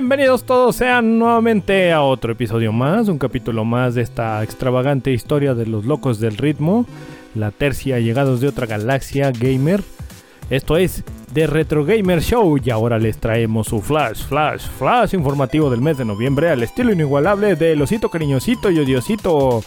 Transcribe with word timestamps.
Bienvenidos 0.00 0.44
todos 0.44 0.76
sean 0.76 1.18
nuevamente 1.18 1.90
a 1.92 2.02
otro 2.02 2.30
episodio 2.30 2.72
más, 2.72 3.08
un 3.08 3.18
capítulo 3.18 3.64
más 3.64 3.96
de 3.96 4.02
esta 4.02 4.44
extravagante 4.44 5.10
historia 5.10 5.54
de 5.54 5.66
los 5.66 5.86
locos 5.86 6.20
del 6.20 6.36
ritmo, 6.36 6.86
la 7.34 7.50
tercia 7.50 7.98
llegados 7.98 8.40
de 8.40 8.46
otra 8.46 8.68
galaxia 8.68 9.32
gamer. 9.32 9.82
Esto 10.50 10.76
es 10.76 11.02
The 11.34 11.48
Retro 11.48 11.84
Gamer 11.84 12.22
Show 12.22 12.60
y 12.64 12.70
ahora 12.70 13.00
les 13.00 13.18
traemos 13.18 13.66
su 13.66 13.80
flash, 13.80 14.22
flash, 14.22 14.68
flash 14.68 15.14
informativo 15.14 15.68
del 15.68 15.80
mes 15.80 15.98
de 15.98 16.04
noviembre 16.04 16.48
al 16.50 16.62
estilo 16.62 16.92
inigualable 16.92 17.56
del 17.56 17.82
osito 17.82 18.08
cariñosito 18.08 18.70
y 18.70 18.78
odiosito 18.78 19.64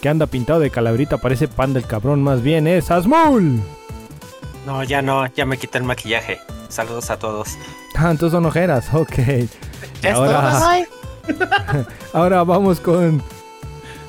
que 0.00 0.08
anda 0.08 0.28
pintado 0.28 0.60
de 0.60 0.70
calabrita, 0.70 1.18
parece 1.18 1.48
pan 1.48 1.74
del 1.74 1.86
cabrón, 1.86 2.22
más 2.22 2.40
bien 2.40 2.68
es 2.68 2.92
Asmul. 2.92 3.58
No, 4.64 4.84
ya 4.84 5.02
no, 5.02 5.26
ya 5.26 5.44
me 5.44 5.58
quité 5.58 5.78
el 5.78 5.84
maquillaje. 5.84 6.38
Saludos 6.72 7.10
a 7.10 7.18
todos. 7.18 7.58
Ah, 7.94 8.10
entonces 8.10 8.32
son 8.32 8.46
ojeras, 8.46 8.88
ok. 8.94 9.12
Ahora, 10.10 10.86
ahora 12.14 12.44
vamos 12.44 12.80
con 12.80 13.22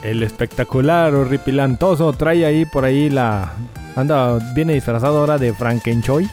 el 0.02 0.24
espectacular 0.24 1.14
horripilantoso. 1.14 2.14
Trae 2.14 2.46
ahí 2.46 2.66
por 2.66 2.86
ahí 2.86 3.10
la. 3.10 3.52
Anda, 3.98 4.40
viene 4.56 4.76
disfrazado 4.76 5.18
ahora 5.18 5.38
de 5.38 5.54
Frankenchoy. 5.54 6.30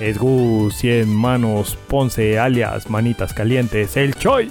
Es 0.00 0.16
Gu 0.16 0.70
100 0.70 1.14
manos 1.14 1.76
Ponce 1.86 2.38
alias 2.38 2.88
Manitas 2.88 3.34
Calientes, 3.34 3.98
el 3.98 4.14
Choi. 4.14 4.50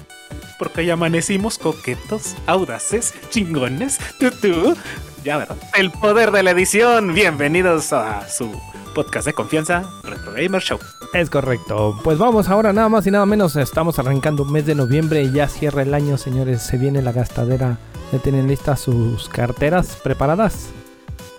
Porque 0.56 0.86
ya 0.86 0.92
amanecimos 0.92 1.58
coquetos, 1.58 2.36
audaces, 2.46 3.12
chingones, 3.30 3.98
tutú. 4.20 4.76
Ya, 5.24 5.38
¿verdad? 5.38 5.56
El 5.74 5.90
poder 5.90 6.30
de 6.30 6.44
la 6.44 6.52
edición. 6.52 7.12
Bienvenidos 7.12 7.92
a 7.92 8.28
su 8.28 8.52
podcast 8.96 9.26
de 9.26 9.34
confianza, 9.34 9.84
Retro 10.04 10.32
Gamer 10.32 10.62
Show. 10.62 10.78
Es 11.12 11.28
correcto. 11.28 12.00
Pues 12.02 12.16
vamos 12.16 12.48
ahora 12.48 12.72
nada 12.72 12.88
más 12.88 13.06
y 13.06 13.10
nada 13.10 13.26
menos. 13.26 13.54
Estamos 13.54 13.98
arrancando 13.98 14.44
un 14.44 14.52
mes 14.52 14.64
de 14.64 14.74
noviembre 14.74 15.22
y 15.22 15.32
ya 15.32 15.48
cierra 15.48 15.82
el 15.82 15.92
año, 15.92 16.16
señores. 16.16 16.62
Se 16.62 16.78
viene 16.78 17.02
la 17.02 17.12
gastadera. 17.12 17.76
¿Ya 18.10 18.20
tienen 18.20 18.48
listas 18.48 18.80
sus 18.80 19.28
carteras 19.28 19.98
preparadas? 20.02 20.70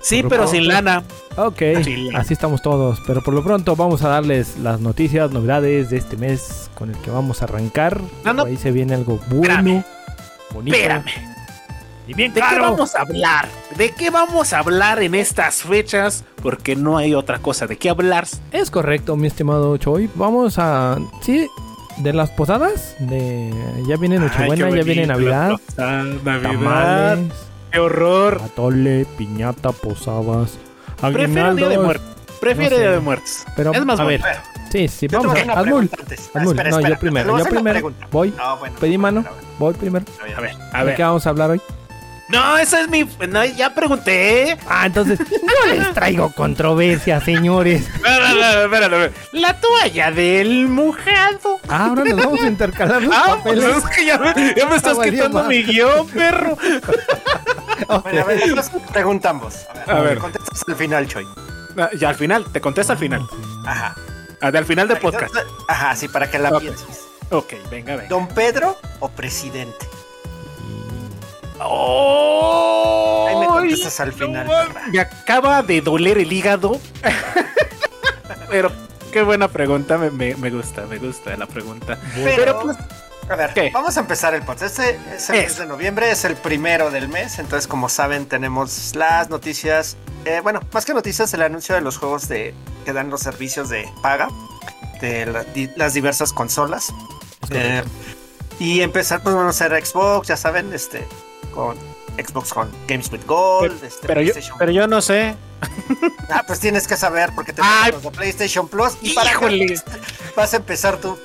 Sí, 0.02 0.24
pero 0.30 0.48
sin 0.48 0.68
lana. 0.68 1.04
Ok, 1.36 1.64
así 2.14 2.34
estamos 2.34 2.62
todos. 2.62 3.02
Pero 3.08 3.24
por 3.24 3.34
lo 3.34 3.44
pronto 3.44 3.76
vamos 3.76 4.04
a 4.04 4.10
darles 4.10 4.60
las 4.60 4.80
noticias, 4.80 5.32
novedades 5.32 5.90
de 5.90 5.98
este 5.98 6.16
mes 6.16 6.70
con 6.76 6.92
el 6.92 6.98
que 7.00 7.10
vamos 7.10 7.42
a 7.42 7.46
arrancar. 7.46 8.00
No, 8.24 8.44
ahí 8.44 8.58
se 8.58 8.72
viene 8.72 8.94
algo 8.94 9.20
bueno, 9.32 9.84
bonito. 10.54 10.78
Espérame. 10.78 11.37
Y 12.08 12.14
bien 12.14 12.34
¿De 12.34 12.42
qué 12.42 12.60
vamos 12.60 12.96
a 12.96 13.02
hablar? 13.02 13.50
¿De 13.76 13.92
qué 13.92 14.10
vamos 14.10 14.54
a 14.54 14.60
hablar 14.60 15.04
en 15.04 15.14
estas 15.14 15.64
fechas? 15.64 16.24
Porque 16.42 16.76
no 16.76 16.98
hay 16.98 17.14
otra 17.14 17.40
cosa 17.40 17.68
de 17.68 17.78
qué 17.78 17.90
hablar. 17.90 18.26
Es 18.54 18.72
correcto, 18.72 19.18
mi 19.18 19.28
estimado 19.28 19.76
Choi. 19.78 20.10
Vamos 20.16 20.58
a. 20.58 20.98
Sí, 21.22 21.50
de 21.98 22.14
las 22.14 22.30
posadas. 22.30 22.96
De 23.00 23.54
ya 23.86 23.98
viene 23.98 24.20
Nochebuena, 24.20 24.70
ya 24.70 24.84
viene 24.84 25.06
Navidad. 25.06 25.60
Navidad. 26.24 27.20
Qué 27.74 27.80
horror. 27.80 28.42
Atole, 28.42 29.06
piñata, 29.18 29.74
posadas. 29.74 30.58
Prefiero 31.02 31.56
Día 31.56 31.68
de 31.68 31.78
Muertos. 31.78 32.08
Prefiero 32.40 32.78
Día 32.78 32.92
de 32.92 33.00
Muertos. 33.02 33.44
Pero 33.58 33.74
es 33.74 33.86
más 33.86 34.00
a 34.00 34.06
ver. 34.06 34.22
Sí, 34.72 34.88
sí, 34.88 35.08
vamos. 35.10 35.38
Azmul. 35.38 35.90
Azmul. 36.34 36.56
No, 36.56 36.80
yo 36.80 36.98
primero. 37.00 37.38
Yo 37.38 37.46
primero. 37.46 37.92
Voy. 38.12 38.34
Pedí 38.80 38.98
mano. 38.98 39.26
Voy 39.60 39.74
primero. 39.74 40.06
A 40.22 40.40
ver, 40.40 40.56
a 40.72 40.84
ver. 40.84 40.92
¿De 40.92 40.96
qué 40.96 41.04
vamos 41.04 41.28
a 41.28 41.32
hablar 41.32 41.52
hoy? 41.52 41.62
No, 42.30 42.58
esa 42.58 42.82
es 42.82 42.90
mi. 42.90 43.08
No, 43.30 43.46
ya 43.46 43.74
pregunté. 43.74 44.58
Ah, 44.68 44.86
entonces 44.86 45.20
no 45.20 45.74
les 45.74 45.94
traigo 45.94 46.32
controversia, 46.34 47.22
señores. 47.22 47.88
Espérate, 47.88 48.64
espérate, 48.66 49.12
La 49.32 49.60
toalla 49.60 50.12
del 50.12 50.68
mojado. 50.68 51.60
Ah, 51.70 51.86
ahora 51.86 52.04
nos 52.04 52.18
vamos 52.18 52.42
a 52.42 52.48
intercalar 52.48 53.02
los 53.02 53.16
ah, 53.16 53.38
Pues 53.42 53.64
es 53.64 53.84
que 53.96 54.06
ya 54.06 54.18
me, 54.18 54.54
ya 54.56 54.66
me 54.66 54.76
estás 54.76 54.98
quitando 55.00 55.44
mi 55.46 55.64
guion, 55.64 56.08
perro. 56.08 56.58
okay. 57.88 58.20
a 58.20 58.24
ver, 58.26 58.42
preguntamos. 58.92 59.66
A 59.70 59.74
ver, 59.74 59.90
a 59.90 60.02
ver. 60.02 60.18
contestas 60.18 60.64
al 60.68 60.76
final, 60.76 61.08
Choy. 61.08 61.26
Ah, 61.78 61.90
ya 61.98 62.10
al 62.10 62.16
final, 62.16 62.46
te 62.52 62.60
contesto 62.60 62.92
al 62.92 63.00
final. 63.00 63.26
Ajá. 63.66 63.96
Al 64.42 64.66
final 64.66 64.88
del 64.88 64.98
podcast. 65.00 65.34
Ajá, 65.68 65.96
sí, 65.96 66.08
para 66.08 66.30
que 66.30 66.40
la 66.40 66.60
pienses. 66.60 67.08
Ok, 67.30 67.54
venga, 67.72 67.96
venga. 67.96 68.10
¿Don 68.10 68.28
Pedro 68.28 68.78
o 69.00 69.10
presidente? 69.10 69.88
¡Oh! 71.60 73.28
Ahí 73.30 73.36
me 73.36 73.48
contestas 73.48 74.00
al 74.00 74.14
final. 74.14 74.48
me 74.92 75.00
acaba 75.00 75.62
de 75.64 75.82
doler 75.82 76.18
el 76.18 76.32
hígado. 76.32 76.80
Pero 78.50 78.72
qué 79.12 79.24
buena 79.24 79.48
pregunta, 79.48 79.98
me, 79.98 80.50
gusta, 80.50 80.86
me 80.86 80.98
gusta 80.98 81.36
la 81.36 81.46
pregunta. 81.48 81.98
Pero, 82.16 82.62
pues, 82.62 82.78
a 83.30 83.36
ver, 83.36 83.72
vamos 83.74 83.98
a 83.98 84.00
empezar 84.00 84.34
el 84.34 84.44
podcast. 84.44 84.80
Este 84.80 85.00
es 85.16 85.30
el 85.30 85.36
mes 85.38 85.58
de 85.58 85.66
noviembre, 85.66 86.12
es 86.12 86.24
el 86.24 86.36
primero 86.36 86.92
del 86.92 87.10
mes, 87.10 87.40
entonces 87.40 87.68
como 87.68 87.90
saben 87.90 88.26
tenemos 88.26 88.96
las 88.96 89.30
noticias, 89.30 89.98
eh, 90.24 90.40
bueno, 90.42 90.62
más 90.72 90.86
que 90.86 90.94
noticias, 90.94 91.34
el 91.34 91.42
anuncio 91.42 91.76
de 91.76 91.82
los 91.82 91.98
juegos 91.98 92.30
de 92.30 92.54
que 92.86 92.94
dan 92.94 93.10
los 93.10 93.22
servicios 93.22 93.68
de 93.70 93.90
paga 94.02 94.30
de 95.02 95.72
las 95.76 95.94
diversas 95.94 96.32
consolas. 96.32 96.94
Eh, 97.52 97.84
y 98.60 98.82
empezar, 98.82 99.22
pues 99.22 99.36
vamos 99.36 99.62
a 99.62 99.66
hacer 99.66 99.86
Xbox, 99.86 100.28
ya 100.28 100.38
saben, 100.38 100.74
este, 100.74 101.06
con 101.58 101.76
Xbox 102.24 102.54
con 102.54 102.70
Games 102.88 103.12
with 103.12 103.26
Gold, 103.26 103.84
este, 103.84 104.06
pero, 104.08 104.22
yo, 104.22 104.32
pero 104.60 104.72
yo 104.72 104.88
no 104.88 105.02
sé. 105.02 105.36
Ah, 106.30 106.44
pues 106.46 106.60
tienes 106.60 106.88
que 106.88 106.98
saber 106.98 107.32
porque 107.34 107.54
te 107.54 107.62
los 107.92 108.04
de 108.04 108.12
PlayStation 108.12 108.68
Plus 108.68 108.98
y 109.02 109.14
para 109.14 109.32
vas 110.36 110.54
a 110.54 110.58
empezar 110.58 110.98
tú. 110.98 111.18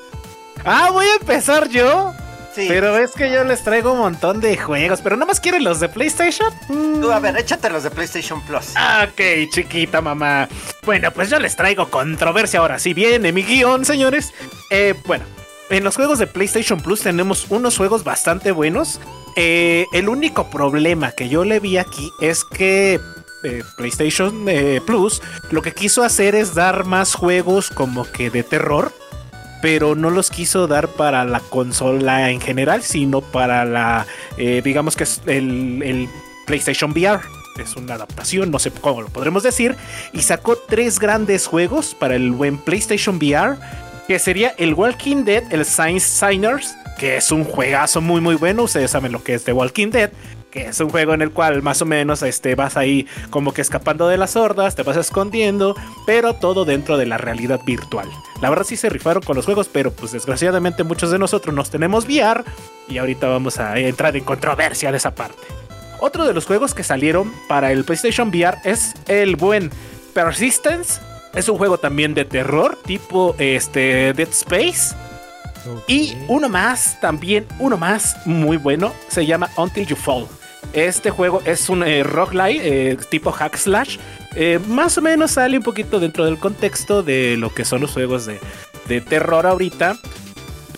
Ah, 0.65 0.91
voy 0.93 1.05
a 1.07 1.17
empezar 1.17 1.69
yo. 1.69 2.15
Sí. 2.55 2.67
Pero 2.69 2.97
es 2.97 3.11
que 3.13 3.33
yo 3.33 3.43
les 3.43 3.65
traigo 3.65 3.93
un 3.93 3.99
montón 3.99 4.41
de 4.41 4.57
juegos, 4.57 5.01
pero 5.03 5.17
nada 5.17 5.27
más 5.27 5.41
quieren 5.41 5.65
los 5.65 5.81
de 5.81 5.89
PlayStation. 5.89 6.49
Tú, 6.69 7.11
a 7.11 7.19
ver, 7.19 7.37
échate 7.37 7.69
los 7.69 7.83
de 7.83 7.91
PlayStation 7.91 8.41
Plus. 8.43 8.75
Ok, 9.03 9.51
chiquita 9.51 10.01
mamá. 10.01 10.49
Bueno, 10.85 11.11
pues 11.11 11.29
yo 11.29 11.41
les 11.41 11.57
traigo 11.57 11.91
controversia 11.91 12.61
ahora. 12.61 12.79
Si 12.79 12.95
viene 12.95 13.33
mi 13.33 13.43
guion, 13.43 13.85
señores. 13.85 14.33
Eh, 14.71 14.95
bueno, 15.05 15.25
en 15.69 15.83
los 15.83 15.97
juegos 15.97 16.21
de 16.21 16.29
PlayStation 16.29 16.81
Plus 16.81 17.01
tenemos 17.01 17.47
unos 17.51 17.77
juegos 17.77 18.05
bastante 18.05 18.53
buenos 18.53 19.01
eh, 19.37 19.87
el 19.93 20.09
único 20.09 20.51
problema 20.51 21.13
que 21.13 21.29
yo 21.29 21.45
le 21.45 21.61
vi 21.61 21.79
aquí 21.79 22.13
es 22.21 22.45
que 22.45 23.01
eh, 23.45 23.63
PlayStation 23.77 24.49
eh, 24.49 24.81
Plus 24.87 25.23
lo 25.51 25.63
que 25.63 25.73
quiso 25.73 26.03
hacer 26.03 26.35
es 26.35 26.55
dar 26.55 26.85
más 26.85 27.15
juegos 27.15 27.71
como 27.71 28.05
que 28.05 28.31
de 28.31 28.43
terror, 28.43 28.93
pero 29.61 29.95
no 29.95 30.11
los 30.11 30.31
quiso 30.31 30.67
dar 30.67 30.89
para 30.89 31.25
la 31.25 31.41
consola 31.41 32.31
en 32.31 32.41
general, 32.41 32.83
sino 32.83 33.21
para 33.21 33.65
la, 33.65 34.07
digamos 34.37 34.97
que 34.97 35.05
es 35.05 35.23
el, 35.27 36.09
PlayStation 36.47 36.91
VR 36.91 37.21
es 37.59 37.77
una 37.77 37.95
adaptación, 37.95 38.51
no 38.51 38.59
sé 38.59 38.71
cómo 38.71 39.03
lo 39.03 39.09
podremos 39.09 39.43
decir, 39.43 39.77
y 40.15 40.23
sacó 40.23 40.57
tres 40.57 40.99
grandes 40.99 41.47
juegos 41.47 41.95
para 41.95 42.17
el 42.17 42.33
buen 42.33 42.57
PlayStation 42.57 43.17
VR, 43.17 43.59
que 44.09 44.19
sería 44.19 44.55
el 44.59 44.75
Walking 44.75 45.25
Dead, 45.25 45.45
el 45.53 45.65
Science 45.67 46.09
Signers, 46.09 46.75
que 46.99 47.17
es 47.17 47.31
un 47.33 47.45
juegazo 47.45 48.01
muy 48.01 48.21
muy 48.21 48.35
bueno. 48.35 48.65
Ustedes 48.65 48.91
saben 48.91 49.13
lo 49.13 49.23
que 49.23 49.35
es 49.35 49.45
The 49.45 49.53
Walking 49.53 49.91
Dead, 49.91 50.11
que 50.53 50.67
es 50.67 50.79
un 50.81 50.91
juego 50.91 51.15
en 51.15 51.23
el 51.23 51.33
cual 51.33 51.63
más 51.63 51.83
o 51.83 51.87
menos 51.87 52.23
este, 52.23 52.55
vas 52.55 52.77
ahí 52.77 53.07
como 53.31 53.53
que 53.53 53.63
escapando 53.63 54.07
de 54.07 54.19
las 54.19 54.37
hordas, 54.37 54.77
te 54.77 54.83
vas 54.83 54.97
escondiendo, 54.97 55.75
pero 56.07 56.35
todo 56.35 56.65
dentro 56.65 56.99
de 56.99 57.07
la 57.07 57.19
realidad 57.19 57.61
virtual. 57.65 58.09
La 58.41 58.51
verdad 58.51 58.65
sí 58.65 58.77
se 58.77 58.91
rifaron 58.91 59.23
con 59.23 59.35
los 59.35 59.47
juegos, 59.47 59.69
pero 59.73 59.93
pues 59.93 60.13
desgraciadamente 60.13 60.85
muchos 60.85 61.11
de 61.11 61.19
nosotros 61.19 61.55
nos 61.55 61.71
tenemos 61.71 62.05
VR 62.05 62.45
y 62.89 62.99
ahorita 62.99 63.27
vamos 63.29 63.59
a 63.59 63.79
entrar 63.79 64.15
en 64.17 64.25
controversia 64.25 64.91
de 64.91 64.99
esa 64.99 65.15
parte. 65.15 65.39
Otro 66.01 66.27
de 66.27 66.35
los 66.35 66.47
juegos 66.47 66.75
que 66.75 66.83
salieron 66.83 67.33
para 67.49 67.73
el 67.73 67.85
PlayStation 67.85 68.29
VR 68.29 68.59
es 68.65 68.95
el 69.09 69.37
buen 69.37 69.71
Persistence. 70.13 71.01
Es 71.35 71.49
un 71.49 71.57
juego 71.57 71.79
también 71.79 72.13
de 72.13 72.27
terror, 72.27 72.79
tipo 72.85 73.35
este, 73.39 74.13
Dead 74.13 74.29
Space 74.29 74.95
y 75.87 76.17
uno 76.29 76.49
más, 76.49 77.01
también 77.01 77.47
uno 77.59 77.77
más 77.77 78.17
muy 78.27 78.57
bueno, 78.57 78.93
se 79.09 79.27
llama 79.27 79.51
Until 79.57 79.87
You 79.87 79.97
Fall. 79.97 80.27
Este 80.73 81.11
juego 81.11 81.43
es 81.45 81.69
un 81.69 81.83
eh, 81.83 82.03
roguelike 82.03 82.61
eh, 82.63 82.97
tipo 83.11 83.31
hack 83.31 83.57
slash. 83.57 83.99
Eh, 84.35 84.59
más 84.69 84.97
o 84.97 85.03
menos 85.03 85.33
sale 85.33 85.59
un 85.59 85.63
poquito 85.63 86.01
dentro 86.01 86.25
del 86.25 86.39
contexto 86.39 87.03
de 87.03 87.37
lo 87.37 87.53
que 87.53 87.65
son 87.65 87.83
los 87.83 87.93
juegos 87.93 88.25
de, 88.27 88.41
de 88.89 89.01
terror 89.01 89.47
ahorita. 89.47 89.99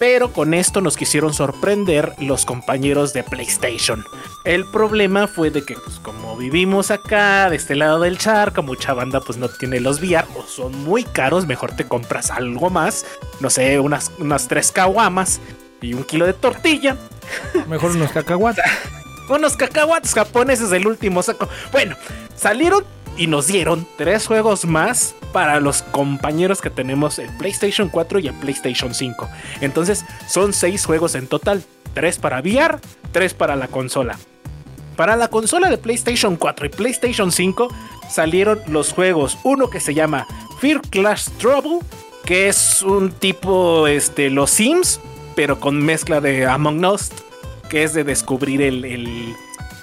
Pero 0.07 0.35
con 0.35 0.53
esto 0.53 0.83
nos 0.83 0.99
quisieron 0.99 1.33
sorprender 1.33 2.13
los 2.19 2.45
compañeros 2.45 3.15
de 3.15 3.23
PlayStation. 3.23 4.05
El 4.45 4.67
problema 4.67 5.27
fue 5.27 5.49
de 5.49 5.65
que, 5.65 5.77
pues, 5.77 5.99
como 5.99 6.37
vivimos 6.37 6.91
acá, 6.91 7.49
de 7.49 7.57
este 7.57 7.75
lado 7.75 8.01
del 8.01 8.19
charco, 8.19 8.63
mucha 8.63 8.93
banda 8.93 9.23
pues 9.23 9.39
no 9.39 9.49
tiene 9.49 9.81
los 9.81 10.03
VR 10.03 10.27
o 10.37 10.43
son 10.43 10.85
muy 10.85 11.05
caros, 11.05 11.47
mejor 11.47 11.75
te 11.75 11.89
compras 11.89 12.31
algo 12.31 12.69
más. 12.69 13.07
No 13.41 13.49
sé, 13.49 13.81
unas, 13.81 14.13
unas 14.19 14.47
tres 14.47 14.73
caguamas 14.73 15.41
y 15.81 15.95
un 15.95 16.05
kilo 16.05 16.27
de 16.27 16.35
tortilla. 16.35 16.99
Mejor 17.67 17.93
unos 17.93 18.13
cacahuates. 18.13 18.63
unos 19.31 19.57
cacahuates 19.57 20.13
japoneses, 20.13 20.71
el 20.73 20.87
último 20.87 21.23
saco. 21.23 21.49
Bueno, 21.73 21.97
salieron 22.37 22.85
y 23.17 23.27
nos 23.27 23.47
dieron 23.47 23.87
tres 23.97 24.27
juegos 24.27 24.65
más 24.65 25.15
para 25.33 25.61
los 25.61 25.83
compañeros 25.83 26.61
que 26.61 26.71
tenemos 26.71 27.19
en 27.19 27.37
PlayStation 27.39 27.89
4 27.89 28.19
y 28.21 28.29
en 28.29 28.35
PlayStation 28.41 28.95
5. 28.95 29.29
Entonces 29.61 30.05
son 30.29 30.53
seis 30.53 30.85
juegos 30.85 31.15
en 31.15 31.27
total, 31.27 31.63
tres 31.93 32.19
para 32.19 32.41
VR, 32.41 32.79
tres 33.13 33.35
para 33.35 33.57
la 33.57 33.69
consola. 33.69 34.19
Para 34.97 35.17
la 35.17 35.29
consola 35.29 35.71
de 35.71 35.79
PlayStation 35.79 36.37
4 36.37 36.67
y 36.67 36.69
PlayStation 36.69 37.33
5 37.33 37.69
salieron 38.09 38.61
los 38.69 38.93
juegos, 38.93 39.39
uno 39.43 39.69
que 39.69 39.81
se 39.81 39.95
llama 39.95 40.27
Fear 40.61 40.81
Clash 40.83 41.29
Trouble, 41.39 41.81
que 42.25 42.49
es 42.49 42.83
un 42.83 43.11
tipo 43.11 43.89
este 43.89 44.31
los 44.31 44.51
Sims, 44.51 45.01
pero 45.35 45.59
con 45.59 45.79
mezcla 45.79 46.21
de 46.21 46.47
Among 46.47 46.85
Us, 46.85 47.11
que 47.69 47.83
es 47.83 47.93
de 47.93 48.05
descubrir 48.05 48.63
el, 48.63 48.85
el, 48.85 49.35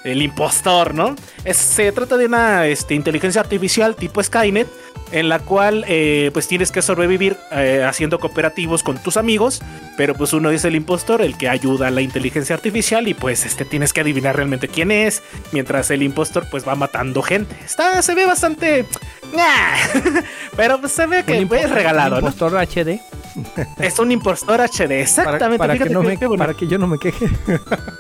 impostor, 0.05 0.93
¿no? 0.93 1.15
se 1.53 1.91
trata 1.91 2.17
de 2.17 2.25
una 2.25 2.67
este, 2.67 2.95
inteligencia 2.95 3.41
artificial 3.41 3.95
tipo 3.95 4.21
Skynet 4.21 4.67
en 5.11 5.29
la 5.29 5.39
cual 5.39 5.85
eh, 5.87 6.31
pues 6.33 6.47
tienes 6.47 6.71
que 6.71 6.81
sobrevivir 6.81 7.37
eh, 7.51 7.85
haciendo 7.87 8.19
cooperativos 8.19 8.83
con 8.83 8.97
tus 8.97 9.17
amigos, 9.17 9.61
pero 9.97 10.15
pues 10.15 10.33
uno 10.33 10.49
es 10.51 10.65
el 10.65 10.75
impostor, 10.75 11.21
el 11.21 11.37
que 11.37 11.49
ayuda 11.49 11.87
a 11.87 11.91
la 11.91 12.01
inteligencia 12.01 12.55
artificial 12.55 13.07
y 13.07 13.13
pues 13.13 13.45
este 13.45 13.65
tienes 13.65 13.93
que 13.93 14.01
adivinar 14.01 14.35
realmente 14.35 14.67
quién 14.67 14.91
es, 14.91 15.21
mientras 15.51 15.91
el 15.91 16.03
impostor 16.03 16.47
pues 16.49 16.67
va 16.67 16.75
matando 16.75 17.21
gente. 17.21 17.55
Está, 17.63 18.01
se 18.01 18.15
ve 18.15 18.25
bastante... 18.25 18.85
pero 20.57 20.79
pues 20.79 20.91
se 20.91 21.05
ve 21.05 21.23
que 21.23 21.37
es 21.39 21.69
regalado. 21.69 22.17
¿Un 22.17 22.25
impostor 22.25 22.57
HD? 22.57 22.99
Es 23.79 23.97
un 23.99 24.11
impostor 24.11 24.59
HD, 24.61 24.91
exactamente. 25.01 25.57
Para, 25.57 25.77
que, 25.77 25.89
no 25.89 26.03
me, 26.03 26.17
para 26.17 26.53
que 26.53 26.67
yo 26.67 26.77
no 26.77 26.87
me 26.87 26.97
queje. 26.97 27.29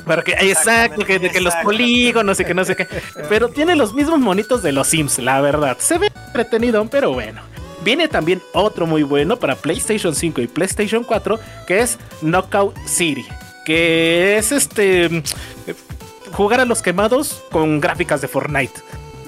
Para 0.05 0.23
que, 0.23 0.33
exacto, 0.33 1.05
que, 1.05 1.19
que 1.19 1.41
los 1.41 1.55
polígonos 1.55 2.39
y 2.39 2.45
que 2.45 2.53
no 2.53 2.65
sé 2.65 2.75
qué. 2.75 2.87
Pero 3.29 3.49
tiene 3.49 3.75
los 3.75 3.93
mismos 3.93 4.19
monitos 4.19 4.61
de 4.61 4.71
los 4.71 4.87
Sims, 4.87 5.19
la 5.19 5.39
verdad. 5.41 5.77
Se 5.79 5.97
ve 5.97 6.11
entretenido, 6.27 6.85
pero 6.87 7.00
bueno. 7.05 7.41
Viene 7.83 8.07
también 8.07 8.41
otro 8.53 8.85
muy 8.85 9.03
bueno 9.03 9.37
para 9.37 9.55
PlayStation 9.55 10.13
5 10.13 10.41
y 10.41 10.47
PlayStation 10.47 11.03
4, 11.03 11.39
que 11.65 11.79
es 11.79 11.97
Knockout 12.21 12.77
City. 12.85 13.25
Que 13.65 14.37
es 14.37 14.51
este. 14.51 15.23
Jugar 16.31 16.61
a 16.61 16.65
los 16.65 16.81
quemados 16.81 17.43
con 17.51 17.81
gráficas 17.81 18.21
de 18.21 18.27
Fortnite. 18.27 18.79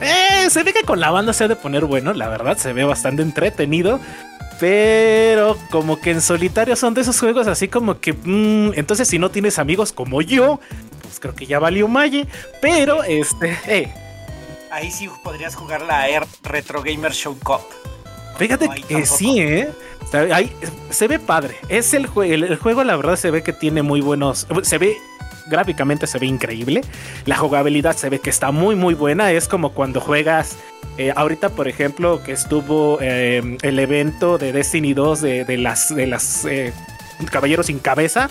Eh, 0.02 0.50
se 0.50 0.64
ve 0.64 0.74
que 0.74 0.84
con 0.84 1.00
la 1.00 1.12
banda 1.12 1.34
se 1.34 1.46
ha 1.46 1.48
de 1.48 1.56
poner 1.56 1.86
bueno, 1.86 2.14
la 2.14 2.28
verdad, 2.28 2.58
se 2.58 2.74
ve 2.74 2.84
bastante 2.84 3.22
entretenido. 3.22 4.00
Pero 4.60 5.58
como 5.72 6.00
que 6.00 6.12
en 6.12 6.22
solitario 6.22 6.76
son 6.76 6.94
de 6.94 7.02
esos 7.02 7.20
juegos 7.20 7.48
así 7.48 7.68
como 7.68 8.00
que... 8.00 8.14
Mm, 8.14 8.74
entonces 8.76 9.08
si 9.08 9.20
no 9.20 9.32
tienes 9.32 9.60
amigos 9.60 9.92
como 9.92 10.22
yo, 10.22 10.60
pues 11.02 11.20
creo 11.20 11.36
que 11.36 11.48
ya 11.48 11.60
valió 11.60 11.88
Malle. 11.88 12.28
Pero 12.62 13.04
este... 13.04 13.58
Eh. 13.68 14.03
Ahí 14.74 14.90
sí 14.90 15.08
podrías 15.24 15.54
jugar 15.54 15.84
la 15.84 16.08
Retro 16.42 16.82
Gamer 16.82 17.12
Show 17.12 17.38
Cup. 17.44 17.62
Fíjate 18.40 18.68
que 18.88 19.06
sí, 19.06 19.40
¿eh? 19.40 19.72
Ahí, 20.34 20.52
se 20.90 21.08
ve 21.08 21.20
padre. 21.20 21.58
Es 21.70 21.94
el, 21.94 22.10
el, 22.24 22.56
juego, 22.58 22.84
la 22.84 22.96
verdad, 22.96 23.16
se 23.16 23.30
ve 23.30 23.44
que 23.44 23.54
tiene 23.54 23.84
muy 23.84 24.02
buenos... 24.02 24.48
Se 24.64 24.80
ve 24.80 24.98
gráficamente 25.46 26.08
se 26.08 26.18
ve 26.18 26.26
increíble. 26.26 26.82
La 27.26 27.38
jugabilidad 27.38 27.96
se 27.96 28.10
ve 28.10 28.18
que 28.18 28.32
está 28.32 28.50
muy 28.50 28.76
muy 28.76 28.96
buena. 28.96 29.32
Es 29.32 29.48
como 29.48 29.74
cuando 29.74 30.02
juegas 30.02 30.58
eh, 30.98 31.14
ahorita, 31.16 31.50
por 31.50 31.68
ejemplo, 31.68 32.24
que 32.24 32.32
estuvo 32.32 33.00
em, 33.00 33.60
el 33.62 33.78
evento 33.78 34.40
de 34.40 34.54
Destiny 34.54 34.96
2 34.96 35.22
de, 35.22 35.58
las, 35.60 35.94
de 35.94 36.08
las 36.08 36.46
eh, 36.46 36.74
Caballeros 37.30 37.68
sin 37.68 37.78
Cabeza. 37.78 38.28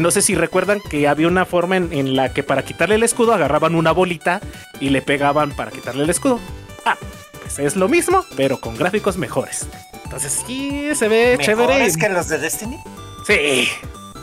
No 0.00 0.10
sé 0.10 0.22
si 0.22 0.34
recuerdan 0.34 0.80
que 0.80 1.08
había 1.08 1.28
una 1.28 1.44
forma 1.44 1.76
en, 1.76 2.16
la 2.16 2.32
que 2.32 2.42
para 2.42 2.64
quitarle 2.64 2.96
el 2.96 3.02
escudo 3.02 3.34
agarraban 3.34 3.74
una 3.74 3.92
bolita 3.92 4.40
y 4.80 4.90
le 4.90 5.02
pegaban 5.02 5.54
para 5.54 5.70
quitarle 5.70 6.04
el 6.04 6.10
escudo. 6.10 6.40
Ah, 6.84 6.96
pues 7.42 7.58
es 7.58 7.76
lo 7.76 7.88
mismo, 7.88 8.24
pero 8.36 8.60
con 8.60 8.76
gráficos 8.76 9.16
mejores. 9.16 9.66
Entonces 10.04 10.42
sí, 10.46 10.90
se 10.94 11.08
ve 11.08 11.38
chévere. 11.40 11.84
¿Es 11.84 11.96
que 11.96 12.08
los 12.08 12.28
de 12.28 12.38
Destiny? 12.38 12.78
Sí. 13.26 13.68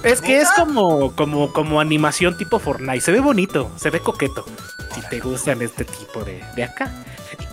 Es 0.03 0.21
que 0.21 0.39
es 0.39 0.51
como, 0.51 1.15
como, 1.15 1.51
como 1.51 1.79
animación 1.79 2.37
tipo 2.37 2.59
Fortnite. 2.59 3.01
Se 3.01 3.11
ve 3.11 3.19
bonito, 3.19 3.71
se 3.75 3.89
ve 3.89 3.99
coqueto. 3.99 4.45
Si 4.93 5.01
te 5.09 5.19
gustan 5.19 5.61
este 5.61 5.83
tipo 5.83 6.23
de, 6.23 6.43
de 6.55 6.63
acá. 6.63 6.91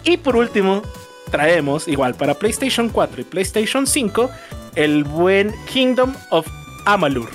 Y 0.05 0.19
por 0.19 0.37
último, 0.37 0.83
traemos 1.31 1.89
igual 1.89 2.15
para 2.15 2.35
PlayStation 2.35 2.89
4 2.91 3.23
y 3.23 3.25
PlayStation 3.25 3.87
5 3.87 4.31
el 4.75 5.05
buen 5.05 5.53
Kingdom 5.67 6.15
of 6.31 6.47
Amalur. 6.87 7.31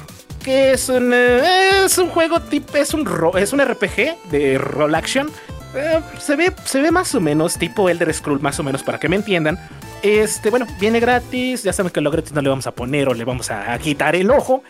Que 0.47 0.71
es 0.71 0.87
un, 0.87 1.11
eh, 1.13 1.83
es 1.83 1.97
un 1.97 2.07
juego 2.07 2.39
tipo, 2.39 2.77
es 2.77 2.93
un, 2.93 3.05
es 3.37 3.51
un 3.51 3.59
RPG 3.59 4.29
de 4.31 4.57
roll 4.57 4.95
action. 4.95 5.29
Eh, 5.75 5.99
se, 6.19 6.37
ve, 6.37 6.53
se 6.63 6.81
ve 6.81 6.89
más 6.89 7.13
o 7.15 7.19
menos 7.19 7.57
tipo 7.57 7.89
Elder 7.89 8.13
Scroll, 8.13 8.39
más 8.39 8.57
o 8.57 8.63
menos 8.63 8.81
para 8.81 8.97
que 8.97 9.09
me 9.09 9.17
entiendan. 9.17 9.59
Este, 10.01 10.49
bueno, 10.49 10.65
viene 10.79 11.01
gratis. 11.01 11.63
Ya 11.63 11.73
saben 11.73 11.91
que 11.91 11.99
lo 11.99 12.11
gratis 12.11 12.31
no 12.31 12.41
le 12.41 12.47
vamos 12.47 12.65
a 12.65 12.71
poner 12.71 13.09
o 13.09 13.13
le 13.13 13.25
vamos 13.25 13.51
a 13.51 13.77
quitar 13.79 14.15
el 14.15 14.31
ojo. 14.31 14.63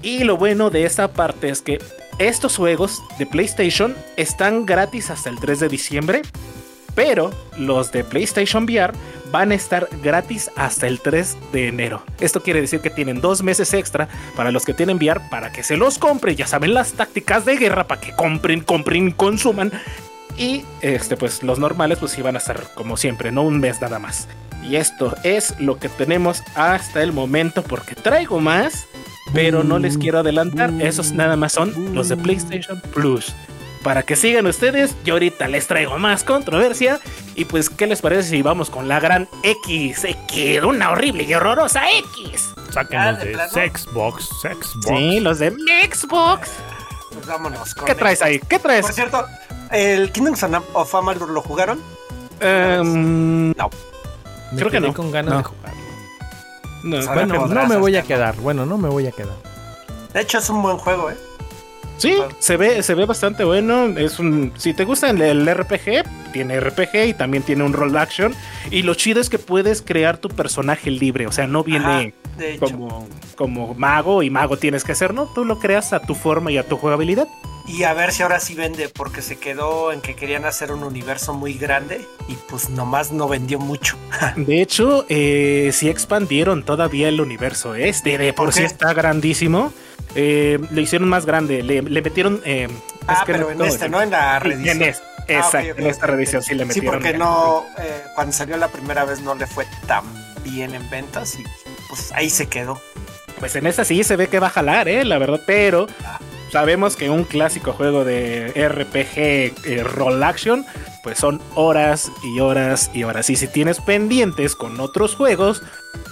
Y 0.00 0.24
lo 0.24 0.38
bueno 0.38 0.70
de 0.70 0.86
esta 0.86 1.08
parte 1.08 1.50
es 1.50 1.60
que 1.60 1.78
estos 2.18 2.56
juegos 2.56 3.02
de 3.18 3.26
PlayStation 3.26 3.94
están 4.16 4.64
gratis 4.64 5.10
hasta 5.10 5.28
el 5.28 5.38
3 5.38 5.60
de 5.60 5.68
diciembre. 5.68 6.22
Pero 6.94 7.30
los 7.56 7.92
de 7.92 8.04
PlayStation 8.04 8.64
VR 8.64 8.92
van 9.30 9.52
a 9.52 9.54
estar 9.54 9.88
gratis 10.02 10.50
hasta 10.56 10.86
el 10.86 11.00
3 11.00 11.36
de 11.52 11.68
enero. 11.68 12.02
Esto 12.20 12.42
quiere 12.42 12.60
decir 12.60 12.80
que 12.80 12.90
tienen 12.90 13.20
dos 13.20 13.42
meses 13.42 13.74
extra 13.74 14.08
para 14.36 14.50
los 14.50 14.64
que 14.64 14.74
tienen 14.74 14.96
VR 14.96 15.20
para 15.30 15.52
que 15.52 15.62
se 15.62 15.76
los 15.76 15.98
compren. 15.98 16.36
Ya 16.36 16.46
saben 16.46 16.74
las 16.74 16.92
tácticas 16.92 17.44
de 17.44 17.56
guerra 17.56 17.86
para 17.86 18.00
que 18.00 18.14
compren, 18.14 18.60
compren, 18.60 19.10
consuman. 19.12 19.72
Y 20.36 20.64
este, 20.80 21.16
pues 21.16 21.42
los 21.42 21.58
normales, 21.58 21.98
pues 21.98 22.16
iban 22.18 22.36
a 22.36 22.38
estar 22.38 22.72
como 22.74 22.96
siempre, 22.96 23.32
no 23.32 23.42
un 23.42 23.60
mes 23.60 23.80
nada 23.80 23.98
más. 23.98 24.28
Y 24.62 24.76
esto 24.76 25.14
es 25.24 25.58
lo 25.60 25.78
que 25.78 25.88
tenemos 25.88 26.42
hasta 26.54 27.02
el 27.02 27.12
momento, 27.12 27.62
porque 27.62 27.94
traigo 27.94 28.40
más, 28.40 28.86
pero 29.32 29.64
no 29.64 29.78
les 29.78 29.98
quiero 29.98 30.18
adelantar. 30.18 30.72
Esos 30.80 31.12
nada 31.12 31.36
más 31.36 31.52
son 31.52 31.94
los 31.94 32.08
de 32.08 32.16
PlayStation 32.16 32.80
Plus 32.94 33.34
para 33.88 34.02
que 34.02 34.16
sigan 34.16 34.46
ustedes. 34.46 34.94
Yo 35.02 35.14
ahorita 35.14 35.48
les 35.48 35.66
traigo 35.66 35.98
más 35.98 36.22
controversia. 36.22 37.00
Y 37.34 37.46
pues, 37.46 37.70
¿qué 37.70 37.86
les 37.86 38.02
parece 38.02 38.28
si 38.28 38.42
vamos 38.42 38.68
con 38.68 38.86
la 38.86 39.00
gran 39.00 39.26
X? 39.42 40.04
X, 40.04 40.62
una 40.62 40.90
horrible 40.90 41.22
y 41.22 41.32
horrorosa 41.32 41.90
X. 41.92 42.50
Saquen 42.70 43.34
los 43.34 43.52
de 43.54 43.70
Xbox, 43.70 44.28
Xbox. 44.42 44.86
Sí, 44.86 45.20
los 45.20 45.38
de 45.38 45.52
Xbox. 45.90 46.50
Pues 47.14 47.26
vámonos. 47.26 47.74
¿Qué 47.74 47.94
traes 47.94 48.20
ahí? 48.20 48.38
¿Qué 48.40 48.58
traes? 48.58 48.82
Por 48.82 48.92
cierto, 48.92 49.24
¿el 49.70 50.12
Kingdom 50.12 50.34
of 50.74 50.94
Amalur 50.94 51.30
lo 51.30 51.40
jugaron? 51.40 51.80
Um, 52.42 53.52
no. 53.52 53.70
Creo 54.54 54.70
que 54.70 54.80
no. 54.80 54.92
con 54.92 55.10
ganas 55.10 55.38
de 55.38 55.44
jugar. 55.44 55.72
No, 56.84 57.14
bueno, 57.14 57.46
no 57.46 57.66
me 57.66 57.76
voy 57.78 57.96
a 57.96 58.02
quedar. 58.02 58.36
Bueno, 58.36 58.66
no 58.66 58.76
me 58.76 58.90
voy 58.90 59.06
a 59.06 59.12
quedar. 59.12 59.36
De 60.12 60.20
hecho, 60.20 60.36
es 60.36 60.50
un 60.50 60.60
buen 60.60 60.76
juego, 60.76 61.10
¿eh? 61.10 61.16
Sí, 61.98 62.16
se 62.38 62.56
ve, 62.56 62.82
se 62.82 62.94
ve 62.94 63.04
bastante 63.04 63.44
bueno. 63.44 63.98
Es 63.98 64.18
un, 64.18 64.52
si 64.56 64.72
te 64.72 64.84
gusta 64.84 65.10
el, 65.10 65.46
RPG, 65.46 66.32
tiene 66.32 66.60
RPG 66.60 67.08
y 67.08 67.14
también 67.14 67.42
tiene 67.42 67.64
un 67.64 67.72
roll 67.72 67.96
action. 67.96 68.34
Y 68.70 68.82
lo 68.82 68.94
chido 68.94 69.20
es 69.20 69.28
que 69.28 69.38
puedes 69.38 69.82
crear 69.82 70.18
tu 70.18 70.28
personaje 70.28 70.90
libre. 70.90 71.26
O 71.26 71.32
sea, 71.32 71.46
no 71.46 71.64
viene 71.64 72.14
como, 72.60 73.08
como 73.34 73.74
mago 73.74 74.22
y 74.22 74.30
mago 74.30 74.56
tienes 74.56 74.84
que 74.84 74.94
ser, 74.94 75.12
¿no? 75.12 75.26
Tú 75.26 75.44
lo 75.44 75.58
creas 75.58 75.92
a 75.92 76.00
tu 76.00 76.14
forma 76.14 76.52
y 76.52 76.58
a 76.58 76.66
tu 76.66 76.76
jugabilidad. 76.76 77.28
Y 77.68 77.82
a 77.82 77.92
ver 77.92 78.12
si 78.12 78.22
ahora 78.22 78.40
sí 78.40 78.54
vende, 78.54 78.88
porque 78.88 79.20
se 79.20 79.36
quedó 79.36 79.92
en 79.92 80.00
que 80.00 80.14
querían 80.14 80.46
hacer 80.46 80.72
un 80.72 80.82
universo 80.82 81.34
muy 81.34 81.52
grande 81.52 82.00
y 82.26 82.34
pues 82.48 82.70
nomás 82.70 83.12
no 83.12 83.28
vendió 83.28 83.58
mucho. 83.58 83.96
de 84.36 84.62
hecho, 84.62 85.04
eh, 85.10 85.70
sí 85.74 85.90
expandieron 85.90 86.62
todavía 86.62 87.08
el 87.08 87.20
universo 87.20 87.74
este, 87.74 88.16
de 88.16 88.32
por, 88.32 88.54
sí 88.54 88.62
está 88.62 88.94
grandísimo. 88.94 89.72
Eh, 90.14 90.58
lo 90.70 90.80
hicieron 90.80 91.08
más 91.08 91.26
grande, 91.26 91.62
le, 91.62 91.82
metieron... 91.82 92.40
Eh, 92.44 92.68
ah, 93.06 93.22
pero 93.26 93.50
en 93.50 93.60
este, 93.62 93.88
¿no? 93.88 94.02
En 94.02 94.10
la 94.10 94.38
reedición. 94.38 94.82
En, 94.82 94.94
ah, 95.42 95.50
en 95.62 95.86
esta 95.86 96.06
reedición 96.06 96.42
sí 96.42 96.54
le 96.54 96.64
metieron. 96.64 96.94
Sí, 96.94 96.98
porque 96.98 97.16
no, 97.16 97.66
eh, 97.78 98.04
cuando 98.14 98.32
salió 98.32 98.56
la 98.56 98.68
primera 98.68 99.04
vez 99.04 99.20
no 99.20 99.34
le 99.34 99.46
fue 99.46 99.66
tan 99.86 100.04
bien 100.42 100.74
en 100.74 100.88
ventas 100.90 101.38
y 101.38 101.44
pues 101.88 102.12
ahí 102.12 102.30
se 102.30 102.46
quedó. 102.46 102.80
Pues 103.38 103.54
en 103.56 103.66
esta 103.66 103.84
sí 103.84 104.02
se 104.02 104.16
ve 104.16 104.28
que 104.28 104.40
va 104.40 104.48
a 104.48 104.50
jalar, 104.50 104.88
¿eh? 104.88 105.04
La 105.04 105.18
verdad, 105.18 105.40
pero... 105.46 105.86
Ah. 106.04 106.18
Sabemos 106.50 106.96
que 106.96 107.10
un 107.10 107.24
clásico 107.24 107.72
juego 107.72 108.04
de 108.04 108.52
RPG 108.56 109.18
eh, 109.18 109.84
roll 109.84 110.22
action, 110.22 110.64
pues 111.02 111.18
son 111.18 111.42
horas 111.54 112.10
y 112.24 112.40
horas 112.40 112.90
y 112.94 113.04
horas. 113.04 113.28
Y 113.28 113.36
si 113.36 113.48
tienes 113.48 113.80
pendientes 113.80 114.56
con 114.56 114.80
otros 114.80 115.14
juegos, 115.14 115.62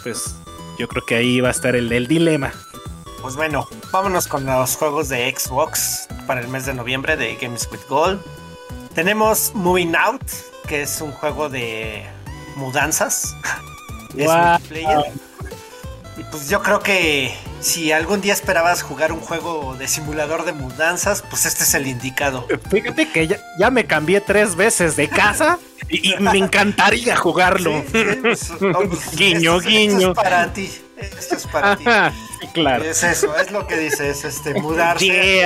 pues 0.03 0.37
yo 0.79 0.89
creo 0.89 1.07
que 1.07 1.15
ahí 1.15 1.41
va 1.41 1.49
a 1.49 1.53
estar 1.53 1.75
el, 1.75 1.91
el 1.91 2.07
dilema. 2.07 2.53
Pues 3.27 3.35
bueno, 3.35 3.67
vámonos 3.91 4.29
con 4.29 4.47
los 4.47 4.77
juegos 4.77 5.09
de 5.09 5.35
Xbox 5.37 6.07
para 6.29 6.41
el 6.41 6.47
mes 6.47 6.65
de 6.65 6.75
noviembre 6.75 7.17
de 7.17 7.35
Games 7.35 7.69
with 7.73 7.81
Gold. 7.89 8.21
Tenemos 8.95 9.51
Moving 9.53 9.97
Out, 9.97 10.23
que 10.69 10.83
es 10.83 11.01
un 11.01 11.11
juego 11.11 11.49
de 11.49 12.07
mudanzas. 12.55 13.35
es 14.17 14.31
multiplayer. 14.31 15.13
Y 16.17 16.23
pues 16.31 16.49
yo 16.49 16.63
creo 16.63 16.79
que 16.79 17.35
si 17.59 17.91
algún 17.91 18.21
día 18.21 18.33
esperabas 18.33 18.85
jugar 18.85 19.11
un 19.11 19.19
juego 19.19 19.75
de 19.75 19.89
simulador 19.89 20.45
de 20.45 20.53
mudanzas, 20.53 21.23
pues 21.29 21.47
este 21.47 21.65
es 21.65 21.75
el 21.75 21.89
indicado. 21.89 22.47
Fíjate 22.71 23.11
que 23.11 23.27
ya, 23.59 23.71
me 23.73 23.87
cambié 23.87 24.21
tres 24.21 24.55
veces 24.55 24.95
de 24.95 25.09
casa 25.09 25.59
Y, 25.89 26.15
me 26.21 26.39
encantaría 26.39 27.17
jugarlo. 27.17 27.83
Pues, 27.91 28.53
pues, 28.61 29.11
guiño, 29.17 29.59
guiño. 29.59 29.99
Esto 29.99 30.11
es 30.13 30.15
para 30.15 30.53
ti. 30.53 30.71
Esto 30.97 31.37
es 31.37 31.47
para 31.47 31.77
ti. 31.77 31.85
claro. 32.55 32.85
Es 32.85 33.03
eso, 33.03 33.37
es 33.37 33.51
lo 33.51 33.67
que 33.67 33.77
dice, 33.77 34.11
es 34.11 34.25
este, 34.25 34.55
mudarse. 34.61 35.45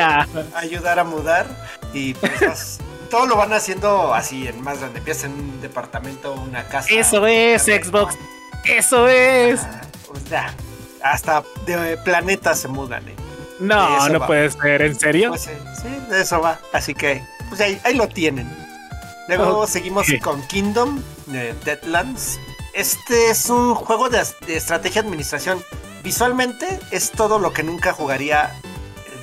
Ayudar 0.54 0.98
a 0.98 1.04
mudar. 1.04 1.46
Y 1.92 2.14
pues 2.14 2.78
todo 3.10 3.26
lo 3.26 3.36
van 3.36 3.52
haciendo 3.52 4.14
así, 4.14 4.46
en 4.46 4.62
más 4.62 4.78
grande. 4.78 4.98
Empieza 4.98 5.26
en 5.26 5.32
un 5.32 5.60
departamento, 5.60 6.32
una 6.32 6.64
casa. 6.68 6.88
Eso 6.90 7.26
es, 7.26 7.62
Xbox. 7.64 8.16
Eso 8.64 9.08
es. 9.08 9.60
pues 10.06 10.24
ya, 10.30 10.54
hasta 11.02 11.42
de 11.66 11.96
planeta 11.98 12.54
se 12.54 12.68
mudan. 12.68 13.08
¿eh? 13.08 13.16
No, 13.58 14.08
no 14.08 14.26
puede 14.26 14.50
ser, 14.50 14.82
¿en 14.82 14.98
serio? 14.98 15.30
Pues, 15.30 15.42
sí, 15.42 15.88
de 16.08 16.22
eso 16.22 16.40
va. 16.40 16.58
Así 16.72 16.94
que, 16.94 17.22
pues 17.48 17.60
ahí, 17.60 17.94
lo 17.94 18.08
tienen. 18.08 18.48
Luego 19.28 19.66
seguimos 19.66 20.06
con 20.22 20.42
Kingdom, 20.48 21.02
Deadlands. 21.64 22.40
Este 22.72 23.30
es 23.30 23.50
un 23.50 23.74
juego 23.74 24.08
de, 24.08 24.22
estrategia 24.48 25.02
administración. 25.02 25.62
Visualmente 26.02 26.78
es 26.90 27.10
todo 27.10 27.38
lo 27.38 27.52
que 27.52 27.62
nunca 27.62 27.92
jugaría 27.92 28.58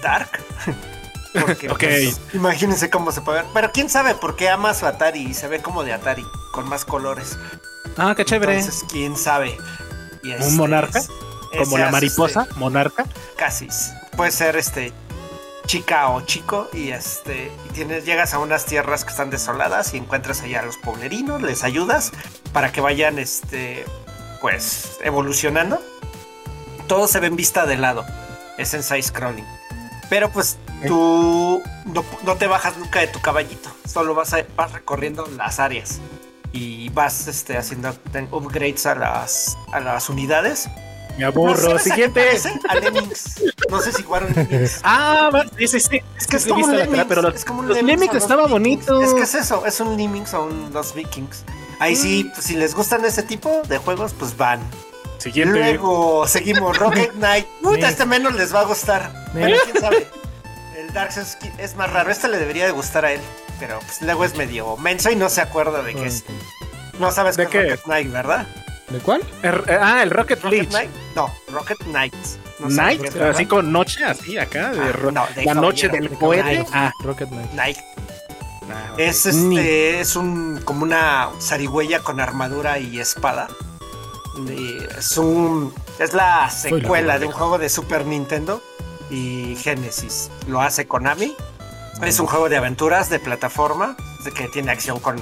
Dark. 0.02 0.30
Porque, 1.34 1.70
pues, 1.70 2.20
imagínense 2.34 2.90
cómo 2.90 3.12
se 3.12 3.22
puede 3.22 3.42
ver. 3.42 3.52
Pero 3.54 3.72
quién 3.72 3.90
sabe 3.90 4.16
por 4.16 4.36
qué 4.36 4.50
ama 4.50 4.74
su 4.74 4.86
Atari 4.86 5.22
y 5.22 5.34
se 5.34 5.48
ve 5.48 5.62
como 5.62 5.84
de 5.84 5.94
Atari, 5.94 6.26
con 6.52 6.68
más 6.68 6.84
colores. 6.84 7.38
Ah, 7.98 8.14
qué 8.16 8.26
chévere. 8.26 8.58
Entonces, 8.58 8.84
quién 8.90 9.16
sabe. 9.16 9.56
¿Un 10.24 10.32
este 10.32 10.52
monarca? 10.54 11.02
¿Como 11.58 11.78
la 11.78 11.92
mariposa? 11.92 12.44
Este, 12.44 12.56
¿Monarca? 12.56 13.06
Casi 13.38 13.68
puede 14.18 14.32
ser 14.32 14.58
este 14.58 14.92
chica 15.68 16.10
o 16.10 16.22
chico 16.22 16.70
y 16.74 16.90
este 16.90 17.52
y 17.66 17.74
tienes 17.74 18.06
llegas 18.06 18.34
a 18.34 18.40
unas 18.40 18.66
tierras 18.66 19.04
que 19.04 19.12
están 19.12 19.30
desoladas 19.30 19.94
y 19.94 19.98
encuentras 19.98 20.42
allá 20.42 20.62
a 20.62 20.66
los 20.66 20.78
pueblerinos, 20.78 21.42
les 21.42 21.64
ayudas 21.64 22.12
para 22.54 22.72
que 22.72 22.82
vayan 22.82 23.20
este 23.20 23.86
pues 24.42 24.98
evolucionando. 25.04 25.80
Todo 26.88 27.08
se 27.08 27.20
ve 27.20 27.28
en 27.28 27.36
vista 27.36 27.66
de 27.66 27.78
lado. 27.78 28.06
Es 28.58 28.74
en 28.74 28.82
side 28.82 29.04
scrolling. 29.04 29.46
Pero 30.10 30.32
pues 30.32 30.58
tú 30.88 31.62
no, 32.24 32.36
te 32.38 32.48
bajas 32.48 32.78
nunca 32.78 33.02
de 33.02 33.08
tu 33.08 33.20
caballito, 33.20 33.70
solo 33.86 34.16
vas, 34.16 34.34
vas 34.56 34.72
recorriendo 34.72 35.28
las 35.36 35.60
áreas 35.60 36.00
y 36.54 36.88
vas 36.90 37.28
este, 37.28 37.58
haciendo 37.58 37.94
upgrades 38.32 38.86
a 38.86 38.96
las, 38.96 39.58
a 39.74 39.82
las 39.82 40.10
unidades 40.10 40.70
me 41.18 41.26
aburro. 41.26 41.80
Siguiente. 41.80 42.22
A 42.70 42.76
Lemmings. 42.76 43.42
No 43.70 43.82
sé 43.82 43.92
si 43.92 44.04
jugaron 44.04 44.34
Lemmings. 44.34 44.82
Ah, 44.84 45.44
sí, 45.58 45.68
sí, 45.68 45.80
sí. 45.80 46.02
Es 46.18 46.28
que 46.28 46.38
es 46.38 46.46
como 46.46 46.66
un 46.66 46.76
Lemmings. 46.76 47.06
Pero 47.08 47.22
los, 47.22 47.36
es 47.36 47.46
como 47.46 47.60
un 47.62 47.68
los 47.68 47.82
Lemmings 47.82 48.16
estaba 48.16 48.48
bonito. 48.48 49.02
Es 49.02 49.14
que 49.14 49.22
es 49.22 49.36
eso, 49.36 49.66
es 49.66 49.80
un 49.80 49.98
Lemmings 49.98 50.34
o 50.34 50.46
un 50.46 50.72
Los 50.74 50.94
Vikings. 50.94 51.44
Ahí 51.80 51.96
sí, 51.96 52.30
pues, 52.34 52.46
si 52.46 52.56
les 52.56 52.74
gustan 52.74 53.06
ese 53.06 53.24
tipo 53.24 53.62
de 53.68 53.78
juegos, 53.78 54.14
pues 54.18 54.36
van. 54.36 54.60
Siguiente. 55.18 55.60
Luego 55.60 56.28
seguimos 56.28 56.78
Rocket 56.80 57.12
Knight. 57.14 57.48
Uy, 57.64 57.84
este 57.84 58.06
menos 58.06 58.36
les 58.36 58.54
va 58.54 58.62
a 58.62 58.66
gustar. 58.66 59.12
Pero 59.34 59.58
quién 59.64 59.78
sabe. 59.80 60.08
El 60.78 60.94
Dark 60.94 61.12
Souls 61.12 61.38
es 61.58 61.76
más 61.76 61.92
raro. 61.92 62.12
Este 62.12 62.28
le 62.28 62.38
debería 62.38 62.66
de 62.66 62.72
gustar 62.72 63.06
a 63.06 63.12
él. 63.14 63.22
Pero 63.60 63.80
pues 63.80 64.02
luego 64.02 64.24
es 64.24 64.36
medio 64.36 64.78
menso 64.78 65.10
y 65.10 65.16
no 65.16 65.30
se 65.30 65.42
acuerda 65.42 65.82
de 65.82 65.96
qué 65.96 66.06
es. 66.06 66.24
No 67.00 67.12
sabes 67.12 67.38
de 67.38 67.48
qué 67.48 67.60
es 67.60 67.64
Rocket 67.70 67.84
Knight, 67.86 68.12
¿verdad? 68.12 68.48
¿De 68.90 69.00
cuál? 69.00 69.22
Eh, 69.44 69.52
ah, 69.82 70.02
el 70.02 70.10
Rocket, 70.10 70.42
League. 70.46 70.70
No, 71.16 71.34
Rocket 71.52 71.78
Knights. 71.80 72.40
Night, 72.60 73.16
así 73.18 73.46
con 73.46 73.72
noche, 73.72 74.04
así 74.04 74.38
acá. 74.38 74.72
De 74.72 74.82
ah, 74.82 75.28
la 75.46 75.54
noche 75.54 75.90
del 75.90 76.10
cohete. 76.12 76.66
Ah, 76.72 76.92
Rocket 77.04 77.30
Knight. 77.30 77.52
Night. 77.52 77.78
Ah, 78.72 78.94
es 78.98 79.26
este, 79.26 80.00
es 80.00 80.16
un 80.16 80.62
como 80.64 80.84
una 80.84 81.30
zarigüeya 81.40 82.00
con 82.00 82.20
armadura 82.20 82.80
y 82.80 83.00
espada. 83.00 83.48
es 84.98 85.18
un 85.18 85.74
es 86.00 86.14
la 86.14 86.50
secuela 86.50 87.20
de 87.20 87.28
un 87.28 87.32
juego 87.32 87.58
de 87.58 87.70
Super 87.70 88.06
Nintendo 88.06 88.64
y 89.10 89.56
Genesis. 89.58 90.32
Lo 90.48 90.62
hace 90.62 90.88
Konami. 90.88 91.36
Es 92.02 92.20
un 92.20 92.28
juego 92.28 92.48
de 92.48 92.58
aventuras 92.58 93.10
de 93.10 93.20
plataforma 93.20 93.98
que 94.36 94.48
tiene 94.50 94.72
acción 94.72 95.00
con 95.00 95.16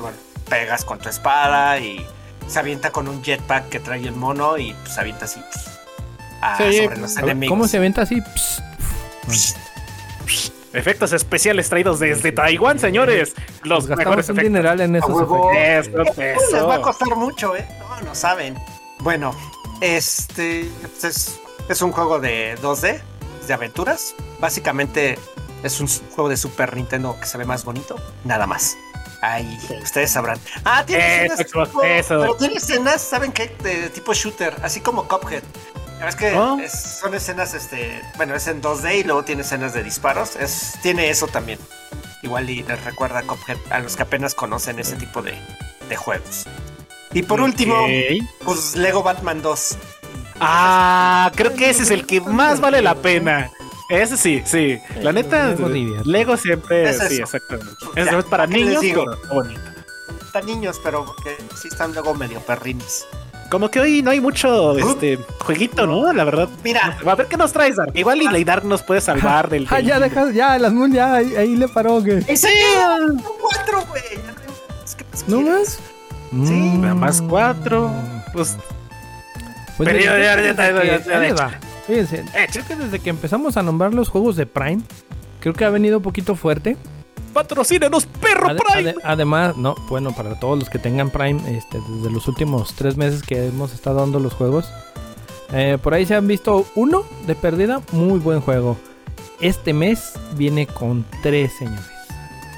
bueno, 0.00 0.16
pegas 0.48 0.84
con 0.84 0.98
tu 0.98 1.08
espada 1.08 1.78
y 1.78 2.04
se 2.48 2.58
avienta 2.58 2.90
con 2.90 3.08
un 3.08 3.22
jetpack 3.22 3.68
que 3.68 3.80
trae 3.80 4.02
el 4.02 4.12
mono 4.12 4.58
y 4.58 4.72
pues, 4.72 4.94
se 4.94 5.00
avienta 5.00 5.26
así 5.26 5.40
sobre 6.56 6.96
los 6.96 7.16
enemigos. 7.16 7.52
¿Cómo 7.52 7.68
se 7.68 7.76
avienta 7.76 8.02
así? 8.02 8.22
Efectos 10.72 11.12
especiales 11.12 11.68
traídos 11.68 11.98
desde 11.98 12.32
Taiwán, 12.32 12.78
señores. 12.78 13.34
Los 13.62 13.86
gastamos 13.86 14.28
un 14.28 14.36
dineral 14.36 14.80
en 14.80 14.96
esos 14.96 15.22
efectos. 15.54 16.52
Les 16.52 16.64
va 16.64 16.76
a 16.76 16.82
costar 16.82 17.14
mucho, 17.16 17.56
¿eh? 17.56 17.66
No, 17.78 18.00
no 18.02 18.14
saben. 18.14 18.56
Bueno, 19.00 19.34
este 19.80 20.68
pues, 21.00 21.40
es, 21.68 21.82
un 21.82 21.92
juego 21.92 22.20
de 22.20 22.56
2D, 22.58 23.00
de 23.46 23.54
aventuras. 23.54 24.14
Básicamente 24.40 25.18
es 25.62 25.80
un 25.80 25.88
juego 25.88 26.28
de 26.28 26.36
Super 26.36 26.76
Nintendo 26.76 27.16
que 27.18 27.26
se 27.26 27.38
ve 27.38 27.44
más 27.44 27.64
bonito, 27.64 27.96
nada 28.24 28.46
más. 28.46 28.76
Ahí, 29.20 29.58
ustedes 29.82 30.12
sabrán. 30.12 30.38
Ah, 30.64 30.84
tiene 30.86 31.26
escenas. 31.26 31.70
Pero 32.08 32.34
tiene 32.36 32.54
escenas, 32.54 33.02
¿saben 33.02 33.32
qué? 33.32 33.54
De 33.62 33.88
tipo 33.90 34.14
shooter, 34.14 34.54
así 34.62 34.80
como 34.80 35.08
Cuphead. 35.08 35.42
Es 36.06 36.14
que 36.14 36.32
oh. 36.36 36.58
son 36.68 37.14
escenas, 37.14 37.54
este, 37.54 38.00
bueno, 38.16 38.36
es 38.36 38.46
en 38.46 38.62
2D 38.62 39.00
y 39.00 39.04
luego 39.04 39.24
tiene 39.24 39.42
escenas 39.42 39.74
de 39.74 39.82
disparos. 39.82 40.36
Es, 40.36 40.78
tiene 40.82 41.10
eso 41.10 41.26
también. 41.26 41.58
Igual 42.22 42.48
y 42.50 42.62
les 42.62 42.84
recuerda 42.84 43.20
a 43.20 43.22
Cuphead 43.22 43.58
a 43.70 43.80
los 43.80 43.96
que 43.96 44.02
apenas 44.02 44.34
conocen 44.34 44.78
ese 44.78 44.94
tipo 44.96 45.22
de, 45.22 45.34
de 45.88 45.96
juegos. 45.96 46.44
Y 47.12 47.22
por 47.22 47.40
último, 47.40 47.86
pues 48.44 48.76
Lego 48.76 49.02
Batman 49.02 49.42
2. 49.42 49.76
Ah, 50.40 51.32
creo 51.34 51.54
que 51.54 51.70
ese 51.70 51.82
es 51.82 51.90
el 51.90 52.06
que 52.06 52.20
más 52.20 52.60
vale 52.60 52.82
la 52.82 52.94
pena. 52.94 53.50
Ese 53.88 54.16
sí, 54.18 54.42
sí. 54.44 54.78
La 55.00 55.12
neta, 55.12 55.54
Lego, 56.04 56.36
siempre. 56.36 56.92
sí, 56.92 57.20
exactamente. 57.22 57.70
es 57.96 58.24
para 58.24 58.46
niños, 58.46 58.80
pero 58.82 59.04
bonito. 59.32 59.60
Para 60.32 60.44
niños, 60.44 60.80
pero 60.84 61.16
que 61.24 61.36
sí 61.56 61.68
están 61.68 61.92
luego 61.92 62.14
medio 62.14 62.40
perrinis. 62.40 63.06
Como 63.50 63.70
que 63.70 63.80
hoy 63.80 64.02
no 64.02 64.10
hay 64.10 64.20
mucho 64.20 64.76
este 64.76 65.18
jueguito, 65.40 65.86
¿no? 65.86 66.12
La 66.12 66.24
verdad. 66.24 66.50
Mira. 66.62 66.98
A 67.06 67.14
ver 67.14 67.28
qué 67.28 67.38
nos 67.38 67.50
traes, 67.50 67.76
Dark. 67.76 67.92
Igual 67.94 68.20
y 68.20 68.44
Dark 68.44 68.64
nos 68.64 68.82
puede 68.82 69.00
salvar 69.00 69.48
del. 69.48 69.66
Ah, 69.70 69.80
ya 69.80 69.98
dejas, 69.98 70.34
ya, 70.34 70.58
las 70.58 70.72
moon 70.72 70.92
ya, 70.92 71.14
ahí, 71.14 71.56
le 71.56 71.68
paró, 71.68 72.02
güey. 72.02 72.22
¡Ese! 72.26 72.48
¡Cuatro, 73.40 73.84
güey! 73.88 74.02
¿No 75.26 75.40
más? 75.40 75.78
Sí. 76.30 76.78
Nada 76.78 76.94
más 76.94 77.22
cuatro. 77.22 77.90
Pues. 78.34 78.56
pues 79.78 79.88
pero 79.88 79.98
ya, 79.98 80.18
ya, 80.18 80.52
ya, 80.52 80.98
ya, 81.00 81.34
ya, 81.34 81.60
Fíjense, 81.88 82.22
creo 82.52 82.66
que 82.66 82.76
desde 82.76 82.98
que 82.98 83.08
empezamos 83.08 83.56
a 83.56 83.62
nombrar 83.62 83.94
los 83.94 84.10
juegos 84.10 84.36
de 84.36 84.44
Prime, 84.44 84.82
creo 85.40 85.54
que 85.54 85.64
ha 85.64 85.70
venido 85.70 85.96
un 85.96 86.02
poquito 86.02 86.36
fuerte. 86.36 86.76
¡Patrocínenos, 87.32 88.04
perro 88.04 88.48
Prime! 88.56 88.94
además, 89.02 89.56
no, 89.56 89.74
bueno, 89.88 90.12
para 90.12 90.38
todos 90.38 90.58
los 90.58 90.68
que 90.68 90.78
tengan 90.78 91.08
Prime, 91.08 91.40
este, 91.56 91.78
desde 91.88 92.10
los 92.10 92.28
últimos 92.28 92.74
tres 92.74 92.98
meses 92.98 93.22
que 93.22 93.46
hemos 93.46 93.72
estado 93.72 94.00
dando 94.00 94.20
los 94.20 94.34
juegos, 94.34 94.68
eh, 95.50 95.78
por 95.82 95.94
ahí 95.94 96.04
se 96.04 96.14
han 96.14 96.28
visto 96.28 96.66
uno 96.74 97.04
de 97.26 97.34
perdida, 97.34 97.80
muy 97.92 98.18
buen 98.18 98.42
juego. 98.42 98.76
Este 99.40 99.72
mes 99.72 100.12
viene 100.36 100.66
con 100.66 101.06
tres, 101.22 101.54
señores. 101.56 101.86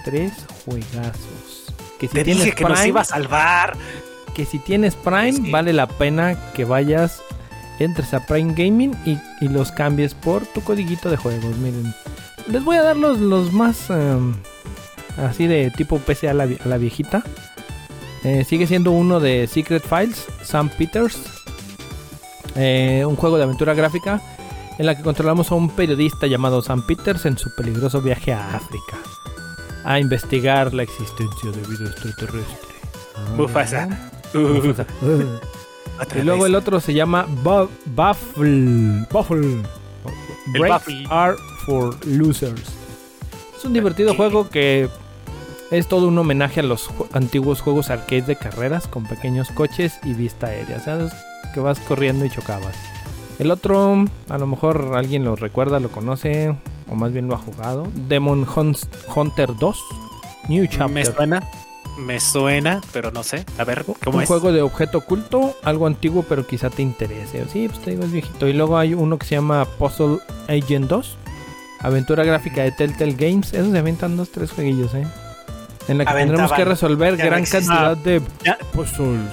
Tres 0.05 0.33
juegazos. 0.65 1.73
Que 2.01 2.09
si 2.09 2.15
Te 2.15 2.25
tienes 2.25 2.45
dije 2.45 2.57
que 2.57 2.65
nos 2.65 2.85
iba 2.85 3.03
a 3.03 3.05
salvar. 3.05 3.77
Que 4.35 4.45
si 4.45 4.59
tienes 4.59 4.97
Prime, 4.97 5.53
vale 5.53 5.73
la 5.73 5.87
pena 5.87 6.37
que 6.53 6.65
vayas 6.65 7.23
entres 7.81 8.15
a 8.15 8.25
Prime 8.27 8.55
Gaming 8.55 8.95
y, 9.05 9.49
los 9.49 9.73
cambies 9.73 10.15
por 10.15 10.47
tu 10.47 10.61
codiguito 10.61 11.11
de 11.11 11.17
juegos. 11.17 11.57
Miren, 11.57 11.95
les 12.47 12.63
voy 12.63 12.77
a 12.77 12.83
dar 12.83 12.97
los, 12.97 13.19
los 13.19 13.53
más 13.53 13.91
em, 13.91 14.35
así 15.17 15.47
de 15.47 15.71
tipo 15.71 15.99
PC 15.99 16.29
a 16.29 16.35
la, 16.35 16.77
viejita. 16.79 17.23
Eh, 18.23 18.45
sigue 18.45 18.67
siendo 18.67 18.93
uno 18.93 19.19
de 19.19 19.47
Secret 19.47 19.83
Files, 19.83 20.27
Sam 20.43 20.69
Peters. 20.69 21.19
Eh, 22.57 23.05
un 23.07 23.17
juego 23.17 23.39
de 23.39 23.45
aventura 23.45 23.75
gráfica 23.75 24.21
en 24.79 24.87
la 24.87 24.97
que 24.97 25.03
controlamos 25.03 25.51
a 25.51 25.55
un 25.55 25.71
periodista 25.71 26.27
llamado 26.27 26.63
Sam 26.63 26.87
Peters 26.87 27.27
en 27.27 27.39
su 27.39 27.55
peligroso 27.55 28.01
viaje 28.03 28.33
a 28.33 28.57
África 28.57 28.97
a 29.85 29.99
investigar 29.99 30.75
la 30.75 30.83
existencia 30.83 31.51
de 31.51 31.61
vida 31.69 31.91
extraterrestre. 31.91 32.71
Mufasa. 33.37 33.89
Mufasa. 34.35 34.87
y 36.17 36.23
luego 36.23 36.47
el 36.47 36.55
otro 36.55 36.81
se 36.81 36.95
llama 36.95 37.27
Buffle. 37.43 39.07
Buffle. 39.11 39.63
Breaks 40.53 40.87
are 41.11 41.37
for 41.67 41.95
losers. 42.07 42.73
Es 43.57 43.65
un 43.65 43.73
divertido 43.73 44.15
juego 44.15 44.49
que 44.49 44.89
es 45.71 45.87
todo 45.87 46.09
un 46.09 46.19
homenaje 46.19 46.61
a 46.61 46.63
los 46.63 46.91
antiguos 47.13 47.61
juegos 47.61 47.91
arcade 47.91 48.23
de 48.23 48.37
carreras 48.37 48.89
con 48.89 49.07
pequeños 49.07 49.51
coches 49.51 49.99
y 50.03 50.15
vista 50.15 50.49
aérea. 50.49 50.79
O 50.79 50.81
sea, 50.81 50.99
que 51.53 51.61
vas 51.61 51.79
corriendo 51.81 52.25
y 52.25 52.31
chocabas. 52.31 52.77
El 53.39 53.51
otro, 53.51 54.05
a 54.29 54.39
lo 54.39 54.47
mejor 54.47 54.93
alguien 54.95 55.25
lo 55.25 55.37
recuerda, 55.37 55.81
lo 55.81 55.91
conoce, 55.91 56.55
o 56.91 56.95
más 56.95 57.13
bien 57.13 57.29
lo 57.29 57.35
ha 57.35 57.39
jugado. 57.39 57.87
Demon 58.09 58.47
Hunter 59.15 59.51
2. 59.59 59.85
New 60.49 60.67
Chapter. 60.67 60.91
Me 60.91 61.05
suena. 61.05 61.49
Me 62.01 62.19
suena, 62.21 62.81
pero 62.93 63.11
no 63.11 63.23
sé. 63.23 63.45
A 63.59 63.65
ver, 63.65 63.85
¿cómo 64.03 64.17
un 64.17 64.23
es? 64.23 64.29
juego 64.29 64.53
de 64.53 64.63
objeto 64.63 64.99
oculto, 64.99 65.57
algo 65.63 65.87
antiguo, 65.87 66.25
pero 66.29 66.47
quizá 66.47 66.71
te 66.71 66.83
interese. 66.83 67.45
Sí, 67.53 67.69
pues 67.69 67.81
te 67.83 67.91
digo, 67.91 68.05
es 68.05 68.13
viejito. 68.13 68.49
Y 68.49 68.53
luego 68.53 68.79
hay 68.79 68.95
uno 68.95 69.19
que 69.19 69.27
se 69.27 69.35
llama 69.37 69.65
Puzzle 69.79 70.19
Agent 70.49 70.89
2. 70.89 71.17
Aventura 71.81 72.25
gráfica 72.25 72.63
de 72.63 72.73
Telltale 72.73 73.13
Games. 73.13 73.53
Esos 73.55 73.73
se 73.73 73.79
aventan 73.79 74.17
dos, 74.17 74.31
tres 74.31 74.51
jueguillos, 74.51 74.95
¿eh? 74.95 75.07
En 75.89 75.99
la 75.99 76.05
que 76.05 76.11
Aventaban. 76.11 76.17
tendremos 76.19 76.53
que 76.53 76.65
resolver 76.65 77.17
Ya 77.17 77.25
gran 77.27 77.45
cantidad 77.45 77.97
de 77.97 78.23
Ya- 78.45 78.59
puzzles. 78.73 79.33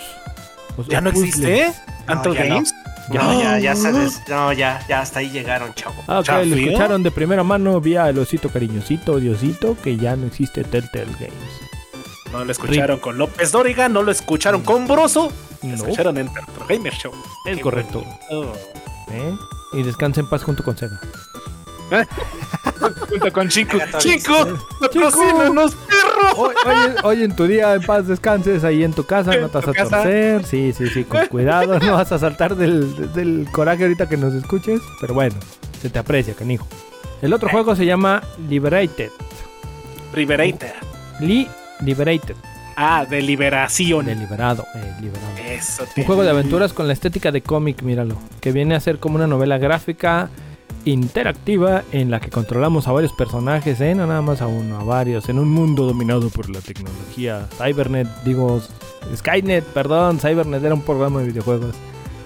Sea, 0.75 0.85
¿Ya 0.89 1.01
no 1.01 1.09
existe? 1.09 1.67
No, 2.07 2.13
¿Anto 2.13 2.33
ya 2.33 2.43
no. 2.45 2.55
Games? 2.55 2.73
No, 3.13 3.41
ya, 3.41 3.59
ya 3.59 3.75
se 3.75 3.91
des- 3.93 4.21
No, 4.27 4.51
ya, 4.53 4.85
ya 4.89 4.99
hasta 5.01 5.19
ahí 5.19 5.29
llegaron, 5.29 5.73
chavo. 5.73 5.95
Ah, 6.07 6.19
ok, 6.19 6.27
lo 6.45 6.55
escucharon 6.55 7.03
de 7.03 7.11
primera 7.11 7.43
mano 7.43 7.79
vía 7.79 8.07
el 8.09 8.19
osito 8.19 8.49
cariñosito, 8.49 9.17
Diosito, 9.19 9.77
que 9.81 9.95
ya 9.97 10.15
no 10.17 10.27
existe 10.27 10.63
Telltale 10.65 11.11
Games. 11.13 11.33
No 12.31 12.43
lo 12.45 12.51
escucharon 12.51 12.99
con 12.99 13.17
López 13.17 13.51
Dóriga, 13.51 13.87
no 13.89 14.01
lo 14.03 14.11
escucharon 14.11 14.61
con 14.63 14.87
Broso. 14.87 15.31
Lo 15.63 15.69
No, 15.69 15.75
escucharon 15.75 16.17
en 16.17 16.27
Retro 16.33 16.65
Gamer 16.67 16.93
Show. 16.93 17.11
es 17.45 17.55
Qué 17.57 17.61
correcto. 17.61 18.03
¿eh? 19.11 19.35
Y 19.73 19.83
descansa 19.83 20.19
en 20.21 20.29
paz 20.29 20.43
junto 20.43 20.63
con 20.63 20.77
Sega. 20.77 20.99
Junto 23.09 23.31
con 23.31 23.47
Chico. 23.47 23.77
¡Chico! 23.97 24.33
Chico. 24.45 24.57
¡Patrocínanos, 24.81 25.73
perro! 25.75 26.35
Hoy, 26.43 26.53
hoy- 26.65 26.95
hoy 27.03 27.23
en 27.23 27.33
tu 27.35 27.45
día 27.47 27.73
en 27.75 27.81
paz 27.81 28.07
descanses 28.07 28.63
ahí 28.65 28.83
en 28.83 28.91
tu 28.91 29.05
casa, 29.05 29.33
no 29.37 29.47
te 29.47 29.53
vas 29.57 29.63
¿En 29.63 29.69
a 29.69 29.73
casa? 29.73 29.89
torcer. 30.03 30.43
Sí, 30.45 30.73
sí, 30.73 30.87
sí, 30.89 31.03
con 31.05 31.25
cuidado, 31.29 31.79
no 31.79 31.93
vas 31.93 32.11
a 32.11 32.19
saltar 32.19 32.55
del, 32.57 33.13
del 33.13 33.47
coraje 33.53 33.83
ahorita 33.83 34.09
que 34.09 34.17
nos 34.17 34.33
escuches. 34.33 34.81
Pero 34.99 35.13
bueno, 35.13 35.35
se 35.81 35.89
te 35.89 35.97
aprecia, 35.97 36.33
canijo. 36.33 36.67
El 37.21 37.31
otro 37.33 37.49
juego 37.49 37.73
se 37.75 37.85
llama 37.85 38.21
Liberated. 38.49 39.09
Liberator. 40.13 40.69
Li 41.21 41.47
Liberated. 41.81 42.35
Ah, 42.79 43.05
de 43.09 43.23
liberación. 43.23 44.05
De 44.05 44.15
liberado, 44.15 44.63
eh, 44.75 44.93
liberado. 45.01 45.37
Eso. 45.49 45.83
Un 45.97 46.03
juego 46.03 46.23
de 46.23 46.29
aventuras 46.29 46.73
con 46.73 46.85
la 46.85 46.93
estética 46.93 47.31
de 47.31 47.41
cómic, 47.41 47.81
míralo. 47.81 48.15
Que 48.39 48.51
viene 48.51 48.75
a 48.75 48.79
ser 48.79 48.99
como 48.99 49.15
una 49.15 49.25
novela 49.25 49.57
gráfica 49.57 50.29
interactiva 50.85 51.83
en 51.91 52.11
la 52.11 52.19
que 52.19 52.29
controlamos 52.29 52.87
a 52.87 52.91
varios 52.91 53.13
personajes, 53.13 53.81
¿eh? 53.81 53.95
No 53.95 54.05
nada 54.05 54.21
más 54.21 54.43
a 54.43 54.47
uno, 54.47 54.79
a 54.79 54.83
varios. 54.83 55.27
En 55.27 55.39
un 55.39 55.49
mundo 55.49 55.85
dominado 55.85 56.29
por 56.29 56.49
la 56.49 56.61
tecnología. 56.61 57.47
Cybernet, 57.57 58.07
digo, 58.23 58.61
Skynet, 59.15 59.63
perdón. 59.65 60.19
Cybernet 60.19 60.63
era 60.63 60.75
un 60.75 60.83
programa 60.83 61.21
de 61.21 61.27
videojuegos. 61.27 61.75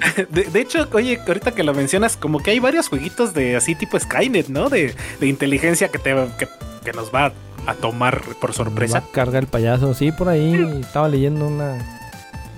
De, 0.31 0.43
de 0.43 0.59
hecho, 0.59 0.87
oye, 0.93 1.19
ahorita 1.25 1.51
que 1.53 1.63
lo 1.63 1.73
mencionas, 1.73 2.17
como 2.17 2.39
que 2.39 2.51
hay 2.51 2.59
varios 2.59 2.89
jueguitos 2.89 3.35
de 3.35 3.55
así 3.55 3.75
tipo 3.75 3.99
Skynet, 3.99 4.47
¿no? 4.49 4.67
De, 4.67 4.95
de 5.19 5.27
inteligencia 5.27 5.89
que, 5.89 5.99
te, 5.99 6.13
que, 6.37 6.49
que 6.83 6.91
nos 6.91 7.13
va 7.13 7.31
a 7.65 7.73
tomar 7.75 8.21
por 8.39 8.53
sorpresa. 8.53 8.99
Va 8.99 9.05
a 9.05 9.11
cargar 9.11 9.43
el 9.43 9.49
payaso, 9.49 9.93
sí, 9.93 10.11
por 10.11 10.29
ahí. 10.29 10.53
Estaba 10.81 11.07
leyendo 11.07 11.47
una 11.47 11.77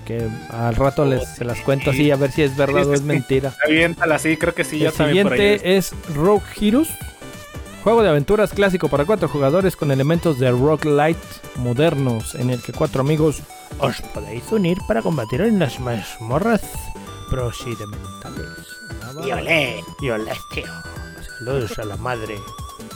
que 0.06 0.28
al 0.50 0.76
rato 0.76 1.06
les, 1.06 1.28
se 1.36 1.46
las 1.46 1.60
cuento 1.62 1.92
así 1.92 2.12
a 2.12 2.16
ver 2.16 2.32
si 2.32 2.42
es 2.42 2.56
verdad 2.58 2.86
o 2.88 2.94
es 2.94 3.04
mentira. 3.04 3.54
Aviéntala, 3.66 4.20
sí, 4.20 4.38
creo 4.38 4.54
que 4.54 4.64
sí, 4.64 4.80
ya 4.80 4.90
el 4.90 4.94
también 4.94 5.24
por 5.24 5.34
ahí. 5.34 5.40
siguiente 5.40 5.78
es 5.78 5.94
Rogue 6.14 6.44
Heroes. 6.60 6.90
Juego 7.84 8.02
de 8.02 8.10
aventuras 8.10 8.52
clásico 8.52 8.88
para 8.88 9.04
cuatro 9.04 9.28
jugadores 9.28 9.76
con 9.76 9.92
elementos 9.92 10.40
de 10.40 10.52
roguelite 10.52 11.20
modernos 11.58 12.34
en 12.36 12.50
el 12.50 12.62
que 12.62 12.72
cuatro 12.72 13.02
amigos 13.02 13.42
os 13.80 14.02
podéis 14.14 14.50
unir 14.52 14.78
para 14.88 15.02
combatir 15.02 15.42
en 15.42 15.60
las 15.60 15.80
mazmorras 15.82 16.62
procedimentales. 17.30 18.48
Y 19.26 19.32
olé. 19.32 19.84
Y 20.02 20.10
olé, 20.10 20.32
tío. 20.54 20.64
Saludos 21.40 21.78
a 21.78 21.84
la 21.84 21.98
madre 21.98 22.38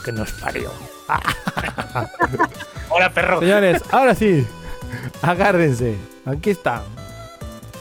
que 0.07 0.11
nos 0.13 0.31
parió. 0.31 0.71
Hola, 2.89 3.09
perro. 3.13 3.39
Señores, 3.41 3.81
ahora 3.91 4.15
sí, 4.15 4.45
agárrense. 5.21 5.97
Aquí 6.25 6.51
está. 6.51 6.83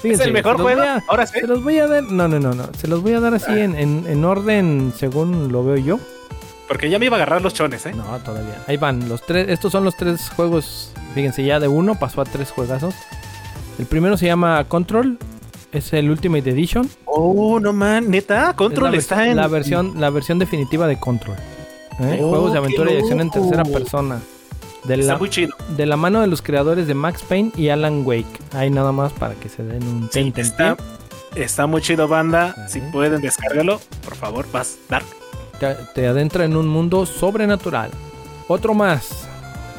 ¿Es 0.02 0.18
el 0.20 0.32
mejor 0.32 0.60
juego? 0.60 0.82
a- 0.82 1.02
Ahora 1.08 1.26
sí. 1.26 1.38
Se 1.40 1.46
los 1.46 1.62
voy 1.62 1.78
a 1.78 1.86
dar. 1.86 2.02
No, 2.02 2.26
no, 2.26 2.40
no, 2.40 2.52
no. 2.52 2.68
Se 2.78 2.88
los 2.88 3.02
voy 3.02 3.12
a 3.12 3.20
dar 3.20 3.34
así 3.34 3.52
en, 3.52 3.76
en- 3.76 4.04
en 4.08 4.24
orden 4.24 4.92
según 4.96 5.52
lo 5.52 5.64
veo 5.64 5.76
yo. 5.76 6.00
Porque 6.68 6.90
ya 6.90 6.98
me 6.98 7.06
iba 7.06 7.16
a 7.16 7.18
agarrar 7.18 7.42
los 7.42 7.54
chones, 7.54 7.86
¿eh? 7.86 7.92
No, 7.94 8.04
todavía. 8.18 8.60
Ahí 8.66 8.76
van. 8.76 9.08
Los 9.08 9.22
tres. 9.24 9.48
Estos 9.48 9.70
son 9.70 9.84
los 9.84 9.96
tres 9.96 10.28
juegos. 10.34 10.92
Fíjense, 11.14 11.44
ya 11.44 11.60
de 11.60 11.68
uno 11.68 11.94
pasó 11.96 12.20
a 12.22 12.24
tres 12.24 12.50
juegazos. 12.50 12.94
El 13.78 13.86
primero 13.86 14.16
se 14.16 14.26
llama 14.26 14.64
Control. 14.64 15.16
Es 15.72 15.92
el 15.92 16.10
Ultimate 16.10 16.50
Edition. 16.50 16.88
Oh, 17.04 17.60
no 17.60 17.72
man, 17.72 18.10
neta. 18.10 18.54
Control 18.56 18.88
es 18.88 19.08
la, 19.10 19.16
está 19.16 19.28
en. 19.28 19.36
la 19.36 19.46
versión, 19.46 20.00
la 20.00 20.10
versión 20.10 20.38
definitiva 20.40 20.86
de 20.88 20.98
Control. 20.98 21.36
¿Eh? 22.00 22.20
Oh, 22.22 22.28
Juegos 22.30 22.52
de 22.52 22.58
aventura 22.58 22.92
y 22.92 22.98
acción 22.98 23.20
en 23.20 23.30
tercera 23.30 23.64
persona. 23.64 24.20
De 24.84 24.94
Está 24.94 25.12
la, 25.14 25.18
muy 25.18 25.28
chido. 25.30 25.52
de 25.76 25.84
la 25.86 25.96
mano 25.96 26.20
de 26.20 26.28
los 26.28 26.42
creadores 26.42 26.86
de 26.86 26.94
Max 26.94 27.22
Payne 27.28 27.50
y 27.56 27.70
Alan 27.70 28.02
Wake. 28.06 28.26
Ahí 28.52 28.70
nada 28.70 28.92
más 28.92 29.12
para 29.12 29.34
que 29.34 29.48
se 29.48 29.64
den 29.64 29.82
un 29.82 30.08
Sí, 30.12 30.32
está, 30.36 30.76
está 31.34 31.66
muy 31.66 31.82
chido, 31.82 32.06
banda. 32.06 32.50
Ajá. 32.56 32.68
Si 32.68 32.80
pueden 32.80 33.20
descargarlo, 33.20 33.80
por 34.04 34.14
favor, 34.14 34.46
vas, 34.52 34.76
Dark. 34.88 35.04
te, 35.58 35.74
te 35.94 36.06
adentra 36.06 36.44
en 36.44 36.56
un 36.56 36.68
mundo 36.68 37.04
sobrenatural. 37.04 37.90
Otro 38.46 38.74
más. 38.74 39.26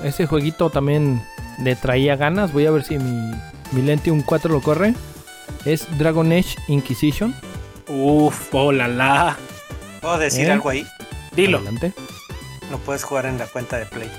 Ese 0.03 0.27
jueguito 0.27 0.69
también 0.69 1.23
le 1.63 1.75
traía 1.77 2.17
ganas. 2.17 2.51
Voy 2.51 2.65
a 2.65 2.71
ver 2.71 2.83
si 2.83 2.97
mi, 2.99 3.31
mi 3.71 3.81
Lentium 3.83 4.21
4 4.23 4.51
lo 4.51 4.61
corre. 4.61 4.93
Es 5.63 5.87
Dragon 5.97 6.29
Age 6.33 6.57
Inquisition. 6.67 7.33
Uf, 7.87 8.53
oh 8.53 8.73
la 8.73 8.89
la. 8.89 9.37
¿Puedo 10.01 10.17
decir 10.17 10.47
¿Eh? 10.47 10.51
algo 10.51 10.67
ahí? 10.69 10.85
Dilo. 11.33 11.59
Adelante. 11.59 11.93
No 12.71 12.77
puedes 12.79 13.03
jugar 13.03 13.25
en 13.25 13.37
la 13.37 13.47
cuenta 13.47 13.77
de 13.77 13.85
Play. 13.85 14.11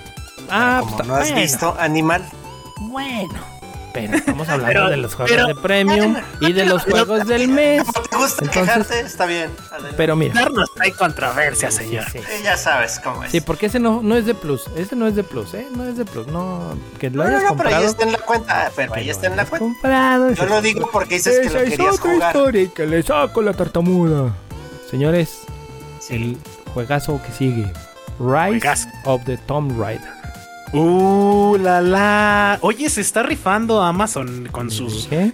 Ah, 0.50 0.78
Como 0.80 0.96
pues, 0.96 1.08
no 1.08 1.14
has 1.16 1.20
bueno, 1.28 1.36
visto 1.42 1.76
Animal. 1.78 2.24
Bueno. 2.80 3.58
Pero 3.92 4.16
estamos 4.16 4.48
hablando 4.50 4.66
Pero- 4.72 4.88
de 4.90 4.96
los 4.98 5.14
juegos 5.14 5.30
pero- 5.30 5.46
de 5.46 5.54
premium 5.56 6.16
y 6.40 6.52
de 6.52 6.66
los 6.66 6.84
juegos 6.84 7.26
del 7.26 7.48
mes. 7.48 7.82
Como 7.84 8.06
te 8.06 8.16
gusta 8.16 8.44
Entonces- 8.44 8.62
quejarte, 8.62 9.00
está 9.00 9.26
bien. 9.26 9.50
Adelante. 9.70 9.94
Pero 9.96 10.14
mira. 10.16 10.48
Hay 10.80 10.92
controversia, 10.92 11.70
señor. 11.70 12.04
Sí, 12.10 12.18
sí. 12.18 12.42
Ya 12.44 12.56
sabes 12.56 13.00
cómo 13.02 13.24
es. 13.24 13.32
Sí, 13.32 13.40
porque 13.40 13.66
ese 13.66 13.80
no, 13.80 14.00
no 14.02 14.14
es 14.16 14.24
de 14.26 14.34
plus. 14.34 14.66
Ese 14.76 14.94
no 14.94 15.06
es 15.06 15.16
de 15.16 15.24
plus, 15.24 15.52
¿eh? 15.54 15.66
No 15.74 15.84
es 15.84 15.96
de 15.96 16.04
plus. 16.04 16.26
No, 16.28 16.74
que 16.98 17.10
lo 17.10 17.24
no, 17.24 17.30
no, 17.30 17.36
hayas 17.36 17.50
no, 17.50 17.56
pero 17.56 17.68
ahí 17.70 17.74
comprado. 17.74 17.86
está 17.90 18.04
en 18.04 18.12
la 18.12 18.18
cuenta. 18.18 18.66
ah, 18.66 18.70
Pero 18.76 18.94
ahí 18.94 19.10
está 19.10 19.26
lo 19.26 19.32
en 19.32 19.36
la 19.36 19.44
cuenta. 19.46 19.58
comprado. 19.66 20.30
Yo 20.32 20.46
lo 20.46 20.62
digo 20.62 20.88
porque 20.92 21.14
dices 21.16 21.40
que 21.40 21.46
Esa 21.46 21.54
lo 21.58 21.60
es 21.64 21.70
querías 21.70 21.94
otra 21.98 22.12
jugar. 22.12 22.28
historia 22.36 22.62
y 22.62 22.68
que 22.68 22.86
le 22.86 23.02
saco 23.02 23.42
la 23.42 23.52
tartamuda. 23.54 24.34
Señores, 24.90 25.40
Sí. 26.00 26.14
el 26.14 26.38
juegazo 26.72 27.20
que 27.26 27.32
sigue. 27.32 27.72
Rise 28.18 28.88
of 29.04 29.24
the 29.24 29.36
Tomb 29.46 29.78
Raider. 29.80 30.12
Uh, 30.72 31.56
la 31.58 31.80
la. 31.80 32.58
Oye, 32.60 32.90
se 32.90 33.00
está 33.00 33.22
rifando 33.22 33.80
Amazon 33.80 34.48
con 34.50 34.70
sus. 34.70 35.06
¿Qué? 35.06 35.32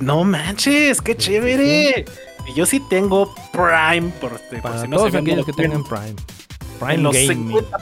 No 0.00 0.24
manches, 0.24 1.00
qué 1.00 1.16
chévere. 1.16 2.04
Y 2.48 2.54
yo 2.54 2.66
sí 2.66 2.80
tengo 2.88 3.34
Prime, 3.52 4.10
por, 4.20 4.40
por 4.40 4.62
Para 4.62 4.82
si 4.82 4.88
no 4.88 4.96
todos 4.96 5.12
se 5.12 5.18
aquellos 5.18 5.44
que 5.44 5.52
tengan 5.52 5.84
Prime. 5.84 6.14
Prime 6.78 6.94
En 6.94 7.02
los 7.02 7.14
Gaming. 7.14 7.48
50 7.48 7.78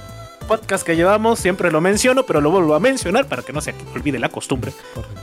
podcasts 0.48 0.84
que 0.84 0.96
llevamos, 0.96 1.38
siempre 1.38 1.70
lo 1.70 1.80
menciono, 1.80 2.24
pero 2.24 2.40
lo 2.40 2.50
vuelvo 2.50 2.74
a 2.74 2.80
mencionar 2.80 3.26
para 3.26 3.42
que 3.42 3.52
no 3.52 3.60
se 3.60 3.74
olvide 3.94 4.18
la 4.18 4.28
costumbre. 4.28 4.72
Correcto. 4.94 5.20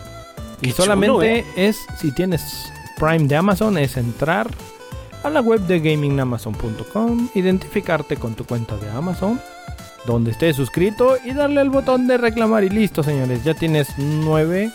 Y 0.61 0.67
Qué 0.67 0.73
solamente 0.73 1.43
chulo, 1.43 1.53
es, 1.57 1.77
si 1.99 2.11
tienes 2.13 2.71
Prime 2.97 3.27
de 3.27 3.35
Amazon, 3.35 3.77
es 3.77 3.97
entrar 3.97 4.49
a 5.23 5.29
la 5.29 5.41
web 5.41 5.61
de 5.61 5.79
gamingamazon.com, 5.79 7.29
identificarte 7.33 8.17
con 8.17 8.35
tu 8.35 8.45
cuenta 8.45 8.75
de 8.77 8.89
Amazon, 8.89 9.39
donde 10.05 10.31
estés 10.31 10.55
suscrito 10.55 11.17
y 11.23 11.33
darle 11.33 11.61
al 11.61 11.69
botón 11.69 12.07
de 12.07 12.17
reclamar 12.17 12.63
y 12.63 12.69
listo, 12.69 13.03
señores. 13.03 13.43
Ya 13.43 13.53
tienes 13.53 13.87
nueve 13.97 14.71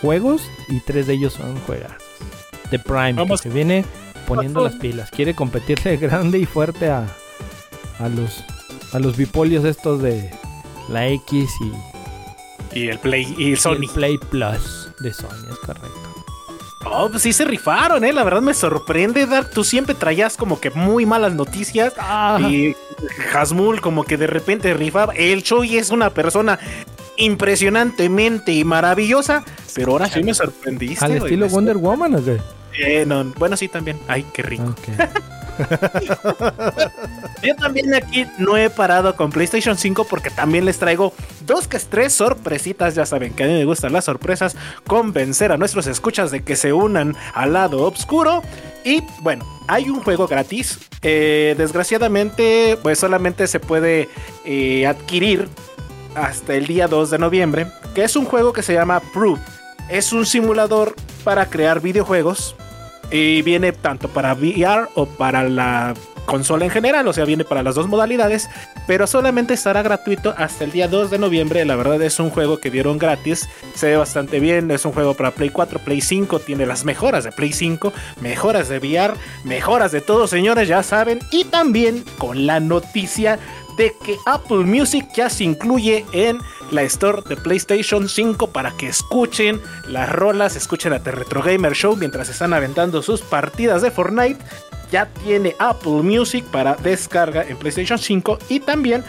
juegos 0.00 0.42
y 0.68 0.80
tres 0.80 1.06
de 1.06 1.14
ellos 1.14 1.32
son 1.34 1.56
juegos 1.60 1.92
de 2.70 2.78
Prime. 2.78 3.14
Vamos. 3.14 3.42
Que 3.42 3.48
se 3.48 3.54
viene 3.54 3.84
poniendo 4.26 4.62
las 4.62 4.76
pilas. 4.76 5.10
Quiere 5.10 5.34
competirle 5.34 5.96
grande 5.98 6.38
y 6.38 6.46
fuerte 6.46 6.88
a, 6.90 7.06
a 7.98 8.08
los 8.08 8.44
a 8.92 8.98
los 8.98 9.16
bipolios 9.16 9.64
estos 9.64 10.00
de 10.00 10.30
la 10.88 11.08
X 11.08 11.50
y, 12.72 12.78
Y 12.80 12.88
el 12.88 12.98
Play 12.98 13.34
y 13.36 13.46
el 13.46 13.52
y 13.52 13.56
Sony. 13.56 13.72
el 13.82 13.88
Play 13.88 14.18
Plus 14.30 14.90
de 15.00 15.12
Sony, 15.12 15.46
es 15.50 15.58
correcto. 15.58 16.07
Oh, 16.84 17.08
pues 17.10 17.22
sí 17.22 17.32
se 17.32 17.44
rifaron, 17.44 18.04
eh. 18.04 18.12
La 18.12 18.24
verdad 18.24 18.40
me 18.40 18.54
sorprende, 18.54 19.26
Dark. 19.26 19.50
Tú 19.50 19.64
siempre 19.64 19.94
traías 19.94 20.36
como 20.36 20.60
que 20.60 20.70
muy 20.70 21.06
malas 21.06 21.34
noticias. 21.34 21.92
Y 22.48 22.74
Hasmul 23.34 23.80
como 23.80 24.04
que 24.04 24.16
de 24.16 24.26
repente 24.26 24.72
rifaba. 24.74 25.12
El 25.14 25.42
Choi 25.42 25.76
es 25.76 25.90
una 25.90 26.10
persona 26.10 26.58
impresionantemente 27.16 28.64
maravillosa. 28.64 29.44
Pero 29.74 29.92
ahora 29.92 30.08
sí 30.08 30.22
me 30.22 30.34
sorprendiste. 30.34 31.04
Al 31.04 31.16
estilo 31.16 31.48
Wonder 31.48 31.76
Woman, 31.76 32.14
¿o 32.14 32.24
qué? 32.24 32.38
Eh, 32.80 33.04
no, 33.06 33.24
bueno, 33.36 33.56
sí, 33.56 33.68
también. 33.68 33.98
Ay, 34.06 34.24
qué 34.32 34.42
rico. 34.42 34.74
Yo 37.42 37.54
también 37.56 37.94
aquí 37.94 38.26
no 38.38 38.56
he 38.56 38.70
parado 38.70 39.14
con 39.16 39.30
PlayStation 39.30 39.76
5 39.76 40.04
porque 40.04 40.30
también 40.30 40.64
les 40.64 40.78
traigo 40.78 41.12
dos 41.46 41.68
que 41.68 41.78
tres 41.78 42.12
sorpresitas. 42.12 42.94
Ya 42.94 43.06
saben 43.06 43.32
que 43.34 43.44
a 43.44 43.46
mí 43.46 43.52
me 43.54 43.64
gustan 43.64 43.92
las 43.92 44.04
sorpresas. 44.04 44.56
Convencer 44.86 45.52
a 45.52 45.56
nuestros 45.56 45.86
escuchas 45.86 46.30
de 46.30 46.42
que 46.42 46.56
se 46.56 46.72
unan 46.72 47.16
al 47.34 47.52
lado 47.52 47.82
oscuro. 47.82 48.42
Y 48.84 49.02
bueno, 49.20 49.44
hay 49.66 49.88
un 49.90 50.02
juego 50.02 50.26
gratis. 50.26 50.78
Eh, 51.02 51.54
desgraciadamente, 51.56 52.78
pues 52.82 52.98
solamente 52.98 53.46
se 53.46 53.60
puede 53.60 54.08
eh, 54.44 54.86
adquirir 54.86 55.48
hasta 56.14 56.54
el 56.54 56.66
día 56.66 56.88
2 56.88 57.10
de 57.10 57.18
noviembre. 57.18 57.66
que 57.94 58.04
es 58.04 58.16
un 58.16 58.24
juego 58.24 58.52
que 58.52 58.62
se 58.62 58.74
llama 58.74 59.00
Proof. 59.12 59.38
Es 59.88 60.12
un 60.12 60.26
simulador 60.26 60.94
para 61.24 61.46
crear 61.46 61.80
videojuegos 61.80 62.54
y 63.10 63.42
viene 63.42 63.72
tanto 63.72 64.08
para 64.08 64.34
VR 64.34 64.88
o 64.94 65.06
para 65.06 65.48
la 65.48 65.94
consola 66.28 66.66
en 66.66 66.70
general, 66.70 67.08
o 67.08 67.12
sea, 67.14 67.24
viene 67.24 67.42
para 67.42 67.62
las 67.62 67.74
dos 67.74 67.88
modalidades, 67.88 68.50
pero 68.86 69.06
solamente 69.06 69.54
estará 69.54 69.80
gratuito 69.82 70.34
hasta 70.36 70.64
el 70.64 70.72
día 70.72 70.86
2 70.86 71.10
de 71.10 71.18
noviembre. 71.18 71.64
La 71.64 71.74
verdad 71.74 72.00
es 72.02 72.20
un 72.20 72.28
juego 72.28 72.58
que 72.58 72.70
dieron 72.70 72.98
gratis, 72.98 73.48
se 73.74 73.86
ve 73.86 73.96
bastante 73.96 74.38
bien, 74.38 74.70
es 74.70 74.84
un 74.84 74.92
juego 74.92 75.14
para 75.14 75.30
Play 75.30 75.48
4, 75.48 75.78
Play 75.78 76.02
5, 76.02 76.40
tiene 76.40 76.66
las 76.66 76.84
mejoras 76.84 77.24
de 77.24 77.32
Play 77.32 77.52
5, 77.52 77.94
mejoras 78.20 78.68
de 78.68 78.78
VR, 78.78 79.14
mejoras 79.44 79.90
de 79.90 80.02
todo, 80.02 80.26
señores, 80.26 80.68
ya 80.68 80.82
saben, 80.82 81.18
y 81.32 81.44
también 81.44 82.04
con 82.18 82.46
la 82.46 82.60
noticia 82.60 83.38
de 83.78 83.94
que 84.04 84.18
Apple 84.26 84.64
Music 84.64 85.06
ya 85.14 85.30
se 85.30 85.44
incluye 85.44 86.04
en 86.12 86.38
la 86.70 86.82
store 86.82 87.22
de 87.26 87.36
PlayStation 87.36 88.08
5 88.08 88.50
para 88.50 88.72
que 88.72 88.88
escuchen 88.88 89.62
las 89.86 90.10
rolas, 90.10 90.56
escuchen 90.56 90.92
a 90.92 91.02
The 91.02 91.12
Retro 91.12 91.42
Gamer 91.42 91.72
Show 91.72 91.96
mientras 91.96 92.28
están 92.28 92.52
aventando 92.52 93.00
sus 93.00 93.22
partidas 93.22 93.80
de 93.80 93.90
Fortnite. 93.90 94.44
Ya 94.90 95.06
tiene 95.24 95.54
Apple 95.58 96.02
Music 96.02 96.44
para 96.46 96.74
descarga 96.74 97.42
en 97.42 97.56
PlayStation 97.56 97.98
5 97.98 98.38
y 98.48 98.60
también 98.60 99.04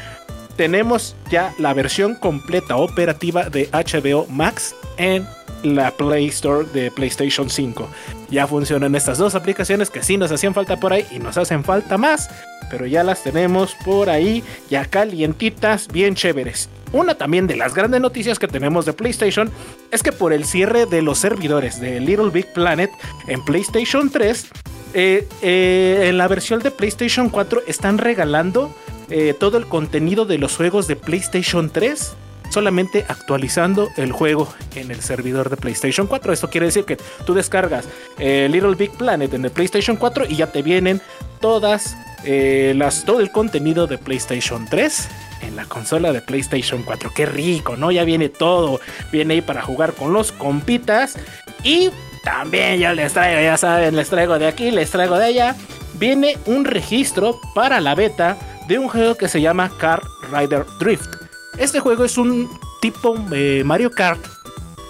tenemos 0.55 1.15
ya 1.31 1.53
la 1.57 1.73
versión 1.73 2.15
completa 2.15 2.75
operativa 2.75 3.49
de 3.49 3.69
HBO 3.71 4.27
Max 4.27 4.75
en 4.97 5.25
la 5.63 5.91
Play 5.91 6.27
Store 6.27 6.67
de 6.73 6.91
PlayStation 6.91 7.49
5. 7.49 7.89
Ya 8.29 8.47
funcionan 8.47 8.95
estas 8.95 9.17
dos 9.17 9.35
aplicaciones 9.35 9.89
que 9.89 10.03
sí 10.03 10.17
nos 10.17 10.31
hacían 10.31 10.53
falta 10.53 10.77
por 10.77 10.93
ahí 10.93 11.05
y 11.11 11.19
nos 11.19 11.37
hacen 11.37 11.63
falta 11.63 11.97
más, 11.97 12.29
pero 12.69 12.85
ya 12.85 13.03
las 13.03 13.23
tenemos 13.23 13.75
por 13.85 14.09
ahí 14.09 14.43
ya 14.69 14.85
calientitas, 14.85 15.87
bien 15.87 16.15
chéveres. 16.15 16.69
Una 16.91 17.15
también 17.15 17.47
de 17.47 17.55
las 17.55 17.75
grandes 17.75 18.01
noticias 18.01 18.39
que 18.39 18.47
tenemos 18.47 18.85
de 18.85 18.93
PlayStation 18.93 19.51
es 19.91 20.01
que 20.01 20.11
por 20.11 20.33
el 20.33 20.45
cierre 20.45 20.85
de 20.85 21.01
los 21.01 21.19
servidores 21.19 21.79
de 21.79 21.99
Little 21.99 22.31
Big 22.31 22.51
Planet 22.53 22.89
en 23.27 23.43
PlayStation 23.45 24.09
3, 24.09 24.47
eh, 24.95 25.27
eh, 25.41 26.07
en 26.09 26.17
la 26.17 26.27
versión 26.27 26.61
de 26.61 26.71
PlayStation 26.71 27.29
4 27.29 27.61
están 27.67 27.99
regalando 27.99 28.73
eh, 29.11 29.35
todo 29.39 29.57
el 29.57 29.67
contenido 29.67 30.25
de 30.25 30.39
los 30.39 30.55
juegos 30.55 30.87
de 30.87 30.95
PlayStation 30.95 31.69
3 31.69 32.13
solamente 32.49 33.05
actualizando 33.07 33.89
el 33.97 34.11
juego 34.11 34.51
en 34.75 34.91
el 34.91 35.01
servidor 35.01 35.49
de 35.49 35.57
PlayStation 35.57 36.07
4. 36.07 36.33
Esto 36.33 36.49
quiere 36.49 36.67
decir 36.67 36.85
que 36.85 36.97
tú 37.25 37.33
descargas 37.33 37.85
Little 38.17 38.75
Big 38.75 38.91
Planet 38.91 39.33
en 39.33 39.45
el 39.45 39.51
PlayStation 39.51 39.97
4 39.97 40.25
y 40.29 40.37
ya 40.37 40.51
te 40.51 40.61
vienen 40.61 41.01
todas 41.39 41.95
las, 42.25 43.05
todo 43.05 43.19
el 43.19 43.31
contenido 43.31 43.87
de 43.87 43.97
PlayStation 43.97 44.67
3 44.69 45.07
en 45.41 45.55
la 45.55 45.65
consola 45.65 46.11
de 46.11 46.21
PlayStation 46.21 46.83
4. 46.83 47.11
Qué 47.15 47.25
rico, 47.25 47.75
¿no? 47.75 47.91
Ya 47.91 48.03
viene 48.03 48.29
todo. 48.29 48.79
Viene 49.11 49.35
ahí 49.35 49.41
para 49.41 49.61
jugar 49.61 49.93
con 49.93 50.13
los 50.13 50.31
compitas. 50.31 51.17
Y 51.63 51.89
también 52.23 52.79
yo 52.79 52.93
les 52.93 53.13
traigo, 53.13 53.41
ya 53.41 53.57
saben, 53.57 53.95
les 53.95 54.09
traigo 54.09 54.39
de 54.39 54.47
aquí, 54.47 54.71
les 54.71 54.91
traigo 54.91 55.17
de 55.17 55.25
allá. 55.25 55.55
Viene 55.93 56.37
un 56.45 56.65
registro 56.65 57.39
para 57.53 57.79
la 57.81 57.95
beta 57.95 58.37
de 58.67 58.79
un 58.79 58.87
juego 58.87 59.15
que 59.15 59.27
se 59.27 59.41
llama 59.41 59.71
Car 59.79 60.01
Rider 60.31 60.65
Drift. 60.79 61.18
Este 61.57 61.79
juego 61.79 62.05
es 62.05 62.17
un 62.17 62.49
tipo 62.81 63.15
eh, 63.31 63.63
Mario 63.65 63.91
Kart 63.91 64.19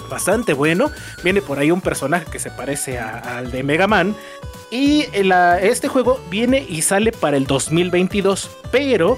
bastante 0.09 0.53
bueno. 0.53 0.91
Viene 1.23 1.41
por 1.41 1.59
ahí 1.59 1.71
un 1.71 1.81
personaje 1.81 2.25
que 2.31 2.39
se 2.39 2.51
parece 2.51 2.99
al 2.99 3.51
de 3.51 3.63
Mega 3.63 3.87
Man. 3.87 4.15
Y 4.71 5.05
este 5.13 5.87
juego 5.87 6.19
viene 6.29 6.65
y 6.67 6.81
sale 6.81 7.11
para 7.11 7.37
el 7.37 7.47
2022. 7.47 8.49
Pero 8.71 9.17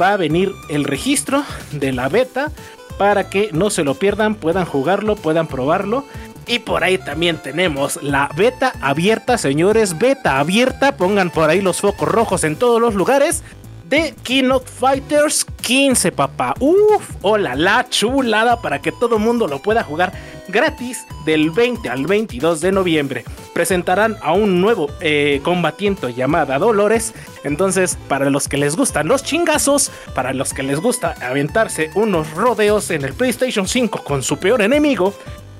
va 0.00 0.12
a 0.12 0.16
venir 0.16 0.52
el 0.68 0.84
registro 0.84 1.44
de 1.72 1.92
la 1.92 2.08
beta 2.08 2.50
para 2.98 3.28
que 3.28 3.50
no 3.52 3.70
se 3.70 3.82
lo 3.82 3.94
pierdan, 3.94 4.34
puedan 4.36 4.66
jugarlo, 4.66 5.16
puedan 5.16 5.46
probarlo. 5.46 6.04
Y 6.46 6.58
por 6.58 6.84
ahí 6.84 6.98
también 6.98 7.38
tenemos 7.38 8.02
la 8.02 8.28
beta 8.36 8.74
abierta, 8.82 9.38
señores, 9.38 9.98
beta 9.98 10.38
abierta. 10.38 10.96
Pongan 10.96 11.30
por 11.30 11.48
ahí 11.48 11.62
los 11.62 11.80
focos 11.80 12.08
rojos 12.08 12.44
en 12.44 12.56
todos 12.56 12.80
los 12.80 12.94
lugares 12.94 13.42
de 13.88 14.14
Keynote 14.22 14.70
Fighters 14.70 15.44
15, 15.62 16.12
papá. 16.12 16.54
Uf, 16.60 17.10
hola, 17.22 17.54
la 17.54 17.88
chulada 17.88 18.60
para 18.60 18.80
que 18.80 18.92
todo 18.92 19.18
mundo 19.18 19.46
lo 19.46 19.60
pueda 19.60 19.82
jugar 19.82 20.12
gratis 20.48 21.06
del 21.24 21.50
20 21.50 21.88
al 21.88 22.06
22 22.06 22.60
de 22.60 22.72
noviembre. 22.72 23.24
Presentarán 23.52 24.16
a 24.22 24.32
un 24.32 24.60
nuevo 24.60 24.88
eh, 25.00 25.40
combatiente 25.42 26.12
llamada 26.12 26.58
Dolores. 26.58 27.14
Entonces, 27.44 27.98
para 28.08 28.30
los 28.30 28.48
que 28.48 28.56
les 28.56 28.76
gustan 28.76 29.08
los 29.08 29.22
chingazos, 29.22 29.90
para 30.14 30.32
los 30.32 30.52
que 30.52 30.62
les 30.62 30.80
gusta 30.80 31.14
aventarse 31.20 31.90
unos 31.94 32.30
rodeos 32.32 32.90
en 32.90 33.04
el 33.04 33.14
PlayStation 33.14 33.68
5 33.68 34.02
con 34.02 34.22
su 34.22 34.38
peor 34.38 34.62
enemigo, 34.62 35.14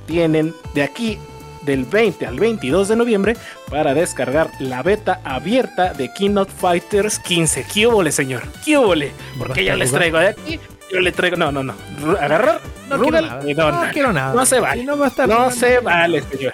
tienen 0.07 0.55
de 0.75 0.83
aquí 0.83 1.19
del 1.65 1.85
20 1.85 2.27
al 2.27 2.39
22 2.39 2.89
de 2.89 2.97
noviembre 2.97 3.37
para 3.71 3.95
descargar 3.95 4.51
la 4.59 4.83
beta 4.83 5.21
abierta 5.25 5.93
de 5.93 6.13
Keynote 6.13 6.53
Fighters 6.53 7.19
15. 7.19 7.67
¿Qué 7.73 8.13
señor? 8.13 8.43
¿Qué 8.65 9.11
Porque 9.39 9.65
ya 9.65 9.77
les 9.77 9.93
traigo 9.93 10.19
de 10.19 10.29
aquí. 10.29 10.61
Yo 10.91 11.01
le 11.01 11.13
traigo. 11.13 11.37
No, 11.37 11.51
no, 11.51 11.63
no. 11.63 11.75
Agarrar. 12.21 12.61
No, 12.89 13.01
quiero, 13.01 13.21
nada. 13.21 13.87
no, 13.87 13.93
quiero 13.93 14.13
nada. 14.13 14.35
No 14.35 14.47
se 14.47 14.61
vale. 14.61 14.85
No, 14.85 15.51
se 15.51 15.81
vale, 15.81 16.23
señor. 16.23 16.53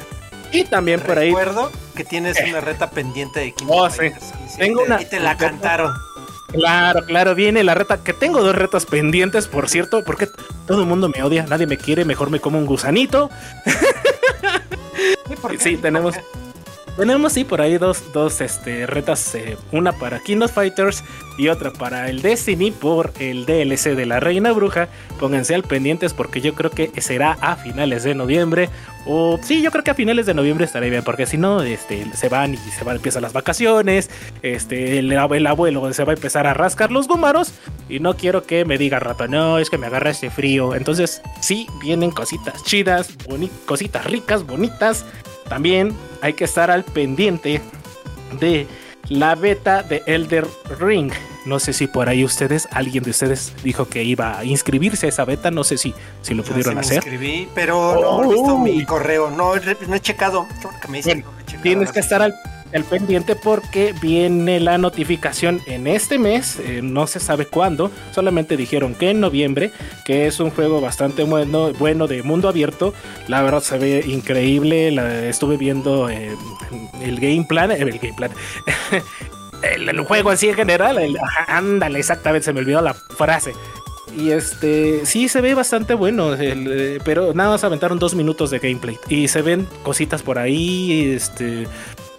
Y 0.53 0.64
también 0.64 1.01
por 1.01 1.18
ahí. 1.18 1.29
Recuerdo 1.29 1.70
que 1.94 2.05
tienes 2.05 2.38
eh. 2.38 2.46
una 2.49 2.61
reta 2.61 2.90
pendiente 2.90 3.40
de 3.40 3.53
Keynote 3.53 3.79
oh, 3.79 3.90
Fighters. 3.90 4.33
Tengo 4.57 4.83
una. 4.83 5.01
Y 5.03 5.05
te 5.05 5.20
la 5.20 5.37
cantaron. 5.37 5.92
Claro, 6.53 7.05
claro, 7.05 7.35
viene 7.35 7.62
la 7.64 7.75
reta. 7.75 8.03
Que 8.03 8.12
tengo 8.12 8.42
dos 8.42 8.55
retas 8.55 8.87
pendientes, 8.87 9.46
por 9.46 9.68
cierto, 9.68 10.03
porque 10.05 10.29
todo 10.66 10.83
el 10.83 10.88
mundo 10.88 11.09
me 11.09 11.23
odia, 11.23 11.44
nadie 11.49 11.66
me 11.66 11.77
quiere, 11.77 12.05
mejor 12.05 12.31
me 12.31 12.40
como 12.40 12.59
un 12.59 12.66
gusanito. 12.66 13.31
Sí, 15.59 15.76
tenemos. 15.76 16.14
Tenemos 16.96 17.33
sí 17.33 17.44
por 17.44 17.62
ahí 17.62 17.79
dos, 17.79 18.12
dos 18.12 18.40
este, 18.40 18.87
retas, 18.87 19.35
eh, 19.35 19.57
una 19.72 19.92
para 19.92 20.18
King 20.20 20.42
of 20.42 20.53
Fighters 20.53 21.03
y 21.38 21.48
otra 21.48 21.72
para 21.72 22.11
el 22.11 22.20
Destiny 22.20 22.72
por 22.72 23.12
el 23.18 23.46
DLC 23.46 23.94
de 23.94 24.05
la 24.05 24.20
Reina 24.20 24.53
Bruja. 24.53 24.88
Pónganse 25.18 25.55
al 25.55 25.62
pendientes 25.62 26.12
porque 26.12 26.42
yo 26.42 26.55
creo 26.55 26.70
que 26.70 26.90
será 27.00 27.38
a 27.40 27.57
finales 27.57 28.03
de 28.03 28.14
noviembre. 28.14 28.68
O 29.07 29.38
sí, 29.42 29.62
yo 29.62 29.70
creo 29.70 29.83
que 29.83 29.92
a 29.92 29.94
finales 29.94 30.26
de 30.26 30.35
noviembre 30.35 30.66
estaré 30.66 30.90
bien, 30.90 31.03
porque 31.03 31.24
si 31.24 31.38
no, 31.38 31.62
este, 31.62 32.05
se 32.14 32.29
van 32.29 32.53
y 32.53 32.59
se 32.59 32.85
van, 32.85 32.96
empiezan 32.96 33.22
las 33.22 33.33
vacaciones. 33.33 34.11
Este, 34.42 34.98
el, 34.98 35.16
abuelo 35.16 35.90
se 35.94 36.05
va 36.05 36.12
a 36.12 36.16
empezar 36.16 36.46
a 36.46 36.53
rascar 36.53 36.90
los 36.90 37.09
gumaros. 37.09 37.55
Y 37.88 38.00
no 38.00 38.16
quiero 38.16 38.42
que 38.42 38.66
me 38.66 38.76
diga 38.76 38.98
rato, 38.98 39.26
no, 39.26 39.59
es 39.59 39.70
que 39.70 39.79
me 39.79 39.87
agarra 39.87 40.11
este 40.11 40.29
frío. 40.29 40.74
Entonces, 40.74 41.22
sí, 41.40 41.66
vienen 41.81 42.11
cositas 42.11 42.62
chidas, 42.64 43.16
cositas 43.64 44.05
ricas, 44.05 44.44
bonitas. 44.44 45.07
También 45.50 45.94
hay 46.22 46.34
que 46.34 46.44
estar 46.44 46.70
al 46.70 46.84
pendiente 46.84 47.60
de 48.38 48.68
la 49.08 49.34
beta 49.34 49.82
de 49.82 50.00
Elder 50.06 50.46
Ring. 50.78 51.12
No 51.44 51.58
sé 51.58 51.72
si 51.72 51.88
por 51.88 52.08
ahí 52.08 52.24
ustedes, 52.24 52.68
alguien 52.70 53.02
de 53.02 53.10
ustedes 53.10 53.52
dijo 53.64 53.88
que 53.88 54.04
iba 54.04 54.38
a 54.38 54.44
inscribirse 54.44 55.06
a 55.06 55.08
esa 55.08 55.24
beta. 55.24 55.50
No 55.50 55.64
sé 55.64 55.76
si, 55.76 55.92
si 56.22 56.34
lo 56.34 56.44
pudieron 56.44 56.78
hacer. 56.78 57.04
Me 57.04 57.10
inscribí, 57.10 57.48
pero 57.52 58.00
no 58.00 58.24
he 58.24 58.34
visto 58.34 58.58
mi 58.58 58.84
correo. 58.84 59.28
No, 59.30 59.56
no 59.56 59.94
he 59.96 60.00
checado. 60.00 60.46
tienes 61.62 61.90
que 61.90 61.98
estar 61.98 62.22
al 62.22 62.32
el 62.72 62.85
pendiente 62.85 63.37
porque 63.37 63.94
viene 64.00 64.61
la 64.61 64.78
notificación 64.78 65.61
en 65.66 65.87
este 65.87 66.18
mes, 66.18 66.59
eh, 66.61 66.80
no 66.83 67.06
se 67.06 67.20
sabe 67.20 67.46
cuándo, 67.46 67.90
solamente 68.12 68.56
dijeron 68.56 68.94
que 68.94 69.11
en 69.11 69.20
noviembre, 69.20 69.72
que 70.04 70.26
es 70.26 70.40
un 70.40 70.50
juego 70.50 70.80
bastante 70.80 71.24
bueno, 71.24 71.72
bueno 71.72 72.06
de 72.06 72.22
mundo 72.22 72.48
abierto, 72.48 72.94
la 73.28 73.42
verdad 73.42 73.61
se 73.61 73.78
ve 73.78 74.04
increíble, 74.06 74.88
estuve 75.28 75.56
viendo 75.56 76.09
eh, 76.09 76.37
el 77.02 77.18
game 77.18 77.44
plan, 77.48 77.70
eh, 77.72 77.78
el 77.80 77.98
game 77.98 78.14
plan. 78.14 78.30
el, 79.62 80.00
juego 80.00 80.30
así 80.30 80.48
en 80.48 80.54
general, 80.54 80.98
ándale, 81.48 81.98
exactamente, 81.98 82.44
se 82.44 82.52
me 82.52 82.61
olvidó 82.61 82.80
la 82.80 82.94
frase. 82.94 83.52
Y 84.16 84.30
este, 84.30 85.06
sí 85.06 85.28
se 85.28 85.40
ve 85.40 85.54
bastante 85.54 85.94
bueno, 85.94 86.37
pero 87.04 87.33
nada 87.33 87.50
más 87.50 87.62
aventaron 87.62 88.00
dos 88.00 88.14
minutos 88.14 88.50
de 88.50 88.59
gameplay. 88.59 88.98
Y 89.09 89.28
se 89.28 89.40
ven 89.40 89.68
cositas 89.85 90.22
por 90.22 90.38
ahí, 90.38 91.12
este, 91.14 91.68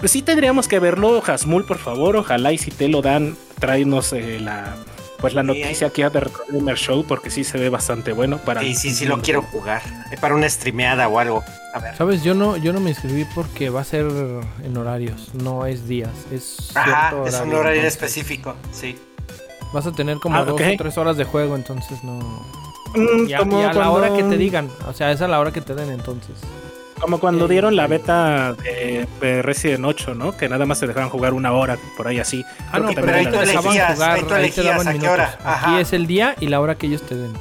pues 0.02 0.12
sí 0.12 0.22
tendríamos 0.22 0.68
que 0.68 0.80
verlo, 0.80 1.24
Hasmul, 1.26 1.64
por 1.66 1.78
favor. 1.78 2.18
Ojalá 2.18 2.52
y 2.52 2.58
si 2.58 2.72
te 2.72 2.90
lo 2.90 3.02
dan, 3.02 3.38
tráenos 3.60 4.12
eh, 4.12 4.40
la 4.40 4.76
pues 5.20 5.36
la 5.36 5.44
noticia 5.44 5.88
aquí 5.88 6.02
a 6.02 6.10
The 6.10 6.22
Gamer 6.50 6.76
Show 6.76 7.06
porque 7.08 7.30
sí 7.30 7.44
se 7.44 7.60
ve 7.60 7.70
bastante 7.70 8.12
bueno 8.12 8.40
para 8.40 8.62
Sí, 8.62 8.74
sí, 8.74 8.90
sí 8.90 9.06
lo 9.06 9.22
quiero 9.22 9.44
jugar. 9.44 9.84
Para 10.20 10.34
una 10.34 10.50
streameada 10.50 11.08
o 11.08 11.20
algo. 11.20 11.44
A 11.76 11.80
ver. 11.80 11.96
Sabes, 11.96 12.24
yo 12.24 12.34
no 12.34 12.58
yo 12.58 12.74
no 12.74 12.80
me 12.80 12.90
inscribí 12.90 13.26
porque 13.36 13.70
va 13.70 13.82
a 13.82 13.84
ser 13.84 14.08
en 14.64 14.76
horarios, 14.76 15.34
no 15.36 15.68
es 15.68 15.88
días, 15.88 16.10
es 16.32 16.76
Ajá, 16.76 17.14
es 17.28 17.40
un 17.40 17.54
horario 17.54 17.84
específico, 17.84 18.56
sí. 18.72 18.98
Vas 19.72 19.86
a 19.86 19.92
tener 19.92 20.18
como 20.18 20.36
ah, 20.36 20.44
dos 20.44 20.60
o 20.60 20.78
tres 20.78 20.98
horas 20.98 21.16
de 21.16 21.24
juego, 21.24 21.56
entonces 21.56 22.04
no. 22.04 22.44
Mm, 22.96 23.30
y 23.30 23.34
a 23.34 23.74
la 23.74 23.92
hora 23.92 24.14
que 24.14 24.24
te 24.24 24.38
digan, 24.38 24.70
o 24.88 24.94
sea, 24.94 25.12
es 25.12 25.22
a 25.22 25.28
la 25.28 25.40
hora 25.40 25.54
que 25.54 25.62
te 25.62 25.76
den 25.76 25.92
entonces. 25.92 26.36
Como 27.02 27.20
cuando 27.20 27.48
dieron 27.48 27.76
la 27.76 27.88
beta 27.88 28.54
de, 28.54 29.42
Resident 29.42 29.84
8, 29.84 30.14
¿no? 30.14 30.38
Que 30.38 30.48
nada 30.48 30.68
más 30.68 30.80
te 30.80 30.88
dejaban 30.88 31.10
jugar 31.10 31.34
una 31.34 31.52
hora, 31.52 31.78
por 31.98 32.08
ahí 32.08 32.20
así. 32.20 32.46
Ah, 32.72 32.80
no, 32.80 32.90
pero 32.94 33.14
ahí 33.14 33.26
te 33.26 33.38
dejaban 33.38 33.96
jugar, 33.96 34.34
ahí 34.34 34.52
te 34.52 34.64
daban 34.64 34.88
minutos. 34.94 35.20
Aquí 35.44 35.80
es 35.80 35.94
el 35.94 36.06
día 36.06 36.36
y 36.40 36.48
la 36.48 36.60
hora 36.60 36.76
que 36.76 36.88
ellos 36.88 37.02
te 37.02 37.16
den. 37.16 37.34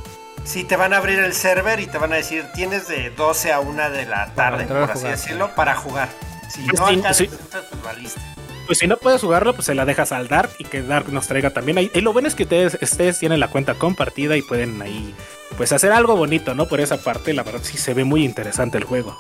Sí, 0.44 0.64
te 0.64 0.77
van 0.77 0.94
a 0.94 0.96
abrir 0.96 1.18
el 1.18 1.35
server 1.35 1.79
y 1.81 1.87
te 1.87 1.99
van 1.99 2.12
a 2.14 2.16
decir, 2.16 2.46
tienes 2.55 2.88
de 2.88 3.11
12 3.11 3.53
a 3.53 3.61
1 3.61 3.90
de 3.90 4.07
la 4.07 4.33
tarde, 4.35 4.64
por 4.64 4.90
así 4.90 5.07
decirlo, 5.07 5.55
para 5.55 5.75
jugar. 5.75 6.09
Si 6.49 6.62
pues 6.62 6.81
no 6.81 6.87
alcanzas, 6.87 7.29
pues 7.29 7.83
valiste. 7.85 8.20
Pues 8.66 8.79
si 8.79 8.87
no 8.87 8.96
puedes 8.96 9.20
jugarlo, 9.20 9.53
pues 9.55 9.66
se 9.66 9.75
la 9.75 9.85
dejas 9.85 10.12
al 10.12 10.29
Dark 10.29 10.51
y 10.59 10.64
que 10.64 10.83
Dark 10.83 11.12
nos 11.12 11.27
traiga 11.27 11.51
también 11.51 11.79
ahí. 11.79 11.90
Y 11.92 12.01
lo 12.01 12.12
bueno 12.12 12.29
es 12.29 12.35
que 12.35 12.44
ustedes, 12.44 12.79
ustedes 12.81 13.18
tienen 13.18 13.40
la 13.40 13.49
cuenta 13.49 13.75
compartida 13.75 14.37
y 14.37 14.42
pueden 14.42 14.81
ahí, 14.81 15.14
pues 15.57 15.73
hacer 15.73 15.92
algo 15.92 16.16
bonito, 16.16 16.55
¿no? 16.55 16.66
Por 16.66 16.81
esa 16.81 16.96
parte, 16.96 17.35
la 17.35 17.42
verdad 17.42 17.61
sí 17.62 17.77
se 17.77 17.94
ve 17.94 18.05
muy 18.05 18.25
interesante 18.25 18.79
el 18.79 18.85
juego. 18.85 19.16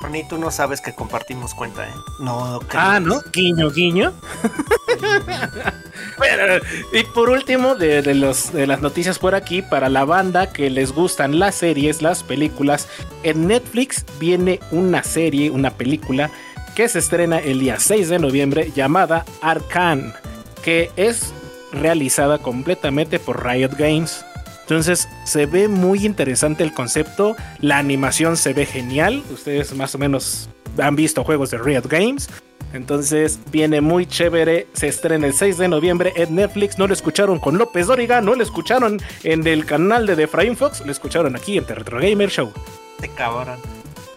Ronnie, 0.00 0.24
tú 0.28 0.38
no 0.38 0.50
sabes 0.52 0.80
que 0.80 0.94
compartimos 0.94 1.54
cuenta, 1.54 1.88
¿eh? 1.88 1.94
No, 2.20 2.60
Ah, 2.70 3.00
¿no? 3.00 3.20
Guiño, 3.32 3.70
guiño. 3.70 4.12
y 6.92 7.02
por 7.14 7.30
último, 7.30 7.74
de, 7.74 8.14
los, 8.14 8.52
de 8.52 8.66
las 8.66 8.80
noticias 8.80 9.18
por 9.18 9.34
aquí, 9.34 9.62
para 9.62 9.88
la 9.88 10.04
banda 10.04 10.52
que 10.52 10.70
les 10.70 10.92
gustan 10.92 11.40
las 11.40 11.56
series, 11.56 12.00
las 12.00 12.22
películas, 12.22 12.88
en 13.24 13.48
Netflix 13.48 14.04
viene 14.20 14.60
una 14.70 15.02
serie, 15.02 15.50
una 15.50 15.70
película 15.70 16.30
que 16.76 16.88
se 16.88 17.00
estrena 17.00 17.38
el 17.38 17.58
día 17.58 17.80
6 17.80 18.08
de 18.08 18.20
noviembre 18.20 18.70
llamada 18.74 19.24
Arcan, 19.42 20.14
que 20.62 20.92
es 20.96 21.32
realizada 21.72 22.38
completamente 22.38 23.18
por 23.18 23.44
Riot 23.44 23.72
Games. 23.76 24.24
Entonces 24.68 25.08
se 25.24 25.46
ve 25.46 25.66
muy 25.66 26.04
interesante 26.04 26.62
el 26.62 26.74
concepto, 26.74 27.36
la 27.62 27.78
animación 27.78 28.36
se 28.36 28.52
ve 28.52 28.66
genial, 28.66 29.24
ustedes 29.32 29.74
más 29.74 29.94
o 29.94 29.98
menos 29.98 30.50
han 30.76 30.94
visto 30.94 31.24
juegos 31.24 31.50
de 31.50 31.56
Riot 31.56 31.86
Games. 31.88 32.28
Entonces 32.74 33.38
viene 33.50 33.80
muy 33.80 34.04
chévere, 34.04 34.66
se 34.74 34.88
estrena 34.88 35.26
el 35.26 35.32
6 35.32 35.56
de 35.56 35.68
noviembre 35.68 36.12
en 36.16 36.34
Netflix, 36.34 36.76
no 36.76 36.86
lo 36.86 36.92
escucharon 36.92 37.38
con 37.38 37.56
López 37.56 37.86
Dóriga, 37.86 38.20
no 38.20 38.34
lo 38.34 38.42
escucharon 38.42 39.00
en 39.22 39.46
el 39.46 39.64
canal 39.64 40.06
de 40.06 40.16
The 40.16 40.26
Fox, 40.54 40.84
lo 40.84 40.92
escucharon 40.92 41.34
aquí 41.34 41.56
en 41.56 41.64
The 41.64 41.74
Retro 41.74 41.98
Gamer 41.98 42.28
Show. 42.28 42.52
Te 43.00 43.08
cabrón. 43.08 43.58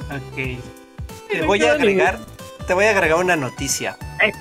Ok. 0.10 0.60
Te 1.30 1.46
voy 1.46 1.64
a 1.64 1.72
agregar 1.72 2.20
te 2.68 2.74
voy 2.74 2.86
a 2.86 2.90
agregar 2.92 3.20
una 3.20 3.38
noticia. 3.38 3.98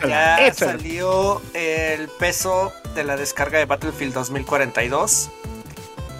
ya 0.08 0.52
salió 0.54 1.40
el 1.54 2.08
peso 2.18 2.72
de 2.96 3.04
la 3.04 3.16
descarga 3.16 3.60
de 3.60 3.64
Battlefield 3.64 4.12
2042 4.12 5.30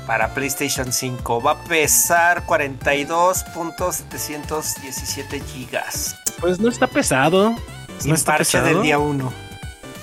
para 0.07 0.33
PlayStation 0.35 0.93
5. 0.93 1.43
Va 1.43 1.53
a 1.53 1.65
pesar 1.65 2.45
42.717 2.47 5.43
gigas. 5.45 6.15
Pues 6.41 6.61
no 6.61 6.69
está 6.69 6.87
pesado. 6.87 7.57
no 8.05 8.15
está 8.15 8.37
pesado. 8.37 8.67
del 8.67 8.83
día 8.83 8.99
1. 8.99 9.33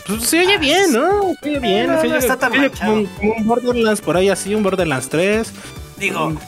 Pues 0.07 0.23
se 0.23 0.39
oye 0.39 0.57
bien, 0.57 0.93
¿no? 0.93 1.35
Se 1.41 1.49
oye 1.49 1.59
bien. 1.59 1.85
No, 1.87 2.01
está 2.01 2.37
tan 2.37 2.69
como, 2.69 2.93
un 2.93 3.09
Borderlands 3.45 4.01
por 4.01 4.17
ahí 4.17 4.29
así, 4.29 4.55
un 4.55 4.63
Borderlands 4.63 5.09
3. 5.09 5.53
Digo, 5.97 6.29
mm 6.29 6.39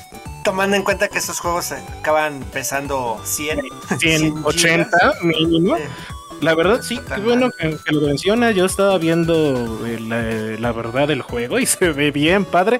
tomando 0.44 0.76
en 0.76 0.84
cuenta 0.84 1.08
que 1.08 1.20
esos 1.20 1.40
juegos 1.40 1.72
acaban 1.72 2.44
pesando 2.52 3.20
100, 3.24 3.60
180 4.00 4.98
mínimo. 5.24 5.78
La 6.42 6.56
verdad, 6.56 6.82
sí, 6.82 7.00
qué 7.14 7.22
bueno 7.22 7.50
que, 7.52 7.78
lo 7.92 8.02
menciona. 8.02 8.52
Yo 8.52 8.66
estaba 8.66 8.98
viendo 8.98 9.86
eh, 9.86 10.58
la, 10.60 10.72
verdad 10.72 11.08
del 11.08 11.22
juego 11.22 11.60
y 11.60 11.66
se 11.66 11.92
ve 11.92 12.12
bien, 12.12 12.46
padre. 12.46 12.80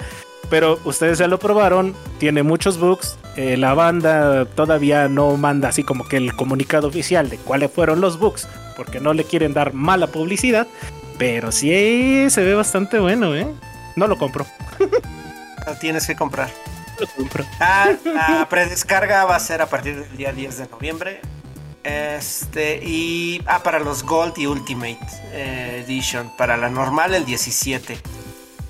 Pero 0.49 0.79
ustedes 0.83 1.19
ya 1.19 1.27
lo 1.27 1.39
probaron, 1.39 1.93
tiene 2.17 2.43
muchos 2.43 2.79
bugs. 2.79 3.17
Eh, 3.35 3.55
la 3.57 3.73
banda 3.73 4.45
todavía 4.45 5.07
no 5.07 5.38
manda 5.38 5.69
así 5.69 5.83
como 5.83 6.07
que 6.07 6.17
el 6.17 6.35
comunicado 6.35 6.88
oficial 6.88 7.29
de 7.29 7.38
cuáles 7.38 7.71
fueron 7.71 8.01
los 8.01 8.17
bugs, 8.17 8.47
porque 8.75 8.99
no 8.99 9.13
le 9.13 9.23
quieren 9.23 9.53
dar 9.53 9.73
mala 9.73 10.07
publicidad. 10.07 10.67
Pero 11.17 11.51
sí 11.51 12.29
se 12.29 12.43
ve 12.43 12.55
bastante 12.55 12.97
bueno, 12.97 13.35
¿eh? 13.35 13.47
No 13.95 14.07
lo 14.07 14.17
compro. 14.17 14.45
Lo 15.67 15.75
tienes 15.75 16.07
que 16.07 16.15
comprar. 16.15 16.49
Ah, 17.59 17.91
la 18.03 18.47
predescarga 18.49 19.25
va 19.25 19.35
a 19.35 19.39
ser 19.39 19.62
a 19.62 19.67
partir 19.67 19.99
del 19.99 20.17
día 20.17 20.31
10 20.31 20.57
de 20.57 20.67
noviembre. 20.67 21.21
Este, 21.83 22.79
y. 22.83 23.41
Ah, 23.45 23.63
para 23.63 23.79
los 23.79 24.03
Gold 24.03 24.38
y 24.38 24.47
Ultimate 24.47 24.99
eh, 25.31 25.83
Edition. 25.85 26.31
Para 26.38 26.57
la 26.57 26.69
normal, 26.69 27.13
el 27.13 27.25
17. 27.25 27.99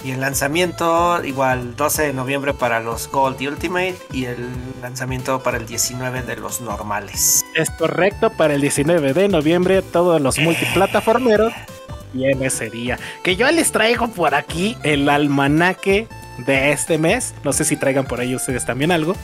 Y 0.04 0.12
el 0.12 0.22
lanzamiento, 0.22 1.22
igual, 1.24 1.76
12 1.76 2.04
de 2.04 2.14
noviembre 2.14 2.54
para 2.54 2.80
los 2.80 3.10
Gold 3.10 3.42
y 3.42 3.48
Ultimate. 3.48 3.98
Y 4.14 4.26
el 4.26 4.50
lanzamiento 4.82 5.44
para 5.44 5.58
el 5.58 5.66
19 5.66 6.22
de 6.22 6.38
los 6.38 6.62
normales. 6.62 7.44
Es 7.54 7.70
correcto, 7.72 8.30
para 8.30 8.54
el 8.54 8.62
19 8.62 9.14
de 9.14 9.28
noviembre, 9.28 9.82
todos 9.82 10.22
los 10.22 10.40
multiplataformeros. 10.40 11.54
Viene 12.14 12.50
sería. 12.50 12.98
Que 13.24 13.36
yo 13.36 13.52
les 13.52 13.72
traigo 13.72 14.08
por 14.08 14.36
aquí 14.36 14.78
el 14.84 15.08
almanaque 15.10 16.08
de 16.38 16.72
este 16.72 16.98
mes. 16.98 17.34
No 17.44 17.52
sé 17.52 17.66
si 17.66 17.76
traigan 17.76 18.06
por 18.06 18.22
ahí 18.22 18.34
ustedes 18.34 18.66
también 18.66 18.92
algo. 18.92 19.16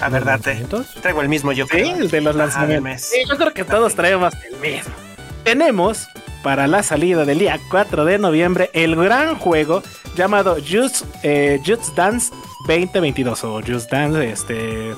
A 0.00 0.08
verdad, 0.08 0.40
traigo 1.02 1.22
el 1.22 1.28
mismo 1.28 1.50
yo 1.50 1.66
creo. 1.66 1.84
Sí, 1.84 2.02
el 2.02 2.08
de 2.08 2.20
los 2.20 2.36
lanzamientos. 2.36 3.02
Sí, 3.02 3.18
yo 3.28 3.36
creo 3.36 3.52
que 3.52 3.64
todos 3.64 3.96
traemos 3.96 4.32
el 4.48 4.56
mismo. 4.58 4.94
Tenemos 5.42 6.08
para 6.42 6.66
la 6.66 6.82
salida 6.82 7.24
del 7.24 7.38
día 7.38 7.58
4 7.70 8.04
de 8.04 8.18
noviembre 8.18 8.70
el 8.72 8.96
gran 8.96 9.36
juego 9.36 9.82
llamado 10.16 10.56
Just, 10.56 11.04
eh, 11.22 11.60
Just 11.64 11.94
Dance 11.94 12.32
2022 12.66 13.44
o 13.44 13.60
Just 13.66 13.90
Dance, 13.90 14.30
este, 14.30 14.94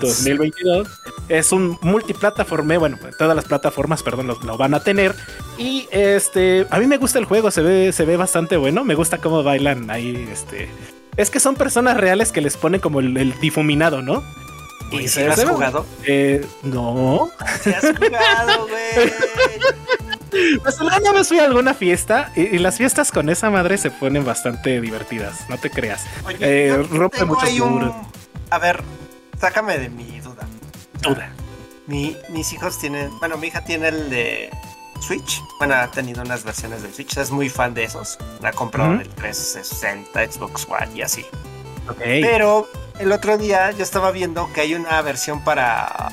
2022. 0.00 0.88
Es 1.28 1.52
un 1.52 1.78
multiplataforme, 1.82 2.78
bueno, 2.78 2.96
pues, 3.00 3.16
todas 3.18 3.36
las 3.36 3.44
plataformas, 3.44 4.02
perdón, 4.02 4.28
lo, 4.28 4.56
van 4.56 4.74
a 4.74 4.80
tener. 4.80 5.14
Y 5.58 5.86
este, 5.90 6.66
a 6.70 6.78
mí 6.78 6.86
me 6.86 6.96
gusta 6.96 7.18
el 7.18 7.26
juego, 7.26 7.50
se 7.50 7.62
ve, 7.62 7.92
se 7.92 8.04
ve 8.04 8.16
bastante 8.16 8.56
bueno. 8.56 8.84
Me 8.84 8.94
gusta 8.94 9.18
cómo 9.18 9.42
bailan 9.42 9.90
ahí, 9.90 10.28
este. 10.32 10.70
Es 11.16 11.28
que 11.30 11.40
son 11.40 11.56
personas 11.56 11.96
reales 11.96 12.32
que 12.32 12.40
les 12.40 12.56
ponen 12.56 12.80
como 12.80 13.00
el, 13.00 13.38
difuminado, 13.40 14.00
¿no? 14.00 14.22
¿Y 14.90 15.06
si 15.08 15.22
has 15.22 15.44
jugado? 15.44 15.84
Eh, 16.04 16.44
no. 16.62 17.30
Si 17.60 17.70
has 17.70 17.84
jugado, 17.96 18.66
güey. 18.66 19.12
Pues 20.62 20.80
alguna 20.80 21.12
vez 21.12 21.28
fui 21.28 21.38
a 21.38 21.44
alguna 21.44 21.74
fiesta 21.74 22.32
y, 22.36 22.58
las 22.58 22.76
fiestas 22.76 23.10
con 23.10 23.28
esa 23.28 23.50
madre 23.50 23.78
se 23.78 23.90
ponen 23.90 24.24
bastante 24.24 24.80
divertidas, 24.80 25.48
no 25.48 25.58
te 25.58 25.70
creas. 25.70 26.04
eh, 26.38 26.86
rompe 26.90 27.24
mucho 27.24 27.46
un... 27.64 27.92
A 28.50 28.58
ver, 28.58 28.82
sácame 29.40 29.78
de 29.78 29.88
mi 29.88 30.20
duda. 30.20 30.46
Duda. 31.02 31.32
Mi, 31.86 32.16
mis 32.28 32.52
hijos 32.52 32.78
tienen, 32.78 33.10
bueno, 33.18 33.36
mi 33.36 33.48
hija 33.48 33.64
tiene 33.64 33.88
el 33.88 34.10
de 34.10 34.50
Switch. 35.00 35.42
Bueno, 35.58 35.74
ha 35.74 35.90
tenido 35.90 36.22
unas 36.22 36.44
versiones 36.44 36.82
del 36.82 36.92
Switch, 36.92 37.16
es 37.16 37.30
muy 37.30 37.48
fan 37.48 37.74
de 37.74 37.84
esos. 37.84 38.18
La 38.40 38.52
compró 38.52 38.84
en 38.86 39.00
el 39.00 39.08
360, 39.08 40.32
Xbox 40.32 40.66
One 40.68 40.94
y 40.94 41.02
así. 41.02 41.24
Okay. 41.88 42.22
Pero 42.22 42.68
el 42.98 43.10
otro 43.12 43.38
día 43.38 43.70
yo 43.72 43.82
estaba 43.82 44.10
viendo 44.10 44.52
que 44.52 44.60
hay 44.60 44.74
una 44.74 45.00
versión 45.02 45.42
para, 45.42 46.12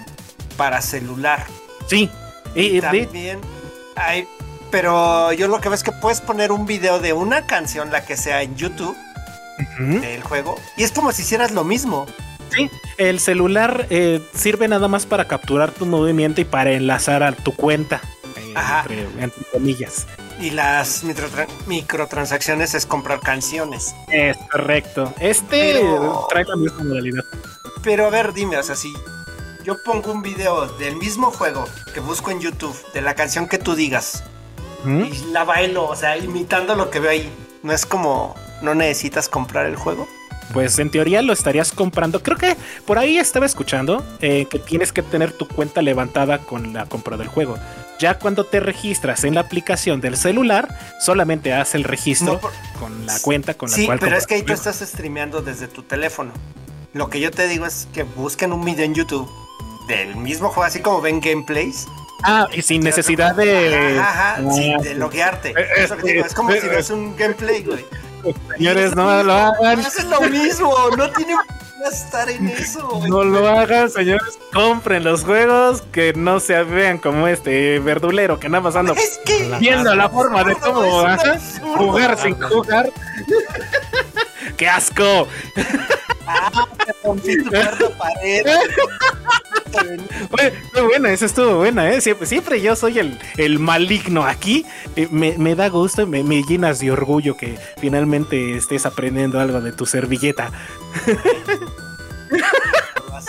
para 0.55 0.81
celular. 0.81 1.45
Sí. 1.87 2.09
Y, 2.55 2.81
también 2.81 3.39
Ay, 3.97 4.27
pero 4.71 5.31
yo 5.33 5.47
lo 5.47 5.59
que 5.59 5.69
veo 5.69 5.75
es 5.75 5.83
que 5.83 5.91
puedes 5.91 6.21
poner 6.21 6.51
un 6.51 6.65
video 6.65 6.99
de 6.99 7.13
una 7.13 7.45
canción, 7.45 7.91
la 7.91 8.05
que 8.05 8.17
sea 8.17 8.41
en 8.41 8.55
YouTube, 8.55 8.95
del 9.79 10.21
juego, 10.21 10.55
y 10.75 10.83
es 10.83 10.91
como 10.91 11.11
si 11.11 11.23
hicieras 11.23 11.51
lo 11.51 11.63
mismo. 11.63 12.05
Sí, 12.51 12.69
el 12.97 13.19
celular 13.19 13.87
eh, 13.89 14.21
sirve 14.33 14.67
nada 14.67 14.87
más 14.87 15.05
para 15.05 15.27
capturar 15.27 15.71
tu 15.71 15.85
movimiento 15.85 16.41
y 16.41 16.45
para 16.45 16.71
enlazar 16.71 17.23
a 17.23 17.31
tu 17.31 17.55
cuenta, 17.55 18.01
eh, 18.35 19.07
Entre, 19.19 19.43
comillas. 19.51 20.07
Y 20.39 20.51
las 20.51 21.03
microtransacciones 21.65 22.75
es 22.75 22.85
comprar 22.85 23.19
canciones. 23.19 23.95
Es 24.11 24.37
correcto. 24.51 25.13
Este 25.19 25.81
trae 26.29 26.45
la 26.45 26.55
misma 26.55 26.83
modalidad. 26.83 27.23
Pero 27.81 28.05
a 28.05 28.09
ver, 28.09 28.33
dime, 28.33 28.57
o 28.57 28.63
sea, 28.63 28.75
si 28.75 28.93
yo 29.67 29.75
pongo 29.83 30.13
un 30.13 30.21
video 30.21 30.65
del 30.77 30.95
mismo 30.95 31.29
juego 31.29 31.65
que 31.93 31.99
busco 31.99 32.31
en 32.31 32.39
YouTube, 32.39 32.73
de 32.93 33.01
la 33.01 33.15
canción 33.15 33.49
que 33.49 33.57
tú 33.57 33.75
digas, 33.75 34.23
¿Mm? 34.85 35.03
y 35.03 35.31
la 35.33 35.43
bailo, 35.43 35.89
o 35.89 35.95
sea, 35.97 36.15
imitando 36.15 36.73
lo 36.75 36.89
que 36.89 37.01
veo 37.01 37.11
ahí, 37.11 37.29
¿no 37.63 37.73
es 37.73 37.85
como 37.85 38.33
no 38.61 38.73
necesitas 38.75 39.27
comprar 39.27 39.65
el 39.65 39.75
juego? 39.75 40.07
Pues 40.53 40.79
en 40.79 40.89
teoría 40.89 41.21
lo 41.21 41.33
estarías 41.33 41.73
comprando. 41.73 42.23
Creo 42.23 42.37
que 42.37 42.55
por 42.85 42.97
ahí 42.97 43.17
estaba 43.17 43.45
escuchando 43.45 44.05
eh, 44.21 44.47
que 44.49 44.57
tienes 44.57 44.93
que 44.93 45.01
tener 45.01 45.33
tu 45.33 45.45
cuenta 45.45 45.81
levantada 45.81 46.37
con 46.37 46.71
la 46.71 46.85
compra 46.85 47.17
del 47.17 47.27
juego. 47.27 47.57
Ya 47.99 48.17
cuando 48.17 48.45
te 48.45 48.61
registras 48.61 49.25
en 49.25 49.35
la 49.35 49.41
aplicación 49.41 49.99
del 49.99 50.15
celular, 50.15 50.69
solamente 51.01 51.51
hace 51.51 51.75
el 51.75 51.83
registro 51.83 52.39
con 52.79 53.05
la 53.05 53.19
cuenta 53.19 53.55
con 53.55 53.69
la 53.69 53.75
cual. 53.75 53.99
Sí, 53.99 54.05
pero 54.05 54.17
es 54.17 54.25
que 54.25 54.35
ahí 54.35 54.43
tú 54.43 54.53
estás 54.53 54.79
streameando 54.79 55.41
desde 55.41 55.67
tu 55.67 55.83
teléfono. 55.83 56.31
Lo 56.93 57.09
que 57.09 57.19
yo 57.19 57.31
te 57.31 57.49
digo 57.49 57.65
es 57.65 57.89
que 57.91 58.03
busquen 58.03 58.53
un 58.53 58.63
video 58.63 58.85
en 58.85 58.95
YouTube 58.95 59.29
del 59.87 60.15
mismo 60.15 60.49
juego, 60.49 60.63
así 60.63 60.81
como 60.81 61.01
ven 61.01 61.19
gameplays. 61.19 61.87
Ah, 62.23 62.47
y 62.51 62.61
sin 62.61 62.81
necesidad 62.81 63.35
de. 63.35 63.99
Ajá, 63.99 64.35
ajá 64.35 64.35
ah, 64.37 64.81
de 64.81 64.95
loguearte. 64.95 65.49
Eh, 65.49 65.67
Eso 65.77 65.97
que 65.97 66.13
digo, 66.13 66.25
es 66.25 66.33
como 66.33 66.51
si 66.51 66.67
ves 66.67 66.89
un 66.89 67.15
gameplay, 67.15 67.63
güey. 67.63 67.85
Señores, 68.57 68.95
no 68.95 69.23
lo 69.23 69.33
hagan. 69.33 69.79
Es 69.79 70.03
lo 70.03 70.21
mismo, 70.21 70.73
no 70.97 71.09
tiene 71.11 71.33
que 71.33 71.89
estar 71.89 72.29
en 72.29 72.47
eso. 72.49 72.87
Güey. 72.97 73.09
No 73.09 73.23
lo 73.23 73.47
hagan, 73.47 73.89
señores. 73.89 74.39
Compren 74.53 75.03
los 75.03 75.23
juegos 75.23 75.83
que 75.91 76.13
no 76.13 76.39
se 76.39 76.61
vean 76.63 76.97
como 76.97 77.27
este 77.27 77.79
verdulero 77.79 78.39
que 78.39 78.49
nada 78.49 78.61
más 78.61 78.75
anda 78.75 78.93
es 78.93 79.19
que 79.23 79.55
viendo 79.59 79.93
la 79.95 80.09
forma 80.09 80.43
de 80.43 80.55
cómo 80.55 80.81
jugar 81.77 82.17
sin 82.17 82.41
jugar. 82.41 82.89
¡Qué 84.57 84.67
asco! 84.67 85.27
Ah, 86.29 86.67
tu 87.03 87.49
cuarta 87.49 87.89
pared. 87.97 88.45
Buena, 90.73 91.11
esa 91.11 91.25
estuvo 91.25 91.57
buena, 91.57 91.89
¿eh? 91.91 92.01
Siempre, 92.01 92.27
siempre 92.27 92.61
yo 92.61 92.75
soy 92.75 92.99
el, 92.99 93.17
el 93.37 93.59
maligno 93.59 94.25
aquí. 94.25 94.65
Eh, 94.95 95.07
me, 95.11 95.37
me, 95.37 95.55
da 95.55 95.69
gusto, 95.69 96.05
me, 96.07 96.23
me, 96.23 96.43
llenas 96.43 96.79
de 96.79 96.91
orgullo 96.91 97.37
que 97.37 97.57
finalmente 97.79 98.57
estés 98.57 98.85
aprendiendo 98.85 99.39
algo 99.39 99.61
de 99.61 99.71
tu 99.71 99.85
servilleta. 99.85 100.51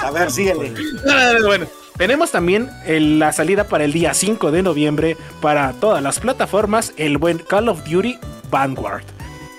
A 0.03 0.11
ver, 0.11 0.31
síguele. 0.31 0.73
Bueno, 1.45 1.67
tenemos 1.97 2.31
también 2.31 2.71
el, 2.87 3.19
la 3.19 3.33
salida 3.33 3.65
para 3.65 3.85
el 3.85 3.93
día 3.93 4.15
5 4.15 4.51
de 4.51 4.63
noviembre 4.63 5.17
para 5.41 5.73
todas 5.75 6.03
las 6.03 6.21
plataformas, 6.21 6.93
el 6.97 7.19
buen 7.19 7.39
Call 7.39 7.69
of 7.69 7.85
Duty 7.85 8.19
Vanguard. 8.51 9.18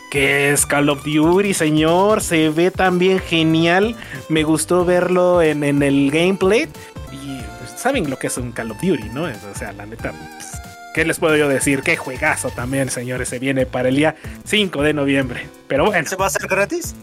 ¿Qué 0.10 0.52
es 0.52 0.66
Call 0.66 0.90
of 0.90 1.04
Duty, 1.04 1.54
señor? 1.54 2.22
Se 2.22 2.50
ve 2.50 2.72
también 2.72 3.20
genial. 3.20 3.96
Me 4.28 4.44
gustó 4.44 4.84
verlo 4.84 5.42
en, 5.42 5.64
en 5.64 5.84
el 5.84 6.10
gameplay. 6.10 6.68
Y 7.12 7.42
pues, 7.60 7.80
saben 7.80 8.10
lo 8.10 8.18
que 8.18 8.28
es 8.28 8.38
un 8.38 8.52
Call 8.52 8.72
of 8.72 8.82
Duty, 8.82 9.10
¿no? 9.14 9.24
O 9.24 9.56
sea, 9.58 9.72
la 9.74 9.86
neta. 9.86 10.12
Pues, 10.12 10.60
¿Qué 10.96 11.06
les 11.06 11.20
puedo 11.20 11.38
yo 11.38 11.48
decir? 11.48 11.84
Qué 11.84 11.96
juegazo 11.96 12.50
también, 12.50 12.90
señores. 12.90 13.30
Se 13.30 13.38
viene 13.38 13.68
para 13.68 13.90
el 13.90 13.98
día 13.98 14.16
5 14.46 14.82
de 14.82 14.94
noviembre. 14.96 15.48
Pero 15.68 15.86
bueno. 15.86 16.10
¿Se 16.10 16.16
va 16.16 16.26
a 16.26 16.28
hacer 16.30 16.48
gratis? 16.48 16.96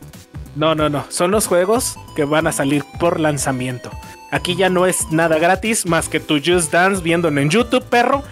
No, 0.56 0.74
no, 0.74 0.88
no. 0.88 1.06
Son 1.08 1.30
los 1.30 1.46
juegos 1.46 1.96
que 2.16 2.24
van 2.24 2.48
a 2.48 2.52
salir 2.52 2.82
por 2.98 3.20
lanzamiento. 3.20 3.92
Aquí 4.32 4.56
ya 4.56 4.68
no 4.68 4.86
es 4.86 5.12
nada 5.12 5.38
gratis 5.38 5.86
más 5.86 6.08
que 6.08 6.18
tu 6.18 6.40
Just 6.44 6.72
Dance 6.72 7.02
viéndolo 7.02 7.40
en 7.40 7.50
YouTube, 7.50 7.84
perro. 7.84 8.24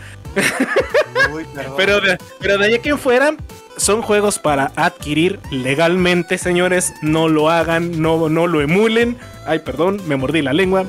Uy, 1.32 1.46
pero, 1.76 2.00
de, 2.00 2.18
pero 2.40 2.58
de 2.58 2.66
allá 2.66 2.78
que 2.78 2.96
fuera, 2.96 3.36
son 3.76 4.02
juegos 4.02 4.38
para 4.38 4.72
adquirir 4.76 5.40
legalmente, 5.50 6.38
señores. 6.38 6.94
No 7.02 7.28
lo 7.28 7.50
hagan, 7.50 8.00
no, 8.00 8.28
no 8.28 8.46
lo 8.46 8.60
emulen. 8.60 9.18
Ay, 9.46 9.60
perdón, 9.60 10.00
me 10.06 10.16
mordí 10.16 10.42
la 10.42 10.52
lengua. 10.52 10.84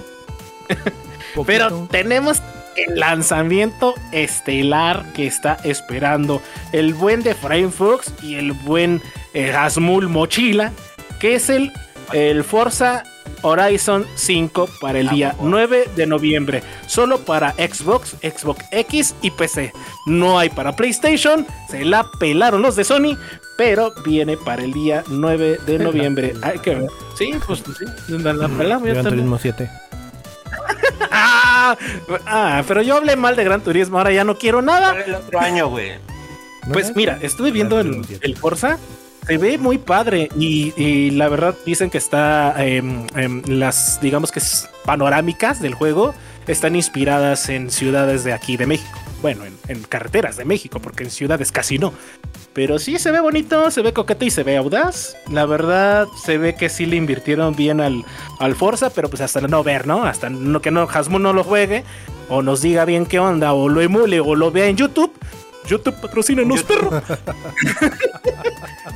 pero 1.46 1.88
tenemos 1.92 2.42
el 2.76 3.00
lanzamiento 3.00 3.94
estelar 4.12 5.14
que 5.14 5.28
está 5.28 5.58
esperando 5.64 6.42
el 6.72 6.94
buen 6.94 7.24
de 7.24 7.34
Frame 7.34 7.70
Fox 7.70 8.14
y 8.22 8.36
el 8.36 8.52
buen 8.52 9.02
eh, 9.34 9.52
Hasmul 9.52 10.10
Mochila, 10.10 10.72
que 11.20 11.36
es 11.36 11.50
el, 11.50 11.72
el 12.14 12.44
Forza 12.44 13.04
Horizon 13.42 14.06
5 14.16 14.70
para 14.82 15.00
el 15.00 15.10
día 15.10 15.36
9 15.40 15.90
de 15.96 16.06
noviembre. 16.08 16.64
Solo 16.88 17.20
para 17.20 17.52
Xbox, 17.54 18.16
Xbox 18.22 18.66
X 18.72 19.16
y 19.22 19.32
PC. 19.32 19.72
No 20.08 20.40
hay 20.40 20.50
para 20.50 20.76
PlayStation. 20.76 21.46
Se 21.70 21.86
la 21.86 22.10
pelaron 22.20 22.62
los 22.62 22.76
de 22.76 22.84
Sony. 22.84 23.18
Pero 23.58 23.94
viene 24.04 24.36
para 24.36 24.64
el 24.64 24.74
día 24.74 25.04
9 25.08 25.60
de 25.66 25.80
noviembre. 25.84 26.34
Hay 26.42 26.60
que 26.60 26.76
ver. 26.76 26.90
Sí, 27.18 27.34
pues 27.46 27.60
sí. 27.60 27.86
La, 28.08 28.34
la 28.34 28.48
pelamos. 28.50 28.88
Gran 28.90 29.06
Turismo 29.06 29.38
7. 29.38 29.70
ah, 31.12 31.78
ah, 32.26 32.64
pero 32.68 32.82
yo 32.82 32.98
hablé 32.98 33.16
mal 33.16 33.36
de 33.36 33.44
Gran 33.44 33.62
Turismo. 33.62 33.98
Ahora 33.98 34.12
ya 34.12 34.24
no 34.24 34.38
quiero 34.38 34.62
nada. 34.62 35.00
El 35.04 35.16
otro 35.16 35.40
año, 35.40 35.70
güey. 35.70 35.94
Pues 36.74 36.96
mira, 36.96 37.20
estuve 37.22 37.52
viendo 37.52 37.80
el, 37.80 38.04
el 38.22 38.36
Forza 38.36 38.80
se 39.26 39.38
ve 39.38 39.58
muy 39.58 39.78
padre 39.78 40.30
y, 40.38 41.12
la 41.12 41.30
verdad 41.30 41.56
dicen 41.66 41.90
que 41.90 41.98
está 41.98 42.56
eh, 42.60 42.82
las 43.48 44.00
digamos 44.02 44.32
que 44.32 44.40
es 44.40 44.70
panorámicas 44.86 45.62
del 45.62 45.74
juego 45.74 46.14
están 46.48 46.76
inspiradas 46.76 47.50
en 47.50 47.72
ciudades 47.72 48.24
de 48.24 48.32
aquí 48.34 48.56
de 48.56 48.68
México. 48.68 49.00
Bueno 49.22 49.44
en, 49.68 49.82
carreteras 49.84 50.38
de 50.38 50.46
México 50.46 50.80
porque 50.80 51.04
en 51.04 51.10
ciudades 51.10 51.52
casi 51.52 51.80
no. 51.80 51.94
Pero 52.54 52.78
sí 52.78 53.00
se 53.00 53.12
ve 53.12 53.20
bonito 53.20 53.72
se 53.72 53.82
ve 53.82 53.94
coqueto 53.94 54.26
y 54.26 54.30
se 54.30 54.44
ve 54.44 54.58
audaz. 54.58 55.16
La 55.32 55.46
verdad 55.46 56.08
se 56.24 56.38
ve 56.38 56.56
que 56.56 56.70
sí 56.70 56.86
le 56.86 56.96
invirtieron 56.96 57.56
bien 57.56 57.82
al, 57.82 58.06
al 58.40 58.56
Forza 58.56 58.92
pero 58.92 59.10
pues 59.10 59.22
hasta 59.22 59.42
no 59.42 59.64
ver 59.64 59.88
no 59.88 60.04
hasta 60.04 60.30
no, 60.30 60.62
que 60.62 60.70
no 60.70 60.84
Hasmo 60.84 61.18
no 61.18 61.34
lo 61.34 61.44
juegue 61.44 61.84
o 62.30 62.44
nos 62.44 62.62
diga 62.62 62.86
bien 62.86 63.06
qué 63.06 63.20
onda 63.20 63.54
o 63.54 63.70
lo 63.70 63.82
emule 63.82 64.20
o 64.20 64.36
lo 64.36 64.52
vea 64.52 64.68
en 64.68 64.78
YouTube 64.78 65.12
YouTube 65.68 66.00
patrocínanos, 66.02 66.64
perro. 66.64 66.90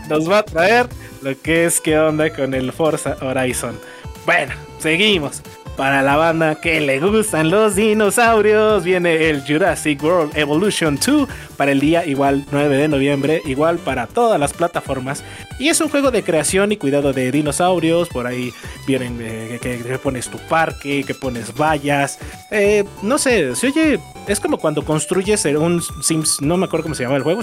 Nos 0.09 0.29
va 0.29 0.39
a 0.39 0.43
traer 0.43 0.87
lo 1.21 1.39
que 1.39 1.65
es 1.65 1.79
qué 1.81 1.97
onda 1.97 2.29
con 2.33 2.53
el 2.53 2.71
Forza 2.71 3.17
Horizon. 3.21 3.79
Bueno, 4.25 4.53
seguimos. 4.79 5.41
Para 5.79 6.01
la 6.01 6.17
banda 6.17 6.55
que 6.55 6.81
le 6.81 6.99
gustan 6.99 7.49
los 7.49 7.77
dinosaurios, 7.77 8.83
viene 8.83 9.29
el 9.29 9.47
Jurassic 9.47 10.03
World 10.03 10.37
Evolution 10.37 10.99
2 10.99 11.25
para 11.55 11.71
el 11.71 11.79
día 11.79 12.05
igual 12.05 12.45
9 12.51 12.75
de 12.75 12.89
noviembre, 12.89 13.41
igual 13.45 13.77
para 13.77 14.05
todas 14.05 14.37
las 14.37 14.51
plataformas. 14.51 15.23
Y 15.57 15.69
es 15.69 15.79
un 15.79 15.87
juego 15.87 16.11
de 16.11 16.21
creación 16.21 16.73
y 16.73 16.75
cuidado 16.75 17.13
de 17.13 17.31
dinosaurios. 17.31 18.09
Por 18.09 18.27
ahí 18.27 18.51
vienen 18.85 19.19
eh, 19.21 19.57
que, 19.61 19.77
que, 19.77 19.97
pones 19.99 20.27
tu 20.27 20.37
parque, 20.49 21.05
que 21.07 21.15
pones 21.15 21.55
vallas. 21.55 22.19
Eh, 22.51 22.83
no 23.01 23.17
sé, 23.17 23.55
se 23.55 23.67
oye, 23.67 24.01
es 24.27 24.41
como 24.41 24.57
cuando 24.57 24.83
construyes 24.83 25.45
un 25.45 25.81
Sims, 26.03 26.41
no 26.41 26.57
me 26.57 26.65
acuerdo 26.65 26.83
cómo 26.83 26.95
se 26.95 27.03
llama 27.03 27.15
el 27.15 27.23
juego. 27.23 27.41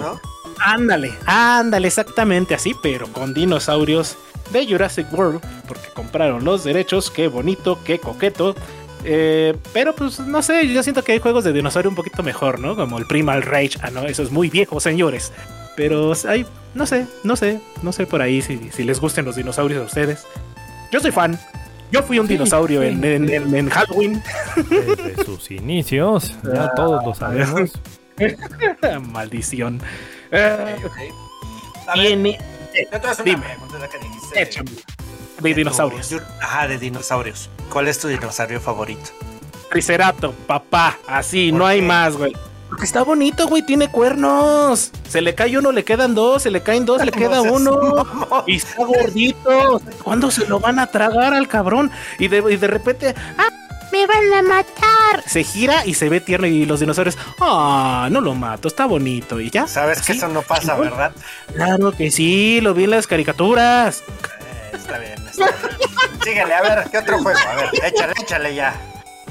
¿no? 0.00 0.20
Ándale, 0.58 1.12
ándale, 1.24 1.86
exactamente 1.86 2.56
así, 2.56 2.74
pero 2.82 3.06
con 3.06 3.32
dinosaurios 3.32 4.16
de 4.52 4.66
Jurassic 4.66 5.12
World, 5.12 5.40
porque 5.66 5.88
compraron 5.94 6.44
los 6.44 6.64
derechos, 6.64 7.10
qué 7.10 7.28
bonito, 7.28 7.78
qué 7.84 7.98
coqueto. 7.98 8.54
Eh, 9.04 9.54
pero 9.72 9.94
pues 9.94 10.18
no 10.20 10.42
sé, 10.42 10.66
yo 10.72 10.82
siento 10.82 11.04
que 11.04 11.12
hay 11.12 11.18
juegos 11.18 11.44
de 11.44 11.52
dinosaurio 11.52 11.90
un 11.90 11.96
poquito 11.96 12.22
mejor, 12.22 12.58
¿no? 12.58 12.74
Como 12.74 12.98
el 12.98 13.06
Primal 13.06 13.42
Rage, 13.42 13.78
ah, 13.82 13.90
no, 13.90 14.04
eso 14.04 14.22
es 14.22 14.30
muy 14.30 14.48
viejo, 14.48 14.80
señores. 14.80 15.32
Pero 15.76 16.12
hay, 16.26 16.46
no 16.74 16.86
sé, 16.86 17.06
no 17.22 17.36
sé, 17.36 17.60
no 17.82 17.92
sé 17.92 18.06
por 18.06 18.22
ahí 18.22 18.40
si, 18.40 18.70
si 18.72 18.84
les 18.84 19.00
gusten 19.00 19.24
los 19.24 19.36
dinosaurios 19.36 19.82
a 19.82 19.86
ustedes. 19.86 20.24
Yo 20.90 21.00
soy 21.00 21.10
fan, 21.10 21.38
yo 21.90 22.02
fui 22.02 22.18
un 22.18 22.26
sí, 22.26 22.34
dinosaurio 22.34 22.80
sí. 22.80 22.88
En, 22.88 23.04
en, 23.04 23.28
en, 23.28 23.54
en, 23.54 23.68
Halloween. 23.68 24.22
Desde 24.68 25.24
sus 25.24 25.50
inicios, 25.50 26.34
ya 26.42 26.72
todos 26.74 27.04
lo 27.04 27.14
sabemos. 27.14 27.72
Maldición. 29.12 29.80
Okay, 30.28 30.84
okay. 30.84 31.08
Tiene. 31.94 32.38
Dime. 33.24 33.56
Échame. 34.34 34.70
De 35.40 35.54
dinosaurios. 35.54 36.08
Tu, 36.08 36.20
ajá, 36.40 36.68
de 36.68 36.78
dinosaurios. 36.78 37.50
¿Cuál 37.70 37.88
es 37.88 37.98
tu 37.98 38.08
dinosaurio 38.08 38.60
favorito? 38.60 39.10
Tricerato, 39.70 40.32
papá. 40.46 40.98
Así, 41.06 41.52
no 41.52 41.66
hay 41.66 41.82
más, 41.82 42.16
güey. 42.16 42.32
Porque 42.68 42.84
está 42.86 43.02
bonito, 43.02 43.46
güey, 43.46 43.62
tiene 43.62 43.88
cuernos. 43.88 44.90
Se 45.08 45.20
le 45.20 45.34
cae 45.34 45.58
uno, 45.58 45.70
le 45.70 45.84
quedan 45.84 46.14
dos, 46.14 46.42
se 46.42 46.50
le 46.50 46.62
caen 46.62 46.84
dos, 46.86 47.04
le 47.04 47.12
queda 47.12 47.42
uno. 47.42 48.04
Y 48.46 48.56
está 48.56 48.84
gordito. 48.84 49.80
¿Cuándo 50.02 50.30
se 50.30 50.46
lo 50.46 50.60
van 50.60 50.78
a 50.78 50.86
tragar 50.86 51.34
al 51.34 51.46
cabrón? 51.46 51.90
Y 52.18 52.28
de, 52.28 52.38
y 52.52 52.56
de 52.56 52.66
repente, 52.66 53.14
¡ah! 53.38 53.48
¡Me 53.94 54.08
van 54.08 54.34
a 54.34 54.42
matar! 54.42 55.22
Se 55.24 55.44
gira 55.44 55.86
y 55.86 55.94
se 55.94 56.08
ve 56.08 56.20
tierno 56.20 56.48
y 56.48 56.66
los 56.66 56.80
dinosaurios, 56.80 57.16
¡ah! 57.38 58.08
no 58.10 58.20
lo 58.20 58.34
mato, 58.34 58.66
está 58.66 58.86
bonito. 58.86 59.38
Y 59.38 59.50
ya. 59.50 59.68
Sabes 59.68 60.02
que 60.02 60.14
eso 60.14 60.26
no 60.26 60.42
pasa, 60.42 60.74
¿verdad? 60.74 61.12
Claro 61.54 61.92
que 61.92 62.10
sí, 62.10 62.60
lo 62.60 62.74
vi 62.74 62.84
en 62.84 62.90
las 62.90 63.06
caricaturas. 63.06 64.00
Eh, 64.00 64.72
está 64.72 64.98
bien, 64.98 65.14
está 65.24 65.44
bien. 65.46 65.78
Síguele, 66.24 66.54
a 66.54 66.62
ver, 66.62 66.90
¿qué 66.90 66.98
otro 66.98 67.22
juego? 67.22 67.38
A 67.38 67.54
ver, 67.54 67.68
échale, 67.84 68.14
échale 68.20 68.54
ya. 68.56 68.74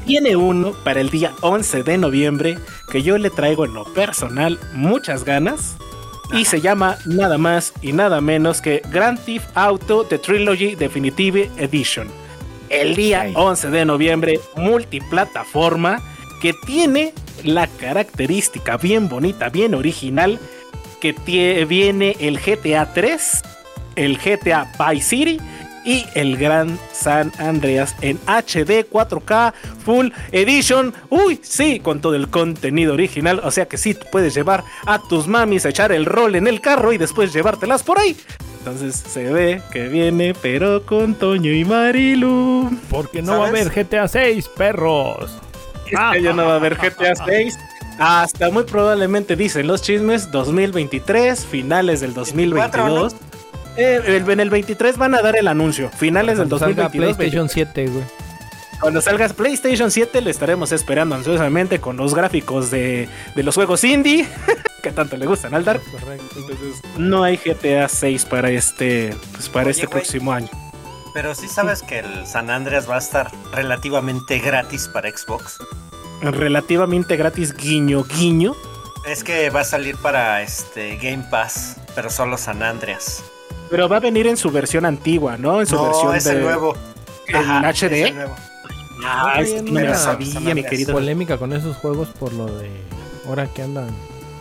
Tiene 0.05 0.37
uno 0.37 0.71
para 0.71 1.01
el 1.01 1.09
día 1.09 1.33
11 1.41 1.83
de 1.83 1.97
noviembre 1.97 2.57
que 2.89 3.03
yo 3.03 3.17
le 3.17 3.31
traigo 3.31 3.65
en 3.65 3.73
lo 3.73 3.83
personal 3.93 4.61
muchas 4.71 5.25
ganas. 5.25 5.75
Y 6.31 6.45
se 6.45 6.61
llama 6.61 6.97
nada 7.03 7.37
más 7.37 7.73
y 7.81 7.91
nada 7.91 8.21
menos 8.21 8.61
que 8.61 8.81
Grand 8.89 9.19
Theft 9.25 9.49
Auto 9.55 10.05
The 10.05 10.19
Trilogy 10.19 10.75
Definitive 10.75 11.51
Edition. 11.57 12.22
El 12.73 12.95
día 12.95 13.21
Ay. 13.21 13.33
11 13.35 13.69
de 13.69 13.85
noviembre, 13.85 14.39
multiplataforma, 14.55 16.01
que 16.41 16.53
tiene 16.65 17.13
la 17.43 17.67
característica 17.67 18.77
bien 18.77 19.07
bonita, 19.07 19.49
bien 19.49 19.75
original, 19.75 20.39
que 20.99 21.13
viene 21.65 22.15
el 22.19 22.39
GTA 22.39 22.91
3, 22.93 23.41
el 23.95 24.17
GTA 24.17 24.71
Vice 24.79 25.05
City 25.07 25.39
y 25.85 26.05
el 26.15 26.37
Gran 26.37 26.79
San 26.91 27.31
Andreas 27.37 27.95
en 28.01 28.17
HD 28.25 28.89
4K 28.89 29.53
Full 29.85 30.07
Edition. 30.31 30.93
Uy, 31.09 31.39
sí, 31.43 31.79
con 31.79 32.01
todo 32.01 32.15
el 32.15 32.29
contenido 32.29 32.93
original. 32.93 33.41
O 33.43 33.51
sea 33.51 33.67
que 33.67 33.77
sí, 33.77 33.95
puedes 34.11 34.33
llevar 34.33 34.63
a 34.85 34.99
tus 34.99 35.27
mamis 35.27 35.65
a 35.65 35.69
echar 35.69 35.91
el 35.91 36.05
rol 36.05 36.35
en 36.35 36.47
el 36.47 36.61
carro 36.61 36.91
y 36.93 36.97
después 36.97 37.33
llevártelas 37.33 37.83
por 37.83 37.99
ahí. 37.99 38.15
Entonces 38.65 38.95
se 38.95 39.29
ve 39.29 39.61
que 39.73 39.89
viene, 39.89 40.33
pero 40.41 40.85
con 40.85 41.15
Toño 41.15 41.51
y 41.51 41.65
Marilu. 41.65 42.71
Porque 42.89 43.21
no 43.21 43.33
¿Sabes? 43.33 43.41
va 43.41 43.45
a 43.45 43.49
haber 43.49 43.85
GTA 43.85 44.07
6, 44.07 44.49
perros. 44.55 45.37
Este 45.85 46.21
ya 46.21 46.31
no 46.31 46.45
va 46.45 46.53
a 46.53 46.55
haber 46.55 46.75
GTA 46.77 47.13
6. 47.13 47.59
Hasta 47.99 48.49
muy 48.51 48.63
probablemente 48.63 49.35
dicen 49.35 49.67
los 49.67 49.81
chismes 49.81 50.31
2023, 50.31 51.45
finales 51.45 51.99
del 51.99 52.13
2022. 52.13 53.17
Eh, 53.75 54.23
en 54.29 54.39
el 54.39 54.49
23 54.49 54.97
van 54.97 55.15
a 55.15 55.21
dar 55.21 55.35
el 55.35 55.49
anuncio. 55.49 55.89
Finales 55.89 56.37
del 56.37 56.47
2022. 56.47 57.17
PlayStation 57.17 57.49
7, 57.49 57.87
güey. 57.87 58.03
Cuando 58.79 59.01
salga 59.01 59.27
PlayStation 59.27 59.91
7 59.91 60.21
le 60.21 60.31
estaremos 60.31 60.71
esperando 60.71 61.15
ansiosamente 61.15 61.81
con 61.81 61.97
los 61.97 62.15
gráficos 62.15 62.71
de, 62.71 63.09
de 63.35 63.43
los 63.43 63.55
juegos 63.55 63.83
indie. 63.83 64.25
que 64.83 64.91
tanto 64.91 65.17
le 65.17 65.25
gustan 65.25 65.55
al 65.55 65.63
Dark. 65.63 65.81
Entonces, 66.35 66.81
no 66.97 67.23
hay 67.23 67.37
GTA 67.37 67.87
6 67.87 68.25
para 68.25 68.51
este, 68.51 69.15
pues, 69.31 69.49
para 69.49 69.71
este 69.71 69.87
próximo 69.87 70.31
año. 70.31 70.49
Pero 71.13 71.33
sí 71.33 71.47
sabes 71.47 71.81
que 71.81 71.99
el 71.99 72.27
San 72.27 72.49
Andreas 72.49 72.87
va 72.89 72.95
a 72.95 72.99
estar 72.99 73.31
relativamente 73.53 74.39
gratis 74.39 74.89
para 74.89 75.09
Xbox. 75.09 75.59
Relativamente 76.21 77.15
gratis, 77.15 77.55
guiño, 77.55 78.03
guiño. 78.03 78.55
Es 79.07 79.23
que 79.23 79.49
va 79.49 79.61
a 79.61 79.63
salir 79.63 79.95
para 79.97 80.41
este 80.41 80.97
Game 80.97 81.25
Pass, 81.31 81.77
pero 81.95 82.09
solo 82.09 82.37
San 82.37 82.61
Andreas. 82.61 83.23
Pero 83.69 83.87
va 83.87 83.97
a 83.97 83.99
venir 84.01 84.27
en 84.27 84.37
su 84.37 84.51
versión 84.51 84.85
antigua, 84.85 85.37
¿no? 85.37 85.61
En 85.61 85.67
su 85.67 85.75
no, 85.75 85.85
versión 85.85 86.15
es 86.15 86.25
el 86.25 86.41
nuevo. 86.41 86.75
¿En 87.27 87.63
HD? 87.63 87.73
Es 87.73 87.91
el 88.09 88.15
nuevo. 88.15 88.35
Ah, 89.05 89.35
es 89.39 89.53
que 89.53 89.61
no 89.61 89.71
me 89.71 89.95
sabía, 89.95 90.55
mi 90.55 90.63
querido. 90.63 90.93
Polémica 90.93 91.37
con 91.37 91.53
esos 91.53 91.77
juegos 91.77 92.09
por 92.09 92.33
lo 92.33 92.45
de 92.47 92.69
ahora 93.27 93.47
que 93.47 93.61
andan 93.61 93.89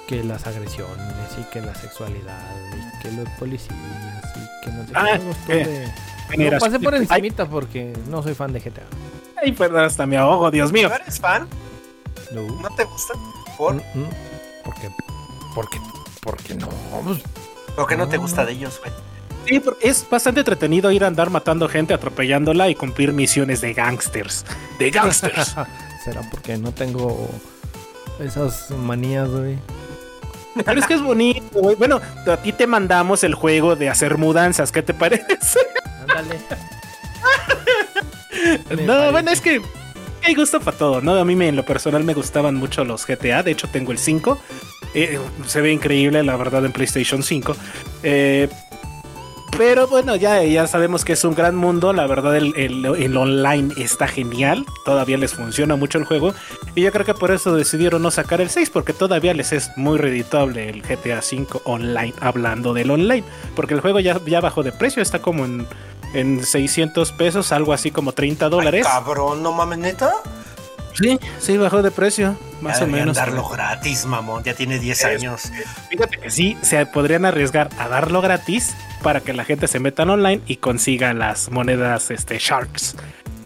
que 0.09 0.22
las 0.24 0.46
agresiones 0.46 1.14
y 1.40 1.44
que 1.53 1.61
la 1.61 1.74
sexualidad 1.74 2.40
y 2.76 3.03
que 3.03 3.12
los 3.12 3.28
policías 3.38 3.70
y 4.36 4.64
que 4.64 4.72
no 4.72 4.82
sé 4.86 4.92
qué 4.92 4.98
Ah, 4.98 5.18
tú 5.18 5.53
eh, 5.53 5.64
de- 5.64 5.92
Generación- 6.30 6.72
pasé 6.72 6.82
por 6.82 6.94
Ay, 6.94 7.00
encimita 7.03 7.46
porque 7.46 7.92
no 8.09 8.22
soy 8.22 8.34
fan 8.34 8.53
de 8.53 8.61
GTA. 8.61 8.82
Ay, 9.42 9.53
perdón, 9.53 9.84
hasta 9.84 10.07
me 10.07 10.16
ahogo, 10.16 10.50
Dios 10.50 10.72
mío. 10.72 10.88
¿No 10.88 10.94
eres 10.94 11.20
fan? 11.20 11.46
No. 12.32 12.42
¿No 12.42 12.74
te 12.74 12.84
gusta? 12.84 13.14
¿Por? 13.59 13.74
Mm, 13.74 13.78
mm. 13.94 14.09
¿Por 14.64 14.74
qué? 14.74 14.90
¿Por 15.55 15.68
qué? 15.70 15.78
¿Por 16.22 16.36
qué 16.38 16.55
no? 16.55 16.68
Pues, 17.05 17.18
¿O 17.76 17.86
qué 17.86 17.96
no 17.96 18.09
te 18.09 18.16
No. 18.16 18.22
gusta 18.22 18.44
de 18.46 18.53
ellos, 18.53 18.80
güey? 18.80 18.92
Sí, 19.46 19.59
porque 19.61 19.88
es 19.88 20.09
bastante 20.09 20.40
entretenido 20.40 20.90
ir 20.92 21.03
a 21.05 21.09
andar 21.09 21.28
matando 21.28 21.68
gente, 21.68 21.92
atropellándola 21.92 22.68
y 22.70 22.74
cumplir 22.76 23.12
misiones 23.12 23.61
de 23.61 23.74
gangsters. 23.74 24.44
De 24.78 24.90
gangsters. 24.90 25.55
¿Será 26.05 26.22
porque 26.30 26.57
no 26.57 26.72
tengo 26.72 27.28
esas 28.20 28.70
manías, 28.70 29.28
güey? 29.28 29.59
Pero 30.64 30.80
es 30.80 30.86
que 30.86 30.94
es 30.94 31.03
bonito, 31.03 31.59
güey. 31.61 31.76
Bueno, 31.76 32.00
a 32.26 32.36
ti 32.38 32.53
te 32.53 32.66
mandamos 32.66 33.24
el 33.24 33.34
juego 33.34 33.74
de 33.76 33.88
hacer 33.88 34.18
mudanzas, 34.18 34.70
¿qué 34.72 34.82
te 34.82 34.94
parece? 34.94 35.24
Ándale. 36.00 36.38
No, 38.70 38.86
parece. 38.94 39.11
bueno, 39.12 39.30
es 39.30 39.40
que 39.40 39.61
hay 40.26 40.34
gusto 40.34 40.61
para 40.61 40.76
todo, 40.76 41.00
¿no? 41.00 41.14
A 41.14 41.24
mí 41.24 41.36
me- 41.36 41.48
en 41.48 41.57
lo 41.57 41.64
personal 41.64 42.03
me 42.05 42.14
gustaban 42.14 42.55
mucho 42.55 42.84
los 42.84 43.07
GTA, 43.07 43.42
de 43.42 43.50
hecho 43.53 43.68
tengo 43.68 43.92
el 43.92 43.98
5. 43.98 44.40
Eh, 44.94 45.18
se 45.46 45.61
ve 45.61 45.72
increíble, 45.72 46.22
la 46.22 46.36
verdad, 46.36 46.64
en 46.64 46.72
PlayStation 46.72 47.22
5. 47.22 47.55
Eh, 48.03 48.48
pero 49.59 49.86
bueno, 49.86 50.16
ya, 50.16 50.42
ya 50.42 50.66
sabemos 50.66 51.05
que 51.05 51.12
es 51.12 51.24
un 51.24 51.34
gran 51.34 51.55
mundo. 51.55 51.92
La 51.92 52.07
verdad, 52.07 52.36
el, 52.36 52.55
el- 52.57 53.16
online 53.16 53.72
está 53.76 54.09
genial. 54.09 54.64
Todavía 54.84 55.16
les 55.18 55.34
funciona 55.34 55.76
mucho 55.76 55.98
el 55.98 56.05
juego. 56.05 56.32
Y 56.74 56.82
yo 56.82 56.90
creo 56.90 57.05
que 57.05 57.14
por 57.14 57.30
eso 57.30 57.55
decidieron 57.55 58.03
no 58.03 58.11
sacar 58.11 58.40
el 58.40 58.48
6, 58.50 58.70
porque 58.70 58.92
todavía 58.92 59.34
les 59.34 59.53
es 59.53 59.70
muy 59.76 59.98
redituable 59.98 60.68
el 60.68 60.82
GTA 60.82 61.20
5 61.22 61.62
online, 61.64 62.14
hablando 62.20 62.72
del 62.74 62.90
online. 62.90 63.24
Porque 63.55 63.74
el 63.74 63.80
juego 63.80 64.00
ya, 64.00 64.18
ya 64.26 64.40
bajó 64.40 64.62
de 64.62 64.72
precio, 64.72 65.03
está 65.03 65.20
como 65.20 65.44
en, 65.44 65.66
en 66.14 66.44
600 66.44 67.12
pesos, 67.12 67.53
algo 67.53 67.72
así 67.72 67.90
como 67.90 68.12
30 68.12 68.48
dólares. 68.48 68.86
Cabrón, 68.86 69.42
no 69.42 69.53
mames, 69.53 69.78
neta. 69.78 70.12
Sí, 70.95 71.18
sí, 71.38 71.57
bajó 71.57 71.82
de 71.82 71.90
precio, 71.90 72.36
más 72.61 72.78
Ya 72.78 72.84
o 72.84 72.86
deberían 72.86 73.07
menos. 73.09 73.16
darlo 73.16 73.49
gratis, 73.49 74.05
mamón. 74.07 74.43
Ya 74.45 74.55
tiene 74.55 74.78
10 74.78 75.05
años. 75.05 75.51
Fíjate 75.90 76.18
que 76.18 76.30
sí, 76.30 76.57
se 76.62 76.84
podrían 76.86 77.24
arriesgar 77.24 77.70
a 77.78 77.88
darlo 77.88 78.20
gratis 78.20 78.74
para 79.03 79.20
que 79.20 79.32
la 79.32 79.45
gente 79.45 79.68
se 79.68 79.78
meta 79.80 80.03
online 80.03 80.43
y 80.47 80.57
consiga 80.57 81.14
las 81.14 81.51
monedas 81.51 82.11
este, 82.11 82.38
Sharks. 82.38 82.97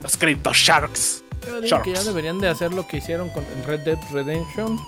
Los 0.02 0.16
Crypto 0.16 0.52
Sharks. 0.52 1.22
Yo 1.46 1.60
digo 1.60 1.82
que 1.82 1.92
ya 1.94 2.02
deberían 2.02 2.40
de 2.40 2.48
hacer 2.48 2.72
lo 2.74 2.86
que 2.88 2.96
hicieron 2.98 3.28
con 3.30 3.44
Red 3.66 3.80
Dead 3.80 3.98
Redemption. 4.12 4.78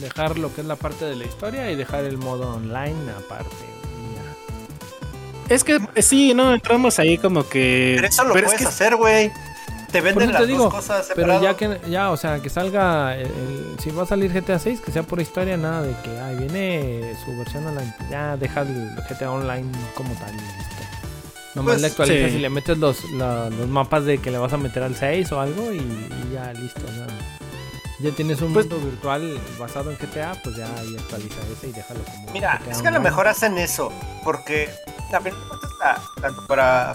Dejar 0.00 0.38
lo 0.38 0.54
que 0.54 0.62
es 0.62 0.66
la 0.66 0.76
parte 0.76 1.04
de 1.04 1.16
la 1.16 1.24
historia 1.24 1.70
y 1.70 1.76
dejar 1.76 2.04
el 2.04 2.18
modo 2.18 2.54
online 2.56 2.96
aparte. 3.18 3.54
Es 5.48 5.62
que 5.62 5.78
sí, 6.02 6.34
no, 6.34 6.52
entramos 6.54 6.98
ahí 6.98 7.18
como 7.18 7.48
que. 7.48 7.92
Pero 7.96 8.08
eso 8.08 8.24
lo 8.24 8.32
pero 8.34 8.46
es 8.46 8.52
puedes 8.54 8.62
que- 8.66 8.68
hacer, 8.74 8.96
güey. 8.96 9.30
Te 9.92 10.00
venden 10.00 10.32
las 10.32 10.42
te 10.42 10.46
digo, 10.48 10.64
dos 10.64 10.74
cosas 10.74 11.06
pero 11.14 11.32
separadas. 11.32 11.42
ya 11.42 11.56
que 11.56 11.90
ya, 11.90 12.10
o 12.10 12.16
sea, 12.16 12.40
que 12.40 12.50
salga 12.50 13.14
el- 13.16 13.26
el- 13.26 13.76
si 13.80 13.90
va 13.90 14.02
a 14.02 14.06
salir 14.06 14.32
GTA 14.32 14.58
6, 14.58 14.80
que 14.80 14.92
sea 14.92 15.02
por 15.02 15.20
historia, 15.20 15.56
nada 15.56 15.82
de 15.82 15.94
que 16.02 16.18
ay, 16.20 16.36
viene 16.36 17.14
su 17.24 17.36
versión 17.38 17.66
online, 17.66 17.94
ya 18.10 18.36
deja 18.36 18.62
el 18.62 18.90
GTA 19.08 19.30
online 19.30 19.70
como 19.94 20.12
tal 20.14 20.30
y 20.34 20.38
listo. 20.38 20.76
Nomás 21.54 21.72
Pues, 21.74 21.80
le 21.82 21.86
actualizas 21.88 22.30
sí. 22.32 22.36
y 22.36 22.40
le 22.40 22.50
metes 22.50 22.76
los, 22.78 23.10
la- 23.12 23.48
los 23.48 23.66
mapas 23.68 24.04
de 24.04 24.18
que 24.18 24.30
le 24.30 24.36
vas 24.38 24.52
a 24.52 24.58
meter 24.58 24.82
al 24.82 24.94
6 24.94 25.32
o 25.32 25.40
algo 25.40 25.72
y, 25.72 25.78
y 25.78 26.30
ya 26.34 26.52
listo, 26.52 26.82
nada. 26.98 27.12
Ya 27.98 28.10
tienes 28.10 28.42
un 28.42 28.52
Pues- 28.52 28.68
mundo 28.68 28.84
virtual 28.84 29.40
basado 29.58 29.90
en 29.90 29.96
GTA, 29.96 30.34
pues 30.44 30.54
ya 30.56 30.66
ahí 30.78 30.94
actualiza 30.98 31.36
ese 31.56 31.68
y 31.68 31.72
déjalo 31.72 32.00
como 32.04 32.30
Mira, 32.32 32.58
GTA 32.62 32.70
es 32.72 32.82
que 32.82 32.88
a 32.88 32.90
lo 32.90 33.00
mejor 33.00 33.26
hacen 33.26 33.56
eso, 33.56 33.90
porque 34.22 34.68
la- 35.10 35.22
tanto 36.20 36.46
para 36.46 36.94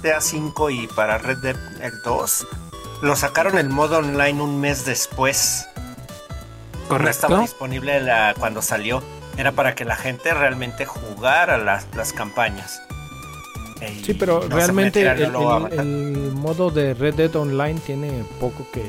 GTA 0.00 0.20
5 0.20 0.70
y 0.70 0.86
para 0.88 1.18
Red 1.18 1.38
Dead 1.38 1.56
el 1.82 1.92
2, 2.02 2.46
lo 3.02 3.16
sacaron 3.16 3.58
el 3.58 3.68
modo 3.68 3.98
online 3.98 4.40
un 4.42 4.60
mes 4.60 4.84
después. 4.84 5.66
No 6.88 6.96
estaba 6.96 7.36
Correcto. 7.36 7.40
disponible 7.40 8.00
la- 8.00 8.34
cuando 8.38 8.62
salió. 8.62 9.02
Era 9.36 9.52
para 9.52 9.74
que 9.74 9.84
la 9.84 9.94
gente 9.96 10.34
realmente 10.34 10.84
jugara 10.86 11.56
las, 11.56 11.86
las 11.96 12.12
campañas. 12.12 12.80
Y 13.80 14.04
Sí, 14.04 14.14
pero 14.14 14.40
no 14.48 14.56
realmente 14.56 15.02
el, 15.02 15.22
el- 15.22 16.32
modo 16.32 16.70
de 16.70 16.92
Red 16.94 17.14
Dead 17.14 17.34
Online 17.36 17.78
tiene 17.80 18.24
poco 18.40 18.66
que, 18.72 18.82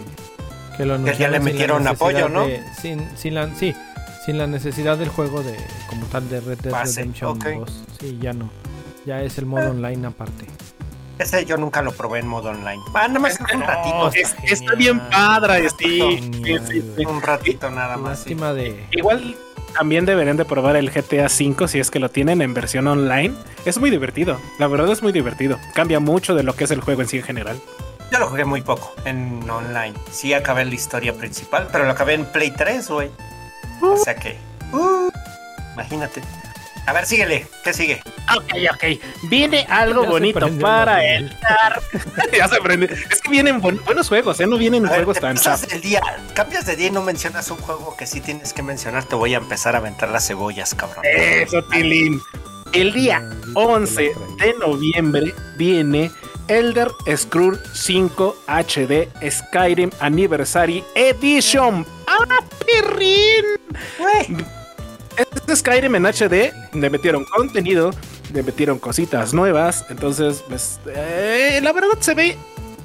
que 0.75 0.85
lo 0.85 0.95
Que 0.97 1.03
ya 1.17 1.27
anunciaron 1.27 1.31
le 1.31 1.39
metieron 1.39 1.87
apoyo, 1.87 2.27
¿no? 2.27 2.47
de- 2.47 2.61
sin, 2.81 3.07
sin 3.17 3.35
la, 3.35 3.53
sí, 3.55 3.73
sin 4.25 4.37
la 4.37 4.47
necesidad 4.47 4.97
del 4.97 5.09
juego 5.09 5.43
de 5.43 5.55
como 5.87 6.05
tal 6.07 6.27
de 6.29 6.41
Red 6.41 6.59
Dead 6.61 6.73
Redemption 6.73 7.37
ok. 7.37 7.45
2. 7.45 7.83
Sí, 7.99 8.17
ya 8.21 8.33
no. 8.33 8.49
Ya 9.05 9.21
es 9.21 9.37
el 9.37 9.45
modo 9.45 9.69
online 9.69 10.07
aparte. 10.07 10.45
Ese 11.21 11.45
yo 11.45 11.57
nunca 11.57 11.81
lo 11.81 11.91
probé 11.91 12.19
en 12.19 12.27
modo 12.27 12.49
online. 12.49 12.81
Ah, 12.93 13.07
nada 13.07 13.19
más 13.19 13.37
que 13.37 13.55
un 13.55 13.61
ratito. 13.61 14.11
Es- 14.13 14.35
está 14.43 14.75
bien 14.75 14.99
padre, 15.09 15.69
sí, 15.69 15.75
sí, 15.79 16.17
Genial, 16.33 16.67
sí, 16.67 16.93
sí. 16.97 17.05
Un 17.05 17.21
ratito 17.21 17.69
nada 17.69 17.97
más. 17.97 18.19
sí. 18.19 18.29
Lástima 18.31 18.53
de 18.53 18.85
Igual 18.91 19.35
también 19.77 20.05
deberían 20.05 20.35
de 20.37 20.43
probar 20.45 20.75
el 20.75 20.89
GTA 20.91 21.27
V 21.27 21.67
si 21.67 21.79
es 21.79 21.89
que 21.91 21.99
lo 21.99 22.09
tienen 22.09 22.41
en 22.41 22.53
versión 22.53 22.87
online. 22.87 23.33
Es 23.65 23.77
muy 23.77 23.89
divertido, 23.89 24.37
la 24.59 24.67
verdad 24.67 24.91
es 24.91 25.01
muy 25.01 25.11
divertido. 25.13 25.57
Cambia 25.73 25.99
mucho 25.99 26.35
de 26.35 26.43
lo 26.43 26.53
que 26.55 26.65
es 26.65 26.71
el 26.71 26.81
juego 26.81 27.01
en 27.03 27.07
sí 27.07 27.17
en 27.17 27.23
general. 27.23 27.61
Yo 28.11 28.19
lo 28.19 28.27
jugué 28.27 28.43
muy 28.43 28.61
poco 28.61 28.93
en 29.05 29.49
online. 29.49 29.93
Sí 30.11 30.33
acabé 30.33 30.65
la 30.65 30.73
historia 30.75 31.13
principal, 31.13 31.69
pero 31.71 31.85
lo 31.85 31.91
acabé 31.91 32.15
en 32.15 32.25
Play 32.25 32.51
3, 32.51 32.89
güey. 32.89 33.09
O 33.81 33.95
sea 33.95 34.15
que... 34.15 34.37
uh, 34.73 35.09
imagínate. 35.75 36.21
A 36.87 36.93
ver, 36.93 37.05
síguele. 37.05 37.47
¿Qué 37.63 37.73
sigue? 37.73 38.01
Ok, 38.35 38.53
ok. 38.73 38.83
Viene 39.29 39.65
algo 39.69 40.03
Ya 40.03 40.09
bonito 40.09 40.39
para 40.59 40.93
la 40.97 41.05
el 41.15 41.29
Dark. 41.39 41.83
ya 42.37 42.47
se 42.47 42.59
prende. 42.61 42.85
Es 43.09 43.21
que 43.21 43.29
vienen 43.29 43.61
buen- 43.61 43.83
buenos 43.85 44.07
juegos, 44.07 44.39
¿eh? 44.39 44.47
No 44.47 44.57
vienen 44.57 44.85
A 44.85 44.89
ver, 44.89 44.97
juegos 45.05 45.19
tan 45.19 45.37
el 45.71 45.81
día, 45.81 46.01
cambias 46.33 46.65
de 46.65 46.75
día 46.75 46.87
y 46.87 46.91
no 46.91 47.01
mencionas 47.03 47.49
un 47.51 47.57
juego 47.57 47.95
que 47.97 48.07
sí 48.07 48.19
tienes 48.19 48.53
que 48.53 48.63
mencionar. 48.63 49.03
Te 49.05 49.15
voy 49.15 49.33
a 49.35 49.37
empezar 49.37 49.75
a 49.75 49.77
aventar 49.79 50.09
las 50.09 50.27
cebollas, 50.27 50.73
cabrón. 50.73 51.03
Eso, 51.05 51.63
Tilín. 51.65 52.19
El 52.73 52.93
día 52.93 53.19
Maldito 53.19 53.59
11 53.59 54.11
que 54.11 54.13
lo 54.13 54.35
de 54.37 54.53
noviembre 54.59 55.35
viene 55.57 56.09
Elder 56.47 56.89
Scrolls 57.15 57.59
5 57.73 58.35
HD 58.47 59.09
Skyrim 59.29 59.89
Anniversary 59.99 60.83
Edition. 60.95 61.85
¡Ah, 62.07 62.39
perrín! 62.65 63.45
Güey, 63.99 64.45
Este 65.33 65.55
Skyrim 65.55 65.95
en 65.95 66.05
HD 66.05 66.53
le 66.73 66.89
metieron 66.89 67.25
contenido, 67.25 67.91
le 68.33 68.43
metieron 68.43 68.79
cositas 68.79 69.33
nuevas, 69.33 69.85
entonces 69.89 70.43
pues, 70.47 70.79
eh, 70.93 71.59
la 71.61 71.73
verdad 71.73 71.97
se 71.99 72.13
ve 72.13 72.37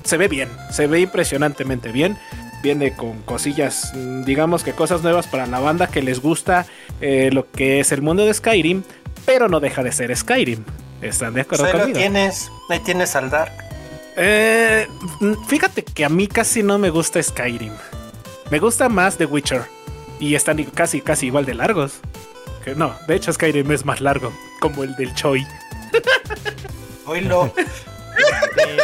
se 0.07 0.17
ve 0.17 0.29
bien, 0.29 0.49
se 0.71 0.87
ve 0.87 1.01
impresionantemente 1.01 1.91
bien. 1.91 2.17
Viene 2.63 2.97
con 2.97 3.21
cosillas, 3.23 3.93
mm, 3.95 4.23
digamos 4.23 4.63
que 4.63 4.73
cosas 4.73 5.03
nuevas 5.03 5.27
para 5.27 5.47
la 5.47 5.59
banda 5.59 5.89
que 5.89 6.01
les 6.01 6.21
gusta 6.21 6.67
eh, 7.01 7.31
lo 7.33 7.51
que 7.51 7.81
es 7.81 7.93
el 7.93 8.03
mundo 8.03 8.25
de 8.25 8.33
Skyrim, 8.33 8.83
pero 9.27 9.49
no 9.49 9.61
deja 9.61 9.83
de 9.83 9.93
ser 9.93 10.17
Skyrim. 10.17 10.65
¿Están 11.03 11.35
de 11.35 11.43
acuerdo 11.43 11.65
pues 11.65 11.77
conmigo? 11.77 11.99
tienes. 11.99 12.51
Ahí 12.71 12.79
tienes 12.81 13.15
al 13.17 13.31
Dark. 13.31 13.53
Eh, 14.17 14.87
mm, 15.21 15.35
fíjate 15.47 15.83
que 15.83 16.05
a 16.05 16.09
mí 16.09 16.27
casi 16.27 16.63
no 16.63 16.79
me 16.79 16.91
gusta 16.91 17.23
Skyrim. 17.23 17.73
Me 18.51 18.59
gusta 18.59 18.89
más 18.89 19.17
The 19.17 19.27
Witcher. 19.27 19.63
Y 20.19 20.35
están 20.35 20.63
casi, 20.65 21.03
casi 21.03 21.27
igual 21.27 21.45
de 21.45 21.55
largos. 21.55 22.01
Que 22.67 22.75
no, 22.75 22.95
de 23.07 23.15
hecho 23.15 23.33
Skyrim 23.33 23.71
es 23.71 23.85
más 23.85 24.01
largo, 24.01 24.33
como 24.61 24.83
el 24.83 24.95
del 24.97 25.15
Choi. 25.15 25.47
Oílo. 27.07 27.53
Eh, 27.57 28.77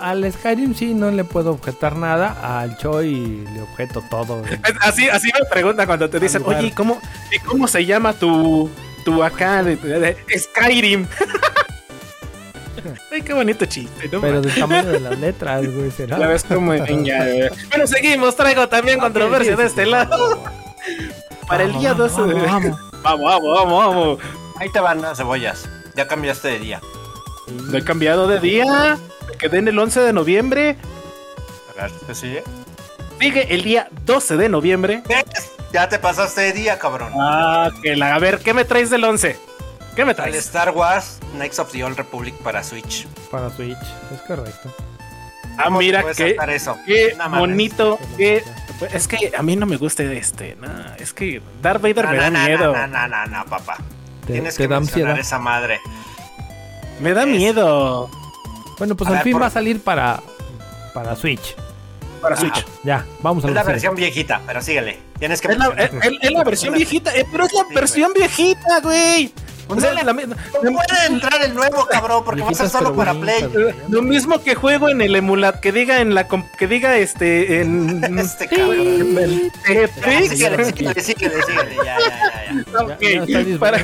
al 0.00 0.32
Skyrim 0.32 0.74
sí 0.74 0.92
no 0.92 1.12
le 1.12 1.22
puedo 1.22 1.52
objetar 1.52 1.94
nada, 1.96 2.60
al 2.60 2.76
Choi 2.78 3.44
le 3.54 3.62
objeto 3.62 4.02
todo. 4.10 4.42
Así, 4.80 5.08
así 5.08 5.30
me 5.38 5.46
pregunta 5.48 5.86
cuando 5.86 6.10
te 6.10 6.18
dicen, 6.18 6.42
oye, 6.44 6.72
¿cómo, 6.74 7.00
¿y 7.30 7.38
cómo 7.38 7.68
se 7.68 7.86
llama 7.86 8.12
tu, 8.12 8.68
tu 9.04 9.22
acá 9.22 9.62
de, 9.62 9.76
de- 9.76 10.00
de- 10.00 10.38
Skyrim? 10.38 11.06
Ay, 13.12 13.22
qué 13.22 13.32
bonito 13.32 13.66
chiste, 13.66 14.08
¿no? 14.12 14.20
Pero 14.20 14.40
del 14.40 14.52
tamaño 14.54 14.90
de 14.90 15.00
las 15.00 15.18
letras, 15.18 15.64
güey, 15.72 15.90
será. 15.96 16.18
La 16.18 16.26
ves 16.26 16.42
como 16.42 16.74
eh. 16.74 17.50
Bueno, 17.70 17.86
seguimos, 17.86 18.34
traigo 18.36 18.68
también 18.68 18.98
controversia 18.98 19.54
de 19.56 19.66
este 19.66 19.86
lado. 19.86 20.42
para 21.48 21.62
el 21.64 21.72
día 21.78 21.94
12 21.94 22.22
de... 22.22 22.34
Vamos, 22.34 22.78
vamos, 23.14 23.42
vamos, 23.42 23.86
vamos. 23.86 24.18
Ahí 24.58 24.70
te 24.70 24.80
van 24.80 25.00
las 25.00 25.18
cebollas. 25.18 25.68
Ya 25.94 26.08
cambiaste 26.08 26.48
de 26.48 26.58
día. 26.58 26.80
No 27.46 27.78
he 27.78 27.84
cambiado 27.84 28.26
de 28.26 28.40
día. 28.40 28.98
Me 29.28 29.36
quedé 29.38 29.58
en 29.58 29.68
el 29.68 29.78
11 29.78 30.00
de 30.00 30.12
noviembre. 30.12 30.76
A 31.76 31.82
ver, 31.82 31.92
¿qué 32.06 32.14
sigue? 32.14 32.44
Sigue 33.20 33.54
el 33.54 33.62
día 33.62 33.88
12 34.04 34.36
de 34.36 34.48
noviembre. 34.48 35.02
Ya 35.72 35.88
te 35.88 35.98
pasaste 35.98 36.40
de 36.42 36.52
día, 36.52 36.78
cabrón. 36.78 37.12
Ah, 37.18 37.70
que 37.82 37.96
la... 37.96 38.14
A 38.14 38.18
ver, 38.18 38.38
¿qué 38.40 38.54
me 38.54 38.64
traes 38.64 38.90
del 38.90 39.04
11? 39.04 39.38
¿Qué 39.94 40.04
me 40.04 40.14
traes? 40.14 40.34
El 40.34 40.40
Star 40.40 40.70
Wars 40.70 41.18
Knights 41.32 41.58
of 41.58 41.72
the 41.72 41.82
Old 41.84 41.96
Republic 41.96 42.34
para 42.42 42.62
Switch. 42.62 43.06
Para 43.30 43.50
Switch, 43.50 43.78
es 44.12 44.20
correcto. 44.26 44.74
Ah, 45.58 45.70
mira 45.70 46.04
qué, 46.14 46.36
eso? 46.50 46.76
qué 46.86 47.16
bonito. 47.38 47.98
Qué, 48.16 48.44
es 48.92 49.08
que 49.08 49.32
a 49.36 49.42
mí 49.42 49.56
no 49.56 49.66
me 49.66 49.76
gusta 49.76 50.02
este. 50.02 50.56
No, 50.60 50.68
es 50.98 51.12
que 51.12 51.40
Darth 51.62 51.82
Vader 51.82 52.08
me 52.08 52.16
da 52.16 52.30
miedo. 52.30 52.72
No, 52.72 52.86
no, 52.86 53.08
no, 53.08 53.26
no, 53.26 53.44
papá. 53.46 53.78
Tienes 54.26 54.56
que 54.56 54.68
mencionar 54.68 55.18
esa 55.18 55.38
madre. 55.38 55.80
Me 57.00 57.12
da 57.12 57.26
miedo. 57.26 58.10
Bueno, 58.78 58.96
pues 58.96 59.10
al 59.10 59.22
fin 59.22 59.40
va 59.40 59.46
a 59.46 59.50
salir 59.50 59.80
para, 59.80 60.22
para 60.92 61.16
Switch. 61.16 61.54
Para 62.20 62.36
Switch. 62.36 62.64
ya, 62.82 63.04
vamos 63.22 63.44
a 63.44 63.46
ver. 63.46 63.56
Es 63.56 63.62
la 63.62 63.72
versión 63.72 63.94
viejita, 63.94 64.40
pero 64.46 64.60
síguele. 64.60 64.98
Tienes 65.18 65.40
que. 65.40 65.52
Es 65.52 65.58
la, 65.58 65.68
es 65.68 66.32
la 66.32 66.44
versión 66.44 66.74
viejita, 66.74 67.14
eh, 67.14 67.26
pero 67.30 67.44
es 67.44 67.52
la 67.52 67.64
versión 67.74 68.12
viejita, 68.12 68.80
güey. 68.82 69.32
O 69.68 69.80
sea, 69.80 69.92
la, 69.92 70.12
no 70.12 70.14
puede 70.14 71.06
entrar 71.08 71.42
el 71.42 71.54
nuevo, 71.54 71.86
cabrón, 71.86 72.22
porque 72.24 72.42
va 72.42 72.50
a 72.50 72.54
ser 72.54 72.68
solo 72.68 72.94
para 72.94 73.14
Play. 73.14 73.48
Lo 73.88 74.02
mismo 74.02 74.42
que 74.42 74.54
juego 74.54 74.88
en 74.88 75.00
el 75.00 75.16
emulador, 75.16 75.60
que 75.60 75.72
diga 75.72 76.00
en 76.00 76.14
la 76.14 76.28
que 76.28 76.66
diga 76.66 76.96
este 76.96 77.62
en 77.62 78.18
este 78.18 78.46
cabrón. 78.48 79.50
Síguele, 79.66 80.64
síguele, 80.64 81.02
síguele, 81.02 81.34
ya, 81.84 81.98
ya, 81.98 82.08
ya, 82.48 82.64
ya. 82.72 82.80
Ok, 82.80 83.58
para, 83.58 83.78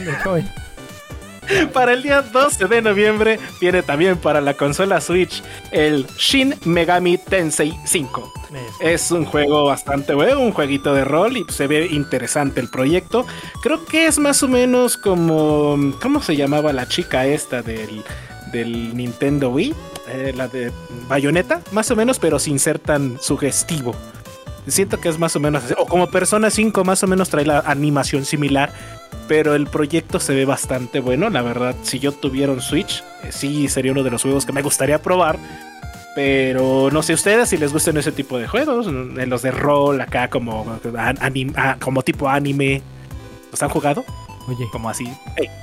para 1.72 1.92
el 1.92 2.02
día 2.02 2.22
12 2.22 2.66
de 2.66 2.82
noviembre 2.82 3.38
viene 3.60 3.82
también 3.82 4.16
para 4.16 4.40
la 4.40 4.54
consola 4.54 5.00
Switch 5.00 5.42
el 5.70 6.06
Shin 6.18 6.54
Megami 6.64 7.18
Tensei 7.18 7.72
5. 7.84 8.32
Es 8.80 9.10
un 9.10 9.24
juego 9.24 9.64
bastante 9.64 10.14
bueno, 10.14 10.40
un 10.40 10.52
jueguito 10.52 10.94
de 10.94 11.04
rol 11.04 11.36
y 11.36 11.44
se 11.48 11.66
ve 11.66 11.86
interesante 11.86 12.60
el 12.60 12.68
proyecto. 12.68 13.26
Creo 13.62 13.84
que 13.84 14.06
es 14.06 14.18
más 14.18 14.42
o 14.42 14.48
menos 14.48 14.96
como. 14.96 15.76
¿Cómo 16.02 16.22
se 16.22 16.36
llamaba 16.36 16.72
la 16.72 16.86
chica 16.86 17.26
esta 17.26 17.62
del, 17.62 18.04
del 18.52 18.94
Nintendo 18.96 19.50
Wii? 19.50 19.74
Eh, 20.08 20.32
la 20.36 20.48
de 20.48 20.70
Bayonetta, 21.08 21.62
más 21.72 21.90
o 21.90 21.96
menos, 21.96 22.18
pero 22.18 22.38
sin 22.38 22.58
ser 22.58 22.78
tan 22.78 23.18
sugestivo. 23.20 23.94
Siento 24.66 25.00
que 25.00 25.08
es 25.08 25.18
más 25.18 25.34
o 25.34 25.40
menos 25.40 25.64
así. 25.64 25.74
O 25.78 25.86
como 25.86 26.10
Persona 26.10 26.50
5, 26.50 26.84
más 26.84 27.02
o 27.02 27.06
menos 27.06 27.30
trae 27.30 27.44
la 27.44 27.60
animación 27.60 28.24
similar. 28.24 28.72
Pero 29.32 29.54
el 29.54 29.66
proyecto 29.66 30.20
se 30.20 30.34
ve 30.34 30.44
bastante 30.44 31.00
bueno. 31.00 31.30
La 31.30 31.40
verdad, 31.40 31.74
si 31.80 31.98
yo 31.98 32.12
tuviera 32.12 32.52
un 32.52 32.60
Switch, 32.60 33.02
eh, 33.24 33.32
sí 33.32 33.66
sería 33.66 33.90
uno 33.90 34.02
de 34.02 34.10
los 34.10 34.20
juegos 34.20 34.44
que 34.44 34.52
me 34.52 34.60
gustaría 34.60 35.00
probar. 35.00 35.38
Pero 36.14 36.90
no 36.92 37.02
sé 37.02 37.14
ustedes 37.14 37.48
si 37.48 37.56
les 37.56 37.72
gustan 37.72 37.96
ese 37.96 38.12
tipo 38.12 38.36
de 38.36 38.46
juegos, 38.46 38.88
en 38.88 39.30
los 39.30 39.40
de 39.40 39.50
rol, 39.50 40.02
acá 40.02 40.28
como, 40.28 40.78
ah, 40.98 41.76
como 41.80 42.02
tipo 42.02 42.28
anime. 42.28 42.82
¿Los 43.50 43.62
han 43.62 43.70
jugado? 43.70 44.04
Oye, 44.48 44.66
como 44.70 44.90
así. 44.90 45.10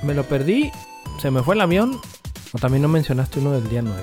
Me 0.02 0.14
lo 0.14 0.24
perdí, 0.24 0.72
se 1.22 1.30
me 1.30 1.40
fue 1.44 1.54
el 1.54 1.60
avión. 1.60 2.00
O 2.52 2.58
también 2.58 2.82
no 2.82 2.88
mencionaste 2.88 3.38
uno 3.38 3.52
del 3.52 3.68
día 3.68 3.82
9. 3.82 4.02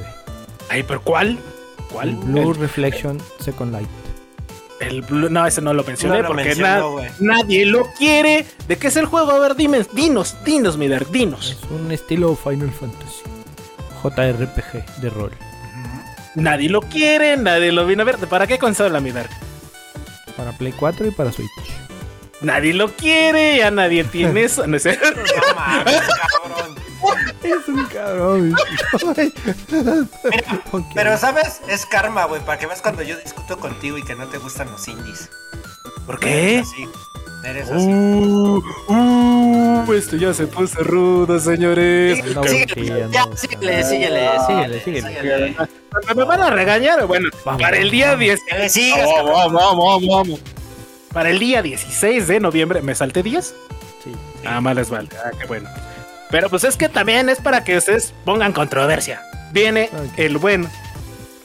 Ay, 0.70 0.84
pero 0.84 1.02
¿cuál? 1.02 1.38
¿Cuál? 1.92 2.16
Blue 2.16 2.54
Reflection 2.54 3.22
Second 3.42 3.74
Light. 3.74 4.07
El 4.80 5.02
Blue, 5.02 5.30
no, 5.30 5.46
ese 5.46 5.62
no 5.62 5.74
lo 5.74 5.84
mencioné 5.84 6.24
porque 6.24 6.56
nadie 7.20 7.66
lo 7.66 7.88
quiere. 7.98 8.46
¿De 8.68 8.78
qué 8.78 8.88
es 8.88 8.96
el 8.96 9.06
juego? 9.06 9.32
A 9.32 9.40
ver, 9.40 9.56
dime, 9.56 9.84
dinos, 9.94 10.36
dinos, 10.46 10.78
Mider, 10.78 11.10
dinos. 11.10 11.58
Es 11.64 11.72
un 11.72 11.92
estilo 11.92 12.36
Final 12.36 12.72
Fantasy. 12.72 13.24
JRPG 14.04 15.02
de 15.02 15.10
rol. 15.10 15.32
Nadie 16.36 16.70
lo 16.70 16.82
quiere, 16.82 17.36
nadie 17.38 17.72
lo 17.72 17.86
viene 17.88 18.04
a 18.04 18.06
ver. 18.06 18.18
¿Para 18.18 18.46
qué 18.46 18.60
consola, 18.60 19.00
mi 19.00 19.12
Para 20.36 20.52
Play 20.52 20.74
4 20.74 21.08
y 21.08 21.12
para 21.12 21.32
Switch. 21.32 21.50
Nadie 22.42 22.74
lo 22.76 22.90
quiere, 22.90 23.58
ya 23.58 23.72
nadie 23.72 24.04
tiene 24.04 24.44
eso. 24.46 24.68
No, 24.68 24.78
sé. 24.78 24.98
cabrón. 25.00 26.76
Es 27.44 27.68
un 27.68 27.86
cabrón. 27.86 28.56
Pero, 30.94 31.18
¿sabes? 31.18 31.62
Es 31.68 31.86
karma, 31.86 32.26
güey. 32.26 32.42
Para 32.42 32.58
que 32.58 32.66
veas 32.66 32.82
cuando 32.82 33.04
yo 33.04 33.18
discuto 33.18 33.58
contigo 33.60 33.98
y 33.98 34.04
que 34.04 34.16
no 34.16 34.28
te 34.28 34.38
gustan 34.38 34.72
los 34.72 34.88
indies. 34.88 35.30
¿Por 36.06 36.20
qué? 36.20 36.64
Sí. 36.66 36.88
Eres 37.44 37.70
así. 37.70 37.86
Uh, 37.88 38.62
uh, 38.88 39.94
esto 39.94 40.18
ya 40.18 40.34
se 40.34 40.48
puso 40.48 40.84
rudo, 40.84 41.40
señores. 41.40 42.18
síguele, 42.18 43.36
síguele, 43.36 43.84
síguele, 43.86 44.82
síguele, 44.82 45.56
Me 46.16 46.24
van 46.24 46.42
a 46.42 46.50
regañar. 46.50 47.06
Bueno, 47.06 47.30
para 47.44 47.78
el 47.78 47.92
día 47.92 48.16
10. 48.16 48.40
Vamos, 48.96 49.54
vamos, 49.54 50.08
vamos, 50.08 50.40
Para 51.14 51.30
el 51.30 51.40
día 51.40 51.62
16 51.62 52.28
de 52.28 52.40
noviembre, 52.40 52.82
¿me 52.82 52.96
salté 52.96 53.24
10? 53.24 53.56
Sí. 54.04 54.12
Ah, 54.44 54.60
mal 54.60 54.76
les 54.76 54.90
vale. 54.90 55.10
Ah, 55.24 55.32
qué 55.40 55.46
bueno. 55.46 55.70
Pero 56.30 56.50
pues 56.50 56.64
es 56.64 56.76
que 56.76 56.90
también 56.90 57.30
es 57.30 57.40
para 57.40 57.64
que 57.64 57.78
ustedes 57.78 58.14
pongan 58.26 58.52
controversia. 58.52 59.22
Viene 59.54 59.90
el 60.18 60.38
buen 60.38 60.68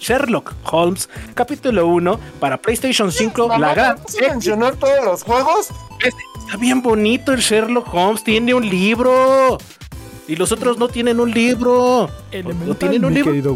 Sherlock 0.01 0.55
Holmes, 0.65 1.09
capítulo 1.35 1.87
1 1.87 2.19
para 2.41 2.57
PlayStation 2.57 3.13
5. 3.13 3.57
la 3.59 3.75
gran. 3.75 3.99
mencionar 4.21 4.75
todos 4.75 5.05
los 5.05 5.23
juegos? 5.23 5.69
Está 6.01 6.57
bien 6.57 6.83
bonito 6.83 7.33
el 7.33 7.41
Sherlock 7.41 7.93
Holmes, 7.95 8.25
tiene 8.25 8.55
un 8.55 8.69
libro. 8.69 9.59
Y 10.27 10.37
los 10.37 10.51
otros 10.51 10.79
no 10.79 10.89
tienen 10.89 11.21
un 11.21 11.31
libro. 11.31 12.11
no 12.67 12.75
tienen 12.75 13.05
un 13.05 13.11
mi 13.11 13.17
libro. 13.17 13.33
Querido 13.33 13.55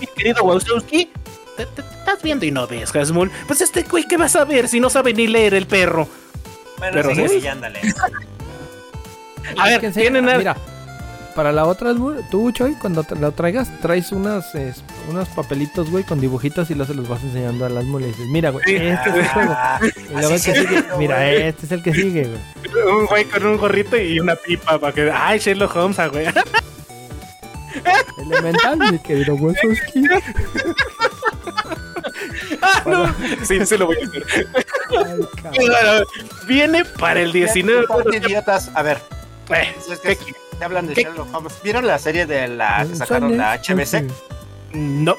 Mi 0.00 0.06
querido 0.06 0.44
Wazowski. 0.44 1.10
Te, 1.56 1.62
estás 1.64 2.22
viendo 2.22 2.46
y 2.46 2.50
no 2.50 2.66
ves, 2.66 2.94
Hasmul. 2.94 3.30
Pues 3.46 3.60
este 3.60 3.82
güey, 3.82 4.04
¿qué 4.04 4.16
vas 4.16 4.36
a 4.36 4.44
ver 4.44 4.68
si 4.68 4.80
no 4.80 4.88
sabe 4.88 5.12
ni 5.12 5.26
leer 5.26 5.52
el 5.52 5.66
perro? 5.66 6.08
Bueno, 6.78 6.92
Pero, 6.94 7.14
sí, 7.14 7.40
sí, 7.40 7.46
ándale. 7.46 7.80
a 9.58 9.66
ver, 9.66 9.92
tienen. 9.92 10.24
Mira, 10.24 10.56
para 11.34 11.52
la 11.52 11.64
otra, 11.64 11.94
tú, 12.30 12.52
Choy, 12.52 12.74
cuando 12.74 13.04
te 13.04 13.16
lo 13.16 13.32
traigas, 13.32 13.70
traes 13.80 14.12
unas, 14.12 14.52
unos 15.08 15.28
papelitos, 15.28 15.90
güey, 15.90 16.04
con 16.04 16.20
dibujitos 16.20 16.70
y 16.70 16.74
los 16.74 16.88
se 16.88 16.94
los 16.94 17.08
vas 17.08 17.22
enseñando 17.22 17.64
a 17.64 17.68
las. 17.68 17.84
Y 17.84 18.04
dices, 18.04 18.26
mira, 18.28 18.50
güey, 18.50 18.64
este 18.66 19.10
es 19.10 19.16
el 19.16 19.28
juego. 19.28 19.56
Y 19.96 20.12
luego 20.12 20.34
el 20.34 20.42
que 20.42 20.54
sigue, 20.54 20.84
mira, 20.98 21.30
este 21.30 21.66
es 21.66 21.72
el 21.72 21.82
que 21.82 21.94
sigue, 21.94 22.28
güey. 22.28 22.38
Un 22.94 23.06
güey 23.06 23.24
con 23.24 23.46
un 23.46 23.56
gorrito 23.56 23.96
y 23.96 24.20
una 24.20 24.36
pipa 24.36 24.78
para 24.78 24.92
que. 24.92 25.10
¡Ay, 25.10 25.38
Sherlock 25.38 25.74
Holmes, 25.74 25.98
ah, 25.98 26.08
güey! 26.08 26.26
Elemental, 28.18 28.92
mi 28.92 28.98
querido 28.98 29.34
Wazowski. 29.34 30.04
ah, 32.62 32.82
no. 32.86 33.14
Sí, 33.44 33.64
se 33.64 33.78
lo 33.78 33.86
voy 33.86 33.96
a 33.96 34.06
hacer. 34.06 34.46
Ay, 35.50 36.04
Viene 36.46 36.84
para 36.84 37.20
el 37.20 37.32
19. 37.32 37.86
idiotas. 38.12 38.70
A 38.74 38.82
ver. 38.82 38.98
Eh, 39.54 39.74
es 39.88 40.00
que 40.00 40.34
hablan 40.64 40.86
de 40.86 40.94
Sherlock 40.94 41.34
Holmes. 41.34 41.52
¿Vieron 41.62 41.86
la 41.86 41.98
serie 41.98 42.26
de 42.26 42.48
la 42.48 42.86
que 42.88 42.96
sacaron 42.96 43.36
la 43.36 43.54
HBC? 43.58 44.10
No. 44.72 45.16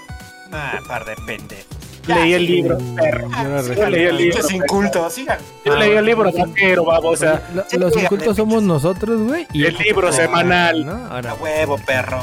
Ah, 0.52 0.80
par 0.88 1.06
de 1.06 1.16
pendejos. 1.26 1.66
Leí 2.08 2.34
el 2.34 2.46
libro, 2.46 2.78
perro. 2.96 3.30
Yo 3.76 3.90
leí 3.90 4.04
el 4.04 4.18
libro. 4.18 4.50
inculto, 4.52 5.10
sigan. 5.10 5.40
Yo 5.64 5.76
leí 5.78 5.92
el 5.92 6.06
libro, 6.06 6.32
vaquero, 6.32 6.84
babosa. 6.84 7.42
Los 7.72 7.96
incultos 7.96 8.36
somos 8.36 8.62
nosotros, 8.62 9.22
güey. 9.22 9.48
El 9.54 9.78
libro 9.78 10.12
semanal. 10.12 10.88
A 11.10 11.34
huevo, 11.36 11.78
perro. 11.86 12.22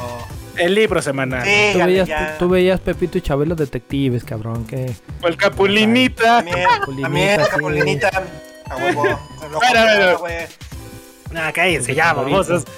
El 0.56 0.74
libro 0.74 1.00
semanal. 1.00 1.42
tú, 1.72 1.78
veías, 1.78 2.38
tú, 2.38 2.48
veías, 2.48 2.80
Pepito 2.80 3.16
y 3.16 3.22
Chabelo 3.22 3.54
detectives, 3.54 4.24
cabrón. 4.24 4.66
Que... 4.66 4.94
O 5.22 5.28
el 5.28 5.36
Capulinita. 5.36 6.44
También, 6.44 7.40
Capulinita. 7.40 8.10
A 8.68 8.76
huevo. 8.76 9.18
No, 11.30 11.40
cállense 11.52 11.94
ya, 11.94 12.12
babosos. 12.12 12.64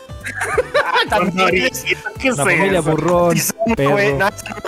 ¿Qué 2.20 2.30
la 2.30 2.36
familia 2.36 2.80
burrón. 2.80 3.36
no, 3.66 3.96
me 3.96 4.18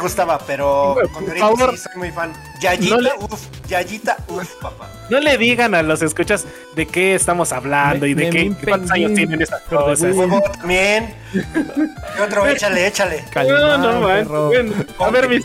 gustaba, 0.00 0.38
pero 0.38 0.96
con 1.12 1.24
sí 1.26 1.76
soy 1.76 1.96
muy 1.96 2.10
fan. 2.10 2.32
Yayita, 2.60 2.96
no 2.96 3.26
uff, 3.26 3.46
Yayita, 3.68 4.16
uff, 4.28 4.54
papá. 4.60 4.90
No 5.10 5.20
le 5.20 5.38
digan 5.38 5.74
a 5.74 5.82
los 5.82 6.02
escuchas 6.02 6.44
de 6.74 6.86
qué 6.86 7.14
estamos 7.14 7.52
hablando 7.52 8.06
y 8.06 8.14
de 8.14 8.30
qué, 8.30 8.52
cuántos 8.64 8.90
años 8.90 9.14
tienen 9.14 9.40
esas 9.42 9.62
cosas. 9.62 10.14
también. 10.58 11.14
Y 11.32 12.20
otro, 12.20 12.46
échale, 12.48 12.86
échale. 12.86 13.24
no, 13.34 13.78
no, 13.78 14.00
man. 14.00 14.86
a 14.98 15.10
ver, 15.10 15.28
mis 15.28 15.44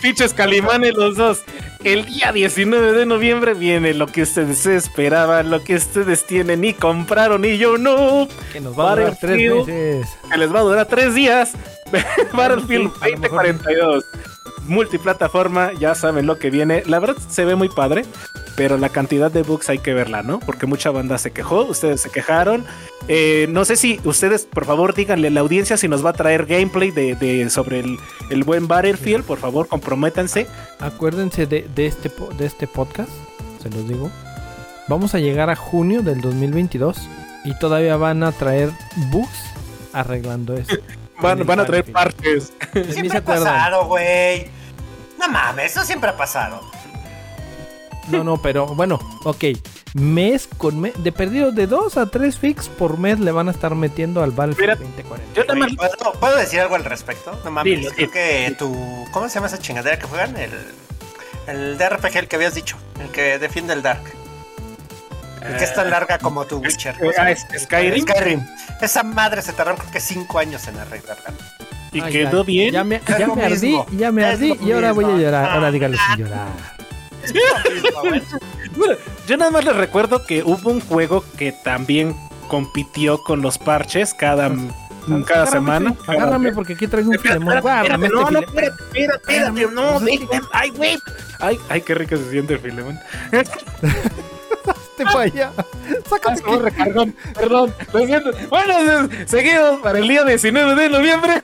pinches 0.00 0.34
calimanes 0.34 0.94
los 0.94 1.16
dos. 1.16 1.42
El 1.84 2.06
día 2.06 2.32
19 2.32 2.92
de 2.92 3.04
noviembre 3.04 3.52
viene 3.52 3.92
lo 3.92 4.06
que 4.06 4.22
ustedes 4.22 4.64
esperaban, 4.64 5.50
lo 5.50 5.62
que 5.62 5.74
ustedes 5.74 6.24
tienen 6.24 6.64
y 6.64 6.72
compraron 6.72 7.44
y 7.44 7.58
yo 7.58 7.76
no. 7.76 8.26
Que 8.54 8.60
nos 8.60 8.78
va 8.78 8.92
a 8.92 8.96
durar 8.96 9.18
tres 9.20 9.52
meses. 9.52 10.08
Que 10.30 10.38
les 10.38 10.54
va 10.54 10.60
a 10.60 10.62
durar 10.62 10.86
tres 10.86 11.14
días. 11.14 11.52
Battlefield 12.32 12.90
2042. 12.90 14.04
Multiplataforma, 14.66 15.72
ya 15.74 15.94
saben 15.94 16.26
lo 16.26 16.38
que 16.38 16.50
viene. 16.50 16.82
La 16.86 16.98
verdad 16.98 17.16
se 17.28 17.44
ve 17.44 17.54
muy 17.54 17.68
padre. 17.68 18.04
pero 18.56 18.78
la 18.78 18.88
cantidad 18.88 19.32
de 19.32 19.42
bugs 19.42 19.68
hay 19.68 19.78
que 19.78 19.94
verla, 19.94 20.22
¿no? 20.22 20.38
Porque 20.38 20.66
mucha 20.66 20.90
banda 20.92 21.18
se 21.18 21.32
quejó, 21.32 21.64
ustedes 21.64 22.00
se 22.00 22.10
quejaron. 22.10 22.64
Eh, 23.08 23.46
no 23.50 23.64
sé 23.64 23.74
si 23.74 24.00
ustedes, 24.04 24.46
por 24.46 24.64
favor, 24.64 24.94
díganle 24.94 25.28
a 25.28 25.30
la 25.32 25.40
audiencia 25.40 25.76
si 25.76 25.88
nos 25.88 26.04
va 26.04 26.10
a 26.10 26.12
traer 26.12 26.46
gameplay 26.46 26.92
de, 26.92 27.50
sobre 27.50 27.80
el, 28.30 28.44
buen 28.44 28.68
Battlefield, 28.68 29.24
por 29.24 29.38
favor, 29.38 29.66
comprométanse. 29.66 30.46
Acuérdense 30.78 31.46
de, 31.46 31.66
este, 31.76 32.12
de 32.38 32.46
este 32.46 32.66
podcast, 32.68 33.10
se 33.60 33.70
los 33.70 33.88
digo. 33.88 34.10
Vamos 34.86 35.14
a 35.14 35.18
llegar 35.18 35.50
a 35.50 35.56
junio 35.56 36.02
del 36.02 36.20
2022 36.20 36.96
y 37.44 37.58
todavía 37.58 37.96
van 37.96 38.22
a 38.22 38.32
traer 38.32 38.70
bugs 39.10 39.54
arreglando 39.92 40.54
eso. 40.54 40.76
van, 41.20 41.46
van 41.46 41.60
a 41.60 41.64
traer 41.64 41.90
partes. 41.90 42.52
Siempre 42.90 43.18
ha 43.18 43.24
pasado, 43.24 43.86
güey. 43.86 44.48
No 45.18 45.28
mames, 45.28 45.72
eso 45.72 45.84
siempre 45.84 46.10
ha 46.10 46.16
pasado. 46.16 46.60
No, 48.08 48.22
no, 48.24 48.36
pero 48.36 48.66
bueno, 48.66 48.98
ok. 49.24 49.44
Mes 49.94 50.48
con 50.58 50.80
mes, 50.80 50.92
de 51.02 51.12
perdido 51.12 51.52
de 51.52 51.66
2 51.68 51.96
a 51.98 52.06
3 52.06 52.36
fix 52.38 52.68
por 52.68 52.98
mes 52.98 53.20
le 53.20 53.30
van 53.30 53.48
a 53.48 53.52
estar 53.52 53.74
metiendo 53.76 54.22
al 54.22 54.32
Battlefield 54.32 54.80
2040. 54.80 55.34
Yo 55.34 55.46
también 55.46 55.76
¿Puedo, 56.20 56.36
decir 56.36 56.60
algo 56.60 56.74
al 56.74 56.84
respecto? 56.84 57.38
No 57.44 57.50
mames, 57.52 57.92
creo 57.92 58.10
que 58.10 58.54
tu. 58.58 59.06
¿Cómo 59.12 59.28
se 59.28 59.36
llama 59.36 59.46
esa 59.46 59.58
chingadera 59.58 59.98
que 59.98 60.06
juegan? 60.06 60.36
El, 60.36 60.50
el 61.46 61.78
DRPG, 61.78 62.16
el 62.16 62.28
que 62.28 62.36
habías 62.36 62.54
dicho, 62.54 62.76
el 63.00 63.08
que 63.10 63.38
defiende 63.38 63.72
el 63.72 63.82
Dark. 63.82 64.02
El 65.44 65.56
que 65.56 65.64
es 65.64 65.74
tan 65.74 65.90
larga 65.90 66.18
como 66.18 66.46
tu 66.46 66.58
Witcher. 66.58 66.96
Ah, 67.18 67.30
es 67.30 67.46
Skyrim. 67.58 68.02
Skyrim. 68.02 68.46
Esa 68.80 69.02
madre 69.02 69.42
se 69.42 69.52
tardó 69.52 69.74
creo 69.76 69.90
que 69.90 70.00
5 70.00 70.38
años 70.38 70.66
en 70.68 70.78
arreglar. 70.78 71.18
Y 71.92 72.00
quedó 72.02 72.44
bien. 72.44 72.72
Ya 72.72 72.82
me, 72.82 73.00
ya 73.06 73.28
me 73.28 73.44
ardí, 73.44 73.78
ya 73.92 74.10
me 74.10 74.24
ardí 74.24 74.58
y 74.60 74.72
ahora 74.72 74.92
voy 74.92 75.04
a 75.04 75.16
llorar. 75.16 75.50
Ahora 75.50 75.70
dígale 75.72 75.96
sin 75.96 76.24
llorar. 76.24 76.48
yo 79.26 79.36
nada 79.36 79.50
más 79.50 79.64
les 79.64 79.76
recuerdo 79.76 80.24
que 80.26 80.42
hubo 80.42 80.70
un 80.70 80.80
juego 80.80 81.24
que 81.36 81.52
también 81.52 82.16
compitió 82.48 83.22
con 83.22 83.42
los 83.42 83.58
parches 83.58 84.14
cada, 84.14 84.50
cada 85.26 85.46
semana. 85.46 85.94
Agárrame 86.06 86.52
porque 86.52 86.72
aquí 86.72 86.86
traigo 86.86 87.10
un 87.10 87.18
filemón. 87.18 87.58
Agárrame 87.58 88.06
este 88.06 88.16
no, 88.18 88.30
no, 88.30 88.38
espérate, 88.40 88.82
espérate, 88.82 89.66
no, 89.72 90.00
ay, 90.52 90.70
güey. 90.70 90.98
Ay, 91.38 91.58
ay, 91.68 91.82
qué 91.82 91.94
rico 91.94 92.16
se 92.16 92.30
siente 92.30 92.54
el 92.54 92.60
filemón. 92.60 92.98
Te 94.96 95.04
falla. 95.04 95.52
Sácate. 96.08 96.42
Ah, 96.46 96.58
recargón. 96.60 97.14
Perdón. 97.34 97.74
Bueno, 98.50 99.08
seguimos 99.26 99.80
para 99.82 99.98
el 99.98 100.08
día 100.08 100.24
19 100.24 100.74
de 100.74 100.88
noviembre. 100.88 101.42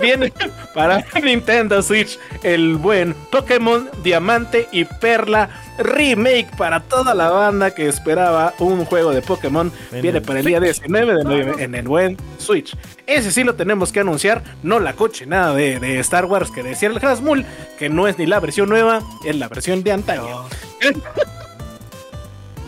Viene 0.00 0.32
para 0.74 1.04
Nintendo 1.22 1.82
Switch 1.82 2.18
el 2.42 2.76
buen 2.76 3.14
Pokémon 3.30 3.90
Diamante 4.02 4.68
y 4.72 4.84
Perla 4.84 5.50
Remake 5.78 6.48
para 6.56 6.80
toda 6.80 7.14
la 7.14 7.30
banda 7.30 7.74
que 7.74 7.88
esperaba 7.88 8.54
un 8.58 8.84
juego 8.84 9.10
de 9.12 9.22
Pokémon. 9.22 9.72
Viene 10.00 10.20
para 10.20 10.40
el 10.40 10.46
día 10.46 10.60
19 10.60 11.14
de 11.16 11.24
noviembre 11.24 11.64
en 11.64 11.74
el 11.74 11.88
buen 11.88 12.16
Switch. 12.38 12.76
Ese 13.06 13.32
sí 13.32 13.44
lo 13.44 13.54
tenemos 13.54 13.92
que 13.92 14.00
anunciar, 14.00 14.42
no 14.62 14.78
la 14.78 14.94
coche 14.94 15.26
nada 15.26 15.54
de, 15.54 15.98
Star 16.00 16.24
Wars 16.26 16.50
que 16.50 16.62
decía 16.62 16.88
el 16.88 17.04
Hasmul, 17.04 17.44
que 17.78 17.88
no 17.88 18.08
es 18.08 18.18
ni 18.18 18.26
la 18.26 18.40
versión 18.40 18.68
nueva, 18.68 19.02
es 19.24 19.36
la 19.36 19.48
versión 19.48 19.82
de 19.82 19.92
antaño. 19.92 20.22
No, 20.22 20.46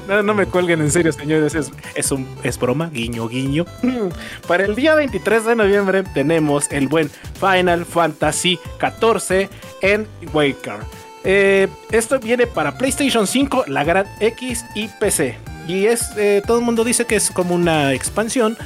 no 0.09 0.35
me 0.35 0.47
cuelguen 0.47 0.81
en 0.81 0.91
serio, 0.91 1.13
señores. 1.13 1.55
Es, 1.55 1.71
es, 1.95 2.13
un, 2.13 2.27
es 2.43 2.59
broma, 2.59 2.91
guiño, 2.91 3.29
guiño. 3.29 3.67
Para 4.49 4.65
el 4.65 4.75
día 4.75 4.95
23 4.95 5.45
de 5.45 5.57
noviembre 5.57 6.03
tenemos 6.15 6.71
el 6.71 6.89
buen 6.89 7.11
Final 7.41 7.85
Fantasy 7.85 8.59
XIV 8.79 9.49
en 9.83 10.07
Waker. 10.33 10.79
Eh, 11.25 11.69
esto 11.91 12.21
viene 12.21 12.47
para 12.47 12.77
PlayStation 12.77 13.27
5, 13.27 13.65
la 13.69 13.83
Gran 13.83 14.07
X 14.21 14.65
y 14.75 14.89
PC. 14.89 15.39
Y 15.67 15.87
es, 15.87 16.11
eh, 16.19 16.43
todo 16.47 16.59
el 16.59 16.65
mundo 16.65 16.85
dice 16.85 17.07
que 17.07 17.17
es 17.17 17.31
como 17.31 17.55
una 17.55 17.95
expansión 17.95 18.59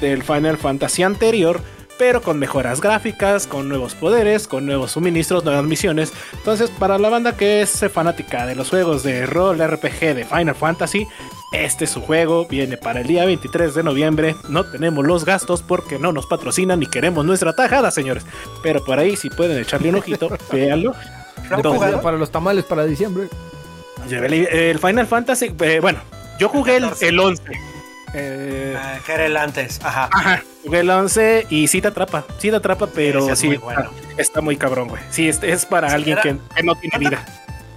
del 0.00 0.22
Final 0.22 0.56
Fantasy 0.56 1.02
anterior 1.02 1.60
pero 1.98 2.22
con 2.22 2.38
mejoras 2.38 2.80
gráficas, 2.80 3.46
con 3.46 3.68
nuevos 3.68 3.94
poderes, 3.94 4.46
con 4.46 4.66
nuevos 4.66 4.92
suministros, 4.92 5.44
nuevas 5.44 5.64
misiones. 5.64 6.12
Entonces, 6.32 6.70
para 6.70 6.98
la 6.98 7.08
banda 7.08 7.36
que 7.36 7.62
es 7.62 7.84
fanática 7.92 8.46
de 8.46 8.54
los 8.54 8.70
juegos 8.70 9.02
de 9.02 9.26
rol 9.26 9.58
RPG 9.58 10.14
de 10.14 10.24
Final 10.24 10.54
Fantasy, 10.54 11.06
este 11.52 11.84
es 11.84 11.90
su 11.90 12.00
juego, 12.02 12.46
viene 12.46 12.76
para 12.76 13.00
el 13.00 13.06
día 13.06 13.24
23 13.24 13.74
de 13.74 13.82
noviembre. 13.82 14.36
No 14.48 14.64
tenemos 14.64 15.06
los 15.06 15.24
gastos 15.24 15.62
porque 15.62 15.98
no 15.98 16.12
nos 16.12 16.26
patrocinan 16.26 16.80
ni 16.80 16.86
queremos 16.86 17.24
nuestra 17.24 17.54
tajada, 17.54 17.90
señores. 17.90 18.26
Pero 18.62 18.84
por 18.84 18.98
ahí, 18.98 19.16
si 19.16 19.30
pueden 19.30 19.58
echarle 19.58 19.88
un 19.88 19.96
ojito, 19.96 20.28
véanlo. 20.52 20.94
para 22.02 22.16
los 22.16 22.30
tamales 22.30 22.64
para 22.64 22.84
diciembre. 22.84 23.28
El 24.10 24.78
Final 24.78 25.06
Fantasy, 25.06 25.54
eh, 25.60 25.80
bueno, 25.80 26.00
yo 26.38 26.48
jugué 26.48 26.76
el, 26.76 26.86
el 27.00 27.18
11. 27.18 27.75
Eh, 28.18 28.74
ah, 28.78 28.98
que 29.04 29.12
era 29.12 29.26
el 29.26 29.36
antes, 29.36 29.78
ajá. 29.84 30.08
Ajá, 30.10 30.42
jugué 30.64 30.80
el 30.80 30.88
11 30.88 31.48
y 31.50 31.68
sí 31.68 31.82
te 31.82 31.88
atrapa, 31.88 32.24
sí 32.38 32.48
te 32.48 32.56
atrapa, 32.56 32.86
pero 32.86 33.36
sí, 33.36 33.60
está, 34.16 34.40
muy 34.40 34.56
cabrón, 34.56 34.88
güey. 34.88 35.02
Sí, 35.10 35.28
es, 35.28 35.42
es 35.42 35.66
para 35.66 35.92
alguien 35.92 36.18
que, 36.22 36.62
no 36.62 36.74
tiene 36.76 36.98
vida. 36.98 37.26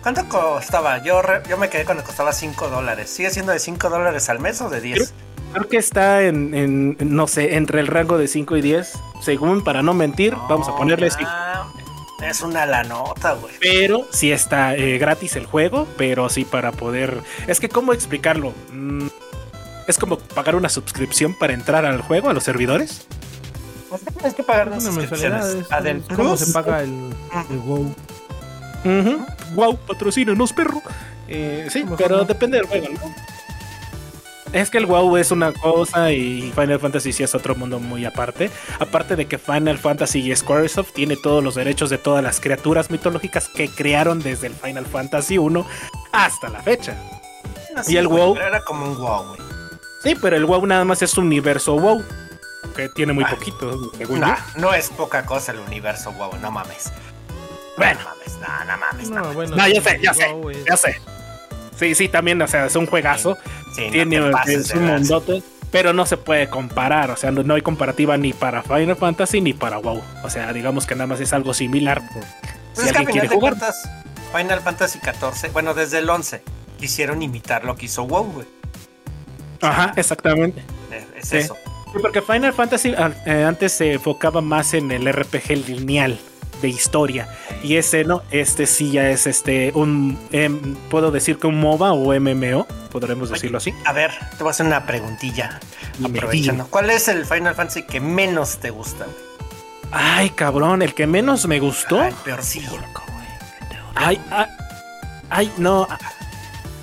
¿Cuánto 0.01 0.29
costaba? 0.29 1.03
Yo, 1.03 1.21
yo 1.49 1.57
me 1.57 1.69
quedé 1.69 1.83
cuando 1.83 2.05
costaba 2.05 2.31
5 2.31 2.69
dólares. 2.69 3.09
¿Sigue 3.09 3.31
siendo 3.31 3.51
de 3.51 3.59
5 3.59 3.89
dólares 3.89 4.29
al 4.29 4.39
mes 4.39 4.61
o 4.61 4.69
de 4.69 4.79
10? 4.79 5.13
Creo, 5.51 5.67
que 5.67 5.75
está 5.75 6.21
en, 6.21 6.95
no 7.01 7.27
sé, 7.27 7.55
entre 7.55 7.81
el 7.81 7.87
rango 7.87 8.17
de 8.17 8.29
5 8.29 8.55
y 8.55 8.61
10. 8.61 8.93
Según, 9.21 9.61
para 9.61 9.81
no 9.81 9.93
mentir, 9.93 10.37
vamos 10.47 10.69
a 10.69 10.75
ponerle 10.77 11.09
Es 12.21 12.41
una 12.41 12.65
la 12.65 12.83
nota, 12.83 13.33
güey. 13.33 13.55
Pero 13.59 14.07
sí 14.11 14.31
está 14.31 14.73
eh, 14.75 14.97
gratis 14.99 15.35
el 15.35 15.45
juego, 15.45 15.85
pero 15.97 16.29
sí 16.29 16.45
para 16.45 16.71
poder... 16.71 17.21
Es 17.47 17.59
que, 17.59 17.67
¿cómo 17.67 17.91
explicarlo? 17.91 18.53
Mm, 18.71 19.07
es 19.89 19.97
como 19.97 20.19
pagar 20.19 20.55
una 20.55 20.69
suscripción 20.69 21.33
para 21.33 21.53
entrar 21.53 21.83
al 21.83 22.01
juego, 22.01 22.29
a 22.29 22.33
los 22.33 22.43
servidores. 22.43 23.07
Pues 23.89 24.01
tienes 24.01 24.35
que 24.35 24.43
pagar 24.43 24.67
una 24.67 24.79
suscripción. 24.79 25.33
¿Cómo 26.15 26.37
se 26.37 26.53
paga 26.53 26.83
el, 26.83 27.11
WoW? 27.65 27.95
WoW, 29.55 29.77
patrocínanos, 29.87 30.53
perro. 30.53 30.83
Eh, 31.27 31.67
sí, 31.71 31.83
pero 31.97 32.23
depende 32.23 32.57
del 32.57 32.67
juego, 32.67 32.87
¿no? 32.89 33.15
Es 34.53 34.69
que 34.69 34.77
el 34.77 34.85
WoW 34.85 35.17
es 35.17 35.31
una 35.31 35.53
cosa 35.53 36.11
y 36.11 36.51
Final 36.53 36.79
Fantasy 36.79 37.11
sí 37.11 37.23
es 37.23 37.33
otro 37.33 37.55
mundo 37.55 37.79
muy 37.79 38.05
aparte. 38.05 38.51
Aparte 38.79 39.15
de 39.15 39.25
que 39.25 39.39
Final 39.39 39.79
Fantasy 39.79 40.31
y 40.31 40.35
Squaresoft 40.35 40.93
tiene 40.93 41.17
todos 41.17 41.43
los 41.43 41.55
derechos 41.55 41.89
de 41.89 41.97
todas 41.97 42.23
las 42.23 42.39
criaturas 42.39 42.91
mitológicas 42.91 43.47
que 43.47 43.69
crearon 43.69 44.19
desde 44.19 44.47
el 44.47 44.53
Final 44.53 44.85
Fantasy 44.85 45.39
1 45.39 45.65
hasta 46.11 46.49
la 46.49 46.61
fecha. 46.61 46.95
y 47.87 47.97
el 47.97 48.07
WoW 48.07 48.37
era 48.37 48.61
como 48.61 48.85
un 48.85 48.95
WoW, 48.95 49.35
güey. 49.35 49.48
Sí, 50.03 50.15
pero 50.19 50.35
el 50.35 50.45
WoW 50.45 50.65
nada 50.65 50.85
más 50.85 51.01
es 51.01 51.17
un 51.17 51.25
universo 51.25 51.75
WoW. 51.75 52.03
Que 52.75 52.89
tiene 52.89 53.13
muy 53.13 53.23
ah, 53.25 53.31
poquito, 53.31 53.91
No 54.55 54.73
es 54.73 54.89
poca 54.89 55.25
cosa 55.25 55.51
el 55.51 55.59
universo 55.59 56.11
WoW, 56.13 56.37
no 56.39 56.51
mames. 56.51 56.91
Bueno, 57.77 57.99
no 58.01 58.09
mames, 58.09 58.37
no, 58.39 58.65
no 58.65 58.77
mames. 58.77 59.09
No, 59.09 59.33
Bueno, 59.33 59.55
no 59.55 59.67
ya 59.67 59.81
sé, 59.81 59.99
ya 60.01 60.13
sé, 60.13 60.35
ya 60.67 60.77
sé. 60.77 61.01
Sí, 61.77 61.95
sí, 61.95 62.09
también, 62.09 62.41
o 62.41 62.47
sea, 62.47 62.65
es 62.65 62.75
un 62.75 62.85
juegazo. 62.85 63.37
tiene 63.75 64.21
un 64.21 64.85
mundote, 64.85 65.41
pero 65.71 65.93
no 65.93 66.05
se 66.05 66.17
puede 66.17 66.49
comparar, 66.49 67.11
o 67.11 67.15
sea, 67.15 67.31
no, 67.31 67.53
hay 67.53 67.61
comparativa 67.61 68.17
ni 68.17 68.33
para 68.33 68.63
Final 68.63 68.97
Fantasy 68.97 69.39
ni 69.39 69.53
para 69.53 69.77
WoW. 69.77 70.01
O 70.23 70.29
sea, 70.29 70.51
digamos 70.51 70.85
que 70.85 70.95
nada 70.95 71.07
más 71.07 71.21
es 71.21 71.31
algo 71.31 71.53
similar. 71.53 72.01
Pues 72.13 72.25
si 72.73 72.89
alguien 72.89 73.05
quiere 73.05 73.27
jugar. 73.29 73.55
Final 74.35 74.59
Fantasy 74.59 74.99
14, 74.99 75.49
bueno, 75.49 75.73
desde 75.73 75.99
el 75.99 76.09
11 76.09 76.43
quisieron 76.77 77.23
imitar 77.23 77.65
lo 77.65 77.75
que 77.75 77.85
hizo 77.85 78.03
WoW, 78.03 78.31
güey. 78.31 78.58
Ajá, 79.61 79.93
exactamente. 79.97 80.63
Es, 81.15 81.33
eso. 81.33 81.57
porque 82.01 82.21
Final 82.21 82.53
Fantasy 82.53 82.93
ah, 82.97 83.11
eh, 83.25 83.43
antes 83.43 83.73
se 83.73 83.93
enfocaba 83.93 84.41
más 84.41 84.73
en 84.73 84.91
el 84.91 85.11
RPG 85.11 85.67
lineal 85.67 86.19
de 86.61 86.69
historia. 86.69 87.27
Y 87.63 87.75
ese 87.75 88.03
no, 88.03 88.23
este 88.31 88.65
sí 88.65 88.91
ya 88.91 89.09
es 89.09 89.27
este 89.27 89.71
un 89.73 90.17
em, 90.31 90.75
puedo 90.89 91.11
decir 91.11 91.37
que 91.37 91.47
un 91.47 91.59
MOBA 91.59 91.93
o 91.93 92.19
MMO, 92.19 92.67
podremos 92.91 93.29
decirlo 93.29 93.57
así. 93.57 93.73
A 93.85 93.93
ver, 93.93 94.11
te 94.31 94.43
voy 94.43 94.47
a 94.47 94.51
hacer 94.51 94.65
una 94.65 94.85
preguntita. 94.85 95.59
Aprovechando. 96.03 96.67
¿Cuál 96.69 96.89
es 96.89 97.07
el 97.07 97.25
Final 97.25 97.55
Fantasy 97.55 97.83
que 97.83 97.99
menos 97.99 98.57
te 98.57 98.69
gusta? 98.69 99.05
Ay, 99.91 100.29
cabrón, 100.31 100.81
el 100.81 100.93
que 100.93 101.07
menos 101.07 101.47
me 101.47 101.59
gustó. 101.59 102.01
Ay, 102.01 102.13
peor 102.23 102.43
sí. 102.43 102.65
Ay, 103.95 104.21
ay, 104.31 104.47
ay, 105.29 105.51
no 105.57 105.87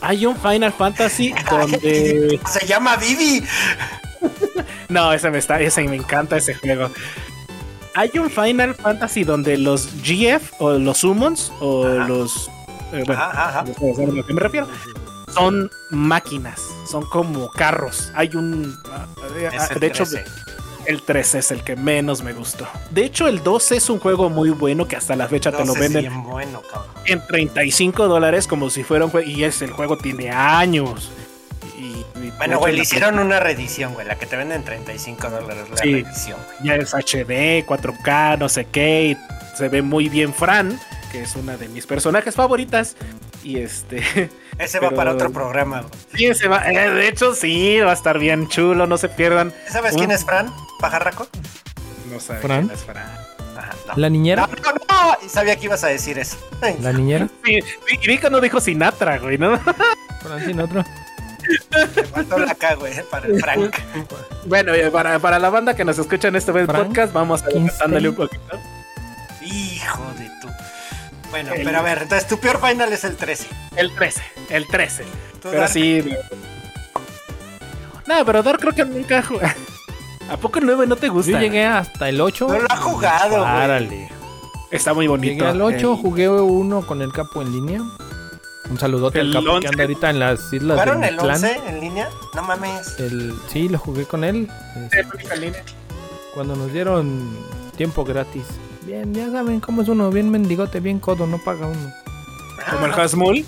hay 0.01 0.27
un 0.27 0.37
Final 0.37 0.73
Fantasy 0.73 1.35
donde. 1.51 2.41
Se 2.47 2.67
llama 2.67 2.97
Vivi. 2.97 3.45
no, 4.89 5.13
ese 5.13 5.31
me 5.31 5.39
está, 5.39 5.61
ese 5.61 5.83
me 5.85 5.97
encanta 5.97 6.37
ese 6.37 6.55
juego. 6.55 6.91
Hay 7.95 8.11
un 8.19 8.31
Final 8.31 8.75
Fantasy 8.75 9.25
donde 9.25 9.57
los 9.57 9.89
GF 10.03 10.53
o 10.61 10.73
los 10.73 10.99
Summons 10.99 11.53
o 11.61 11.87
los. 11.87 12.51
Eh, 12.93 13.03
bueno, 13.07 13.23
a 13.23 13.65
lo 13.65 14.27
que 14.27 14.33
me 14.33 14.41
refiero. 14.41 14.69
Son 15.33 15.71
máquinas, 15.91 16.61
son 16.89 17.05
como 17.07 17.51
carros. 17.51 18.13
Hay 18.15 18.31
un. 18.35 18.79
Ah, 18.91 19.07
de 19.79 19.87
hecho, 19.87 20.05
El 20.87 21.03
3 21.03 21.35
es 21.37 21.51
el 21.51 21.63
que 21.65 21.75
menos 21.77 22.23
me 22.23 22.33
gustó. 22.33 22.67
De 22.91 23.05
hecho, 23.05 23.27
el 23.29 23.43
2 23.43 23.73
es 23.73 23.91
un 23.91 23.99
juego 23.99 24.31
muy 24.31 24.51
bueno 24.51 24.87
que 24.87 24.97
hasta 24.97 25.17
la 25.17 25.27
fecha 25.29 25.51
te 25.53 25.65
lo 25.65 25.75
venden 25.75 26.03
bien 26.03 26.23
bueno, 26.23 26.63
en 27.07 27.21
35 27.27 28.07
dólares 28.09 28.47
como 28.47 28.71
si 28.71 28.85
fuera 28.85 29.05
un 29.05 29.11
juego. 29.11 29.29
Y 29.29 29.45
es, 29.45 29.63
el 29.63 29.71
juego 29.73 29.97
tiene 29.99 30.31
años. 30.31 31.11
Y, 31.79 32.05
y 32.25 32.31
Bueno, 32.39 32.59
güey, 32.59 32.75
le 32.77 32.83
hicieron 32.83 33.19
una 33.19 33.41
reedición, 33.41 33.95
güey. 33.95 34.07
La 34.07 34.17
que 34.17 34.27
te 34.27 34.37
venden 34.37 34.65
35 34.65 35.29
dólares 35.31 35.69
la 35.71 35.77
Sí. 35.77 35.93
reedición, 35.93 36.39
güey. 36.61 36.69
Ya 36.69 36.75
es 36.77 36.95
HD, 36.95 37.65
4K, 37.67 38.39
no 38.39 38.49
sé 38.49 38.67
qué. 38.67 39.09
y 39.17 39.57
se 39.57 39.69
ve 39.69 39.83
muy 39.83 40.09
bien 40.09 40.33
Fran, 40.35 40.79
que 41.11 41.23
es 41.23 41.35
una 41.37 41.57
de 41.57 41.69
mis 41.69 41.87
personajes 41.87 42.35
favoritas. 42.35 42.97
Y 43.43 43.59
este. 43.59 44.31
Ese 44.59 44.81
va 44.81 44.91
para 44.91 45.13
otro 45.13 45.31
programa, 45.33 45.83
güey. 45.83 45.93
Sí, 46.33 46.35
se 46.41 46.49
va. 46.49 46.69
eh, 46.71 46.91
de 46.91 47.09
hecho, 47.09 47.35
sí, 47.35 47.79
va 47.81 47.91
a 47.91 47.95
estar 47.95 48.19
bien 48.19 48.49
chulo, 48.49 48.87
no 48.87 48.97
se 48.97 49.09
pierdan. 49.09 49.53
¿Sabes 49.69 49.93
Un- 49.93 49.99
quién 49.99 50.11
es 50.11 50.25
Fran? 50.25 50.53
¿Pajarraco? 50.81 51.29
No 52.11 52.19
sabe 52.21 52.41
¿Fran? 52.41 52.67
quién 52.67 52.79
es 52.79 52.85
Fran. 52.85 53.07
Ajá, 53.57 53.75
no. 53.89 53.95
¿La 53.97 54.09
niñera? 54.11 54.47
No, 54.47 54.73
no, 54.73 54.73
no. 54.73 55.17
Y 55.25 55.29
sabía 55.29 55.57
que 55.57 55.67
ibas 55.67 55.85
a 55.85 55.89
decir 55.89 56.19
eso. 56.19 56.37
¿La 56.81 56.93
niñera? 56.93 57.29
Sí, 57.45 57.61
que 58.19 58.31
no 58.31 58.41
dijo 58.41 58.61
Sinatra, 58.61 59.19
güey, 59.19 59.37
¿no? 59.39 59.59
Francine, 60.23 60.63
otro. 60.63 60.85
me 61.97 62.03
faltó 62.05 62.39
la 62.39 62.55
K, 62.55 62.75
güey, 62.75 62.95
para 63.11 63.27
el 63.27 63.41
Frank. 63.41 63.77
Bueno, 64.47 64.75
eh, 64.75 64.91
para, 64.91 65.19
para 65.19 65.39
la 65.39 65.49
banda 65.51 65.75
que 65.77 65.85
nos 65.85 65.99
escucha 65.99 66.29
en 66.29 66.37
este 66.37 66.53
podcast, 66.53 67.13
vamos 67.13 67.43
a 67.43 67.47
dándole 67.79 68.09
un 68.09 68.15
poquito. 68.17 68.59
Hijo 69.43 70.03
de. 70.19 70.36
Bueno, 71.31 71.53
El- 71.55 71.65
pero 71.65 71.79
a 71.79 71.83
ver, 71.83 72.03
entonces 72.03 72.27
tu 72.29 72.39
peor 72.39 72.61
final 72.61 72.93
es 72.93 73.05
el 73.05 73.17
13. 73.17 73.47
El 73.77 73.95
13, 73.95 74.23
el 74.51 74.67
13. 74.67 75.05
Tú, 75.05 75.49
Pero 75.51 75.61
Dark, 75.61 75.73
sí. 75.73 76.05
No, 78.07 78.25
pero 78.25 78.43
Dark 78.43 78.61
creo 78.61 78.73
que 78.73 78.85
nunca 78.85 79.23
jugué. 79.23 79.47
¿A 80.31 80.37
poco 80.37 80.59
el 80.59 80.67
9 80.67 80.87
no 80.87 80.97
te 80.97 81.09
gusta? 81.09 81.33
Yo 81.33 81.39
llegué 81.39 81.65
hasta 81.67 82.09
el 82.09 82.21
8. 82.21 82.49
No 82.49 82.59
lo 82.59 82.67
ha 82.73 82.77
jugado, 82.77 83.29
güey. 83.31 83.43
Párale. 83.43 84.09
Está 84.71 84.93
muy 84.95 85.07
bonito. 85.07 85.33
Llegué 85.35 85.47
al 85.47 85.63
8, 85.63 85.93
El- 85.93 86.01
jugué 86.01 86.29
uno 86.29 86.85
con 86.87 87.01
el 87.03 87.13
capo 87.13 87.43
en 87.43 87.53
línea. 87.53 87.81
Un 88.69 88.79
saludote 88.81 89.21
El 89.21 89.29
al 89.29 89.45
capo 89.45 89.55
11. 89.57 89.61
que 89.61 89.69
anda 89.69 89.83
ahorita 89.85 90.11
en 90.11 90.19
las 90.19 90.53
islas 90.53 90.73
¿Jugaron 90.73 91.01
de 91.01 91.07
el 91.09 91.15
Mictlán. 91.15 91.37
11 91.37 91.61
en 91.69 91.81
línea? 91.81 92.09
No 92.35 92.43
mames. 92.43 92.99
El, 92.99 93.35
sí, 93.53 93.69
lo 93.69 93.79
jugué 93.79 94.05
con 94.07 94.25
él. 94.25 94.51
Sí, 94.91 95.39
línea. 95.41 95.63
cuando 96.35 96.57
nos 96.57 96.73
dieron 96.73 97.37
tiempo 97.77 98.05
gratis. 98.05 98.43
Bien, 98.87 99.13
ya 99.13 99.31
saben 99.31 99.61
cómo 99.61 99.83
es 99.83 99.89
uno, 99.89 100.11
bien 100.11 100.31
mendigote, 100.31 100.79
bien 100.81 101.01
codo, 101.01 101.27
no 101.27 101.39
paga 101.39 101.67
uno. 101.67 101.93
Como 102.71 102.87
el 102.87 102.93
Hasmul. 102.93 103.45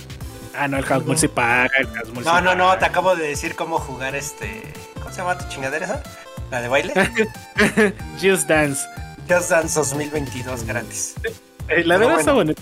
Ah, 0.57 0.67
no, 0.67 0.79
el 0.79 0.85
Hasmul 0.85 1.17
sí 1.17 1.29
paga. 1.29 1.71
El 1.79 1.87
Hasmul 1.87 2.25
sí 2.25 2.29
No, 2.29 2.41
no, 2.41 2.55
no, 2.57 2.65
paga. 2.67 2.79
te 2.81 2.85
acabo 2.87 3.15
de 3.17 3.29
decir 3.29 3.55
cómo 3.55 3.79
jugar 3.79 4.17
este. 4.17 4.63
¿Cómo 4.95 5.11
se 5.11 5.19
llama 5.19 5.39
tu 5.39 5.49
chingadera 5.49 5.85
esa? 5.87 6.03
¿La 6.51 6.61
de 6.61 6.69
baile? 6.69 6.93
Just 8.21 8.49
Dance. 8.49 8.83
Just 9.29 9.51
Dance 9.51 9.79
2022 9.79 10.65
gratis. 10.65 11.15
Eh, 11.69 11.85
la 11.85 11.99
verdad 11.99 12.19
está 12.19 12.33
bonito. 12.33 12.61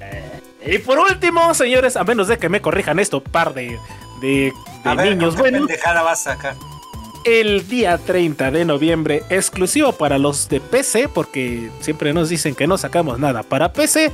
Eh, 0.00 0.40
Y 0.66 0.78
por 0.78 0.98
último, 0.98 1.54
señores, 1.54 1.96
a 1.96 2.04
menos 2.04 2.28
de 2.28 2.36
que 2.38 2.48
me 2.48 2.60
corrijan 2.60 2.98
esto, 2.98 3.22
par 3.22 3.54
de, 3.54 3.78
de, 4.20 4.52
de 4.84 4.90
A 4.90 4.94
ver, 4.94 5.10
niños 5.16 5.34
¿con 5.34 5.44
qué 5.44 5.50
buenos, 5.50 5.66
pendejada 5.68 6.02
vas 6.02 6.26
a 6.26 6.34
sacar? 6.34 6.56
El 7.28 7.68
día 7.68 7.98
30 7.98 8.50
de 8.50 8.64
noviembre, 8.64 9.22
exclusivo 9.28 9.92
para 9.92 10.18
los 10.18 10.48
de 10.48 10.60
PC, 10.60 11.08
porque 11.08 11.70
siempre 11.80 12.12
nos 12.12 12.28
dicen 12.28 12.54
que 12.54 12.66
no 12.66 12.78
sacamos 12.78 13.18
nada 13.18 13.42
para 13.42 13.72
PC, 13.72 14.10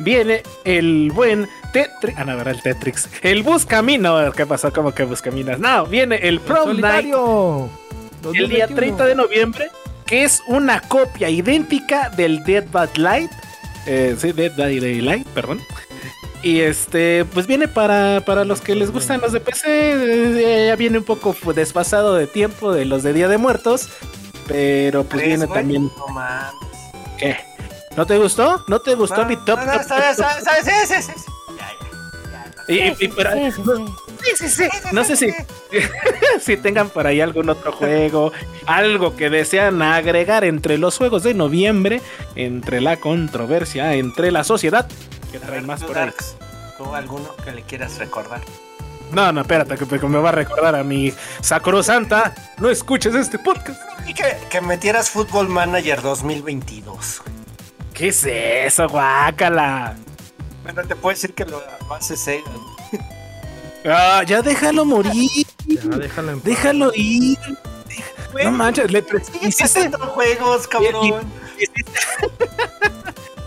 viene 0.00 0.42
el 0.64 1.10
buen 1.12 1.48
Tetrix. 1.72 2.18
Ah, 2.18 2.24
no, 2.24 2.38
era 2.40 2.50
el 2.50 2.60
Tetrix. 2.60 3.08
El 3.22 3.42
Buscamino. 3.42 4.32
¿Qué 4.32 4.46
pasó? 4.46 4.72
¿Cómo 4.72 4.92
que 4.92 5.04
Buscaminas? 5.04 5.58
No, 5.58 5.86
viene 5.86 6.16
el 6.16 6.40
Prom 6.40 6.78
Night 6.80 7.10
Solitario. 7.10 7.70
el 8.34 8.48
día 8.48 8.68
30 8.68 9.06
de 9.06 9.14
noviembre, 9.14 9.68
que 10.06 10.24
es 10.24 10.42
una 10.46 10.80
copia 10.80 11.30
idéntica 11.30 12.10
del 12.10 12.44
Dead 12.44 12.66
by 12.70 12.88
Light. 12.96 13.30
Eh, 13.86 14.14
sí, 14.18 14.32
Dead 14.32 14.54
by 14.56 14.78
Daylight, 14.78 15.26
perdón. 15.28 15.60
Y 16.42 16.60
este, 16.60 17.24
pues 17.34 17.46
viene 17.46 17.66
para, 17.68 18.22
para 18.24 18.44
los 18.44 18.60
que 18.60 18.74
les 18.76 18.92
gustan 18.92 19.20
los 19.20 19.32
de 19.32 19.40
PC. 19.40 19.64
eh, 19.66 20.66
ya 20.68 20.76
viene 20.76 20.98
un 20.98 21.04
poco 21.04 21.32
fu- 21.32 21.52
desfasado 21.52 22.14
de 22.14 22.26
tiempo 22.28 22.72
de 22.72 22.84
los 22.84 23.02
de 23.02 23.12
Día 23.12 23.28
de 23.28 23.38
Muertos. 23.38 23.88
Pero 24.46 25.02
pues 25.04 25.18
¿Tres, 25.22 25.28
viene 25.28 25.46
güey? 25.46 25.58
también. 25.58 25.90
No 25.96 26.06
mames. 26.08 26.54
¿Qué? 27.18 27.36
¿No 27.96 28.06
te 28.06 28.16
gustó? 28.18 28.64
¿No 28.68 28.78
te 28.80 28.94
gustó 28.94 29.22
No, 29.22 29.28
mi 29.28 29.36
top? 29.36 29.58
no, 29.58 29.64
no, 29.66 29.72
top, 29.72 29.80
está 29.80 29.96
bien, 29.96 30.16
top, 30.16 30.26
top? 30.26 30.38
está 30.38 30.52
bien, 30.52 30.64
sí, 30.64 30.72
sí, 30.86 31.02
sí, 31.02 31.12
sí. 31.16 31.24
Ya, 31.58 31.66
ya, 32.68 32.90
ya. 32.94 32.96
Y- 33.00 33.08
pero- 33.08 33.30
sí, 33.32 34.30
sí, 34.36 34.48
sí. 34.48 34.68
No 34.92 35.02
sé 35.04 35.16
si, 35.16 35.34
si 36.40 36.56
tengan 36.56 36.88
por 36.90 37.06
ahí 37.08 37.20
algún 37.20 37.48
otro 37.50 37.72
juego, 37.72 38.32
algo 38.66 39.16
que 39.16 39.28
desean 39.30 39.82
agregar 39.82 40.44
entre 40.44 40.78
los 40.78 40.96
juegos 40.98 41.24
de 41.24 41.34
noviembre, 41.34 42.00
entre 42.36 42.80
la 42.80 42.96
controversia, 42.98 43.94
entre 43.94 44.30
la 44.30 44.44
sociedad. 44.44 44.88
Que 45.30 45.38
ver, 45.38 45.62
más 45.62 45.82
por 45.82 45.96
ahí? 45.98 46.10
¿tú 46.76 46.94
alguno 46.94 47.34
que 47.44 47.52
le 47.52 47.62
quieras 47.62 47.98
recordar? 47.98 48.40
No, 49.12 49.32
no, 49.32 49.40
espérate, 49.40 49.76
que 49.76 49.86
que 49.86 50.06
me 50.06 50.18
va 50.18 50.28
a 50.28 50.32
recordar 50.32 50.74
a 50.76 50.84
mi 50.84 51.12
sacrosanta. 51.40 52.34
No 52.58 52.68
escuches 52.70 53.14
este 53.14 53.38
podcast. 53.38 53.80
Y 54.06 54.12
que, 54.14 54.36
que 54.50 54.60
metieras 54.60 55.10
Football 55.10 55.48
Manager 55.48 56.02
2022. 56.02 57.22
güey. 57.24 57.38
¿Qué 57.94 58.08
es 58.08 58.24
eso, 58.24 58.86
guácala? 58.88 59.96
Bueno, 60.62 60.82
te 60.86 60.94
puedo 60.94 61.14
decir 61.14 61.34
que 61.34 61.44
lo 61.46 61.62
hace 61.90 62.16
Sega. 62.16 62.50
Ah, 63.84 64.22
ya 64.26 64.42
déjalo 64.42 64.84
morir. 64.84 65.30
Ya, 65.66 65.96
déjalo 65.96 66.32
en. 66.32 66.42
Déjalo 66.42 66.92
ir. 66.94 67.38
No 68.44 68.50
manches, 68.52 68.90
le, 68.90 69.04
hiciste- 69.42 69.90
juegos, 69.98 70.68
cabrón. 70.68 71.30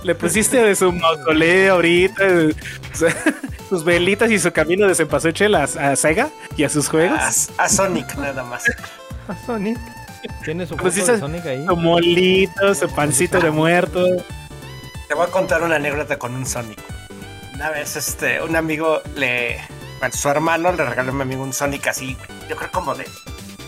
Le 0.04 0.16
pusiste 0.16 0.58
de 0.64 0.76
su 0.76 0.92
mausoleo 0.92 1.76
ahorita, 1.76 2.24
sus 3.70 3.84
velitas 3.84 4.32
y 4.32 4.40
su 4.40 4.52
camino 4.52 4.88
de 4.88 4.96
cempasúchil 4.96 5.54
a, 5.56 5.64
a 5.64 5.96
Sega 5.96 6.30
y 6.58 6.64
a 6.64 6.70
sus 6.70 6.90
juegos. 6.90 7.50
A, 7.58 7.64
a 7.66 7.70
Sonic 7.70 8.16
nada 8.16 8.44
más. 8.44 8.64
A 9.28 9.46
Sonic. 9.46 9.78
Tiene 10.44 10.66
su 10.68 10.76
Pues 10.76 10.96
de 10.96 11.02
se- 11.04 11.20
Sonic 11.20 11.46
ahí. 11.46 11.66
Su 11.66 11.76
molito, 11.76 12.76
su 12.76 12.90
pancito 12.94 13.40
de 13.40 13.52
muerto. 13.52 14.06
Te 15.08 15.14
voy 15.14 15.28
a 15.28 15.32
contar 15.32 15.62
una 15.64 15.76
anécdota 15.76 16.18
con 16.18 16.34
un 16.36 16.46
Sonic. 16.46 16.80
Una 17.54 17.70
vez, 17.70 17.96
este, 17.96 18.42
un 18.42 18.56
amigo 18.56 19.02
le. 19.16 19.60
Bueno, 20.00 20.16
su 20.16 20.30
hermano 20.30 20.72
le 20.72 20.84
regaló 20.84 21.12
a 21.12 21.14
mi 21.14 21.22
amigo 21.22 21.44
un 21.44 21.54
Sonic 21.54 21.88
así. 21.88 22.18
Yo 22.50 22.56
creo 22.56 22.72
como 22.72 22.96
de 22.96 23.06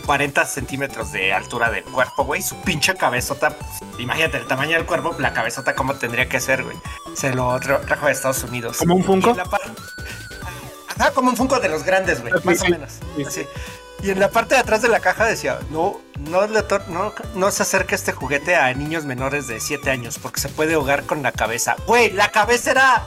40 0.04 0.44
centímetros 0.46 1.12
de 1.12 1.32
altura 1.32 1.70
del 1.70 1.84
cuerpo, 1.84 2.24
güey. 2.24 2.42
Su 2.42 2.56
pinche 2.62 2.94
cabezota. 2.94 3.56
imagínate 3.98 4.36
el 4.38 4.46
tamaño 4.46 4.76
del 4.76 4.86
cuerpo, 4.86 5.14
la 5.18 5.32
cabezota, 5.32 5.74
cómo 5.74 5.94
tendría 5.94 6.28
que 6.28 6.40
ser, 6.40 6.62
güey. 6.64 6.76
Se 7.14 7.32
lo 7.34 7.58
tra- 7.60 7.84
trajo 7.86 8.06
de 8.06 8.12
Estados 8.12 8.42
Unidos. 8.44 8.76
¿Como 8.78 8.94
un 8.96 9.04
Funko? 9.04 9.34
Par- 9.34 9.60
Ajá, 10.96 11.10
como 11.12 11.30
un 11.30 11.36
Funko 11.36 11.58
de 11.60 11.68
los 11.68 11.82
grandes, 11.84 12.20
güey. 12.20 12.32
Más 12.44 12.62
o 12.62 12.68
menos. 12.68 12.92
sí. 13.16 13.24
Así. 13.24 13.46
Y 14.02 14.10
en 14.10 14.20
la 14.20 14.28
parte 14.30 14.54
de 14.54 14.60
atrás 14.60 14.82
de 14.82 14.88
la 14.88 15.00
caja 15.00 15.24
decía, 15.24 15.58
no, 15.70 15.98
no, 16.18 16.46
le 16.46 16.62
no, 16.88 17.14
no 17.34 17.50
se 17.50 17.62
acerque 17.62 17.94
este 17.94 18.12
juguete 18.12 18.54
a 18.54 18.72
niños 18.74 19.06
menores 19.06 19.46
de 19.46 19.60
7 19.60 19.90
años 19.90 20.18
porque 20.18 20.40
se 20.40 20.50
puede 20.50 20.74
ahogar 20.74 21.04
con 21.04 21.22
la 21.22 21.32
cabeza. 21.32 21.76
Güey, 21.86 22.10
la 22.10 22.30
cabeza 22.30 22.72
era 22.72 23.06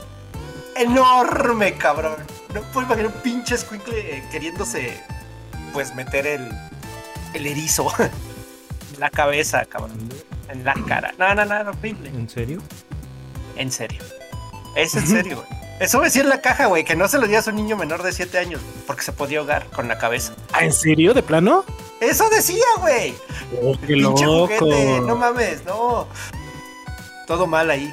enorme, 0.74 1.74
cabrón. 1.74 2.16
No 2.52 2.62
puedo 2.72 2.86
imaginar 2.86 3.12
un 3.14 3.20
pinche 3.22 3.54
escuincle 3.54 4.16
eh, 4.16 4.24
queriéndose, 4.32 5.00
pues, 5.72 5.94
meter 5.94 6.26
el, 6.26 6.48
el 7.34 7.46
erizo 7.46 7.90
en 7.98 9.00
la 9.00 9.10
cabeza, 9.10 9.64
cabrón. 9.64 9.98
En 10.48 10.64
la 10.64 10.74
cara. 10.86 11.12
No, 11.18 11.34
no, 11.34 11.44
no, 11.44 11.70
horrible. 11.70 12.08
¿En 12.08 12.28
serio? 12.28 12.60
En 13.56 13.70
serio. 13.70 14.02
Es 14.74 14.94
en 14.94 15.06
serio, 15.06 15.36
güey. 15.36 15.58
Eso 15.80 16.00
decía 16.00 16.22
en 16.22 16.28
la 16.28 16.40
caja, 16.40 16.66
güey, 16.66 16.84
que 16.84 16.96
no 16.96 17.06
se 17.06 17.18
lo 17.18 17.26
digas 17.26 17.46
a 17.46 17.50
un 17.50 17.56
niño 17.56 17.76
menor 17.76 18.02
de 18.02 18.12
7 18.12 18.36
años 18.38 18.60
porque 18.86 19.02
se 19.02 19.12
podía 19.12 19.38
ahogar 19.38 19.66
con 19.66 19.86
la 19.88 19.98
cabeza. 19.98 20.32
¿Ah, 20.52 20.64
¿En 20.64 20.72
serio? 20.72 21.14
¿De 21.14 21.22
plano? 21.22 21.64
Eso 22.00 22.28
decía, 22.30 22.64
güey. 22.80 23.14
Oh, 23.62 23.76
qué 23.80 23.94
Pinche 23.94 24.24
loco. 24.24 24.48
juguete, 24.58 25.00
no 25.02 25.16
mames, 25.16 25.64
no. 25.64 26.08
Todo 27.26 27.46
mal 27.46 27.70
ahí. 27.70 27.92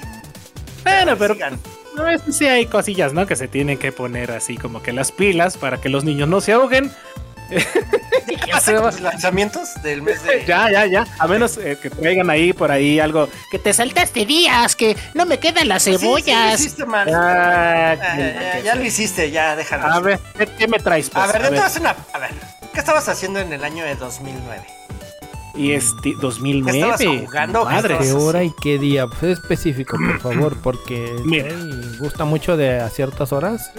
Bueno, 0.83 1.15
pero 1.17 1.33
Sigan. 1.35 1.59
a 1.97 2.01
veces 2.03 2.37
sí 2.37 2.47
hay 2.47 2.65
cosillas, 2.67 3.13
¿no? 3.13 3.25
Que 3.27 3.35
se 3.35 3.47
tienen 3.47 3.77
que 3.77 3.91
poner 3.91 4.31
así 4.31 4.57
como 4.57 4.81
que 4.81 4.91
las 4.93 5.11
pilas 5.11 5.57
para 5.57 5.79
que 5.81 5.89
los 5.89 6.03
niños 6.03 6.27
no 6.29 6.41
se 6.41 6.53
ahoguen. 6.53 6.91
¿Qué 7.49 8.51
pasa 8.51 8.73
con 8.75 8.83
los 8.85 8.99
lanzamientos 9.01 9.69
del 9.83 10.01
mes 10.01 10.23
de 10.23 10.43
Ya, 10.45 10.71
ya, 10.71 10.85
ya. 10.85 11.05
A 11.19 11.27
menos 11.27 11.57
eh, 11.57 11.77
que 11.81 11.89
traigan 11.89 12.29
ahí 12.29 12.53
por 12.53 12.71
ahí 12.71 12.99
algo. 12.99 13.29
Que 13.51 13.59
te 13.59 13.73
saltaste 13.73 14.25
días, 14.25 14.75
que 14.75 14.95
no 15.13 15.25
me 15.25 15.37
quedan 15.39 15.67
las 15.67 15.83
Sí, 15.83 15.91
sí, 15.93 15.99
cebollas. 15.99 16.47
lo 16.49 16.55
hiciste 16.55 16.85
mal. 16.85 17.07
Ah, 17.13 17.95
Ah, 18.01 18.17
ya, 18.17 18.59
ya, 18.59 18.75
lo 18.75 18.83
hiciste, 18.83 19.29
ya, 19.31 19.55
déjalo. 19.55 19.85
A 19.85 19.99
ver, 19.99 20.19
¿qué, 20.37 20.47
qué 20.47 20.67
me 20.67 20.79
traes? 20.79 21.09
Pues? 21.09 21.23
a 21.23 21.27
ver, 21.27 21.35
A 21.45 21.49
ver. 21.49 21.61
una. 21.79 21.95
A 22.13 22.19
ver, 22.19 22.31
¿qué 22.73 22.79
estabas 22.79 23.07
haciendo 23.09 23.39
en 23.39 23.53
el 23.53 23.63
año 23.63 23.83
de 23.85 23.95
2009? 23.95 24.63
Y 25.55 25.71
este, 25.71 26.11
¿Qué 26.11 26.15
2009. 26.19 26.79
estabas 26.79 27.01
jugando? 27.25 27.65
¿Qué 27.67 27.73
Madre. 27.73 27.97
¿Qué 27.99 28.11
hora 28.11 28.43
y 28.43 28.51
qué 28.61 28.77
día? 28.77 29.07
Pues 29.07 29.39
específico, 29.39 29.97
por 29.97 30.19
favor, 30.33 30.57
porque 30.61 31.15
Mira. 31.23 31.47
Gusta 31.99 32.25
mucho 32.25 32.57
de 32.57 32.79
a 32.79 32.89
ciertas 32.89 33.31
horas 33.31 33.71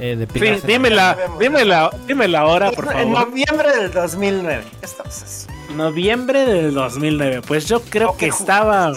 eh, 0.00 0.16
de 0.16 0.26
Sí, 0.26 0.32
pilas. 0.32 0.66
dime 0.66 0.90
la, 0.90 1.14
Sabemos. 1.14 1.38
dime 1.38 1.64
la, 1.64 1.90
dime 2.06 2.28
la 2.28 2.46
hora, 2.46 2.70
por 2.72 2.86
En 2.86 2.92
favor. 3.12 3.28
noviembre 3.28 3.76
del 3.76 3.90
2009. 3.92 4.64
¿Qué 4.80 4.86
estabas 4.86 5.22
haciendo? 5.22 5.74
Noviembre 5.74 6.44
del 6.46 6.74
2009. 6.74 7.42
Pues 7.46 7.66
yo 7.68 7.80
creo 7.82 8.10
¿O 8.10 8.16
que 8.16 8.26
estaba. 8.26 8.92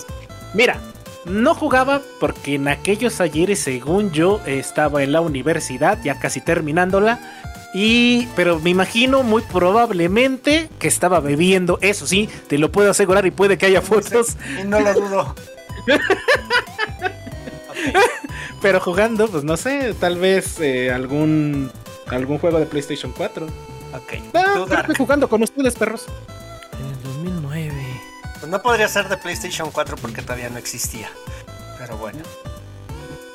Mira, 0.53 0.77
no 1.25 1.53
jugaba 1.55 2.01
porque 2.19 2.55
en 2.55 2.67
aquellos 2.67 3.21
ayeres, 3.21 3.59
según 3.59 4.11
yo, 4.11 4.39
estaba 4.45 5.03
en 5.03 5.11
la 5.11 5.21
universidad, 5.21 5.99
ya 6.03 6.19
casi 6.19 6.41
terminándola. 6.41 7.19
Y, 7.75 8.27
pero 8.35 8.59
me 8.59 8.69
imagino 8.69 9.23
muy 9.23 9.41
probablemente 9.41 10.69
que 10.79 10.87
estaba 10.87 11.19
bebiendo. 11.19 11.79
Eso 11.81 12.05
sí, 12.05 12.29
te 12.47 12.59
lo 12.59 12.71
puedo 12.71 12.91
asegurar 12.91 13.25
y 13.25 13.31
puede 13.31 13.57
que 13.57 13.65
haya 13.65 13.81
fotos. 13.81 14.37
Y 14.61 14.63
no 14.65 14.79
lo 14.79 14.93
dudo. 14.93 15.35
Pero 18.64 18.80
jugando, 18.80 19.28
pues 19.28 19.43
no 19.43 19.57
sé, 19.57 19.93
tal 19.93 20.18
vez 20.18 20.57
eh, 20.61 20.89
algún 20.89 21.70
algún 22.07 22.38
juego 22.38 22.59
de 22.59 22.66
PlayStation 22.66 23.11
4. 23.11 23.45
Ok. 23.45 23.51
Ah, 24.34 24.51
creo 24.53 24.66
Dark. 24.66 24.88
que 24.88 24.95
jugando 24.95 25.28
con 25.28 25.43
ustedes, 25.43 25.76
perros. 25.76 26.05
En 26.80 26.86
el 26.88 27.03
2009. 27.03 27.74
Pues 28.39 28.49
no 28.49 28.61
podría 28.61 28.88
ser 28.88 29.09
de 29.09 29.18
PlayStation 29.18 29.70
4 29.70 29.97
porque 29.97 30.22
todavía 30.22 30.49
no 30.49 30.59
existía. 30.59 31.09
Pero 31.78 31.97
bueno, 31.97 32.20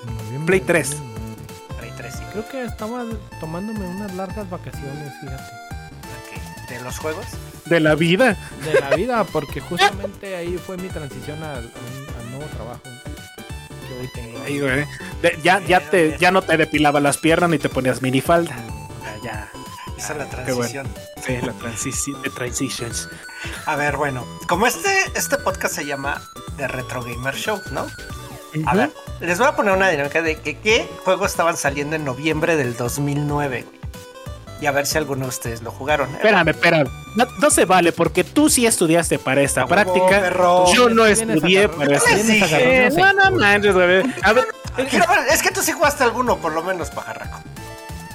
noviembre 0.07 0.47
Play 0.47 0.61
del 0.61 0.67
3. 0.67 0.91
2009. 0.93 1.37
Play 1.79 1.93
3 1.99 2.15
sí. 2.15 2.23
Creo 2.33 2.49
que 2.49 2.65
estaba 2.65 3.05
tomándome 3.39 3.87
unas 3.87 4.15
largas 4.15 4.49
vacaciones, 4.49 5.13
fíjate. 5.21 5.43
Ok. 5.43 6.71
¿De 6.71 6.81
los 6.81 6.99
juegos? 6.99 7.27
De 7.67 7.81
la 7.81 7.95
vida. 7.95 8.35
De 8.65 8.81
la 8.81 8.97
vida, 8.97 9.25
porque 9.25 9.61
justamente 9.61 10.37
ahí 10.37 10.57
fue 10.57 10.79
mi 10.79 10.89
transición 10.89 11.43
al 11.43 11.71
nuevo 12.31 12.47
trabajo 12.57 12.98
tengo. 14.09 14.39
Güey. 14.39 14.87
De- 15.23 15.39
ya, 15.43 15.61
ya, 15.67 15.81
te, 15.81 16.17
ya 16.19 16.31
no 16.31 16.43
te 16.43 16.57
depilaba 16.57 17.01
las 17.01 17.19
piernas 17.19 17.51
ni 17.51 17.59
te 17.59 17.69
ponías 17.69 18.01
minifalda. 18.03 18.55
Ya, 19.23 19.23
ya. 19.25 19.51
Esa 19.97 20.13
es 20.13 20.19
la 20.19 20.25
bueno. 20.27 20.45
transición. 20.45 20.89
Sí, 21.27 21.39
la 21.45 21.53
transición 21.55 22.23
de 22.23 22.31
transitions. 22.31 23.09
A 23.67 23.75
ver, 23.75 23.97
bueno, 23.97 24.25
como 24.49 24.67
este, 24.67 24.89
este 25.17 25.37
podcast 25.39 25.75
se 25.75 25.85
llama 25.85 26.23
The 26.57 26.69
Retro 26.69 27.03
Gamer 27.03 27.35
Show, 27.35 27.61
¿no? 27.73 27.87
A 28.67 28.75
ver, 28.75 28.91
les 29.21 29.39
voy 29.39 29.49
a 29.49 29.57
poner 29.57 29.75
una 29.75 29.89
dinámica 29.91 30.23
de 30.23 30.37
que 30.37 30.59
qué 30.59 30.89
juegos 31.05 31.31
estaban 31.33 31.57
saliendo 31.57 31.97
en 31.97 32.05
noviembre 32.05 32.57
del 32.57 32.77
2009, 32.77 33.63
güey. 33.65 33.78
Y 34.61 34.67
a 34.67 34.73
ver 34.73 34.87
si 34.87 34.99
alguno 34.99 35.23
de 35.25 35.29
ustedes 35.29 35.63
lo 35.63 35.71
jugaron. 35.71 36.09
¿eh? 36.11 36.15
Espérame, 36.17 36.49
espérame. 36.49 36.89
No, 37.15 37.27
no 37.41 37.51
se 37.51 37.65
vale 37.65 37.93
porque 37.93 38.25
tú 38.25 38.51
sí 38.51 38.67
estudiaste 38.67 39.19
para 39.19 39.41
esta 39.43 39.67
práctica. 39.67 40.09
perro. 40.21 40.73
Yo 40.75 40.89
no 40.89 41.07
estudié 41.07 41.69
para 41.69 41.97
esta. 41.97 42.11
Eh, 42.59 42.91
No, 42.97 43.13
no 43.13 43.31
manches, 43.33 43.75
güey. 43.75 44.03
A 44.23 44.33
ver, 44.33 44.47
ver, 44.77 44.89
es 45.31 45.43
que 45.43 45.51
tú 45.53 45.63
sí 45.63 45.73
jugaste 45.73 46.03
alguno, 46.05 46.37
por 46.39 46.53
lo 46.53 46.63
menos, 46.65 46.91
pajarraco. 46.91 47.39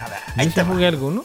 A 0.01 0.09
ver, 0.09 0.19
ahí 0.35 0.47
¿Yo 0.47 0.53
te 0.53 0.63
jugué 0.63 0.87
alguno? 0.87 1.23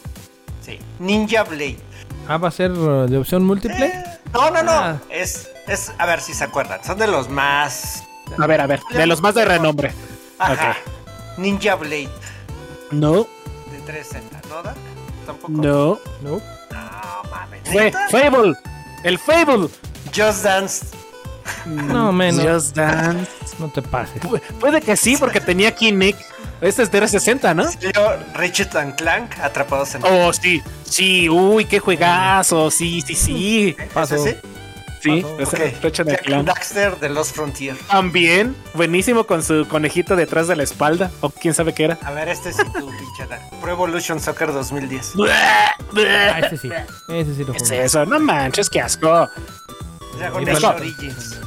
Sí. 0.61 0.79
Ninja 0.99 1.43
Blade. 1.43 1.79
Ah, 2.27 2.37
va 2.37 2.47
a 2.49 2.51
ser 2.51 2.71
uh, 2.71 3.07
de 3.07 3.17
opción 3.17 3.43
múltiple. 3.43 3.85
Eh, 3.87 4.03
no, 4.33 4.51
no, 4.51 4.63
no. 4.63 4.71
Ah. 4.71 4.97
Es, 5.09 5.49
es, 5.67 5.91
a 5.97 6.05
ver 6.05 6.21
si 6.21 6.33
se 6.33 6.43
acuerdan. 6.45 6.81
Son 6.83 6.97
de 6.97 7.07
los 7.07 7.27
más. 7.27 8.03
a 8.37 8.47
ver, 8.47 8.61
a 8.61 8.67
ver. 8.67 8.79
De 8.91 9.05
los 9.07 9.21
más 9.21 9.33
de 9.35 9.43
renombre. 9.45 9.91
Ajá. 10.37 10.77
Ninja 11.37 11.75
Blade 11.75 12.09
No, 12.91 13.27
de 13.71 13.79
360, 13.85 14.41
¿no? 14.49 14.98
Tampoco. 15.29 15.51
no. 15.53 15.99
No. 16.21 16.41
No, 16.71 17.29
mames. 17.29 17.61
Fable. 18.11 18.53
El 19.03 19.17
Fable. 19.19 19.67
Just 20.15 20.43
Dance. 20.43 20.85
No, 21.65 22.11
menos. 22.11 22.43
Just 22.45 22.75
Dance. 22.75 23.29
No 23.59 23.69
te 23.69 23.81
pases. 23.81 24.21
Pu- 24.21 24.41
Puede 24.59 24.81
que 24.81 24.95
sí, 24.97 25.17
porque 25.17 25.39
tenía 25.41 25.73
Kinect. 25.75 26.19
Este 26.61 26.83
es 26.83 26.91
de 26.91 26.97
360, 26.99 27.53
¿no? 27.53 27.63
Yo, 27.79 27.89
Richard 28.35 28.75
and 28.77 28.95
Clank, 28.95 29.37
atrapados 29.39 29.95
en. 29.95 30.03
Oh, 30.03 30.33
sí. 30.33 30.61
Sí, 30.83 31.29
uy, 31.29 31.63
qué 31.65 31.79
juegazo. 31.79 32.69
Sí, 32.71 33.01
sí, 33.01 33.15
sí. 33.15 33.77
¿Ese 33.95 34.17
sí? 34.17 34.35
Sí, 35.01 35.21
Paso. 35.21 35.39
ese 35.39 35.55
Ok. 35.75 35.83
Ratchet 35.83 35.99
and 36.01 36.09
Jack 36.09 36.23
Clank. 36.25 36.45
Daxter 36.47 36.99
de 36.99 37.09
Lost 37.09 37.35
Frontier. 37.35 37.75
También, 37.89 38.55
buenísimo 38.73 39.25
con 39.25 39.41
su 39.43 39.65
conejito 39.69 40.15
detrás 40.15 40.47
de 40.47 40.55
la 40.57 40.63
espalda. 40.63 41.09
O 41.21 41.29
quién 41.29 41.53
sabe 41.53 41.73
qué 41.73 41.85
era. 41.85 41.97
A 42.03 42.11
ver, 42.11 42.27
este 42.29 42.51
sí 42.51 42.61
tú, 42.77 42.89
pinche 42.97 43.25
Dark. 43.29 43.41
Pro 43.61 43.71
Evolution 43.71 44.19
Soccer 44.19 44.51
2010. 44.53 45.13
Ah, 45.97 46.39
ese 46.39 46.57
sí. 46.57 46.69
Ese 47.09 47.35
sí 47.35 47.43
lo 47.43 47.51
¿Qué 47.53 47.57
es 47.57 47.63
jugué. 47.63 47.83
eso? 47.85 48.05
No 48.05 48.19
manches, 48.19 48.69
qué 48.69 48.79
asco. 48.81 49.27
Dragon 50.17 50.47
Age 50.49 50.65
Origins. 50.65 51.39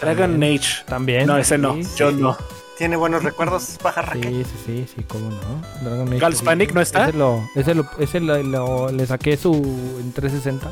Dragon 0.00 0.42
Age. 0.42 0.84
También. 0.86 1.26
No, 1.26 1.38
ese 1.38 1.56
no. 1.58 1.74
Sí, 1.74 1.84
Yo 1.96 2.10
sí. 2.10 2.16
no. 2.18 2.36
Tiene 2.78 2.96
buenos 2.96 3.22
recuerdos, 3.22 3.78
pajarraque. 3.82 4.28
Sí, 4.28 4.44
sí, 4.44 4.56
sí, 4.66 4.92
sí, 4.96 5.04
cómo 5.04 5.30
no. 5.30 5.62
Dragon 5.88 6.12
Age. 6.12 6.44
Panic 6.44 6.72
no 6.74 6.80
está. 6.80 7.08
Ese, 7.08 7.16
lo, 7.16 7.48
ese, 7.54 7.74
lo, 7.74 7.86
ese 7.98 8.20
lo- 8.20 8.42
lo- 8.42 8.90
le 8.90 9.06
saqué 9.06 9.36
su 9.36 9.52
en 10.00 10.12
360, 10.12 10.70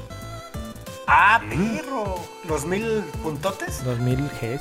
Ah, 1.13 1.41
perro. 1.49 2.17
Los 2.49 2.65
mil 2.65 3.03
puntotes. 3.23 3.83
2000 3.85 4.17
Gs. 4.41 4.43
Eh, 4.43 4.61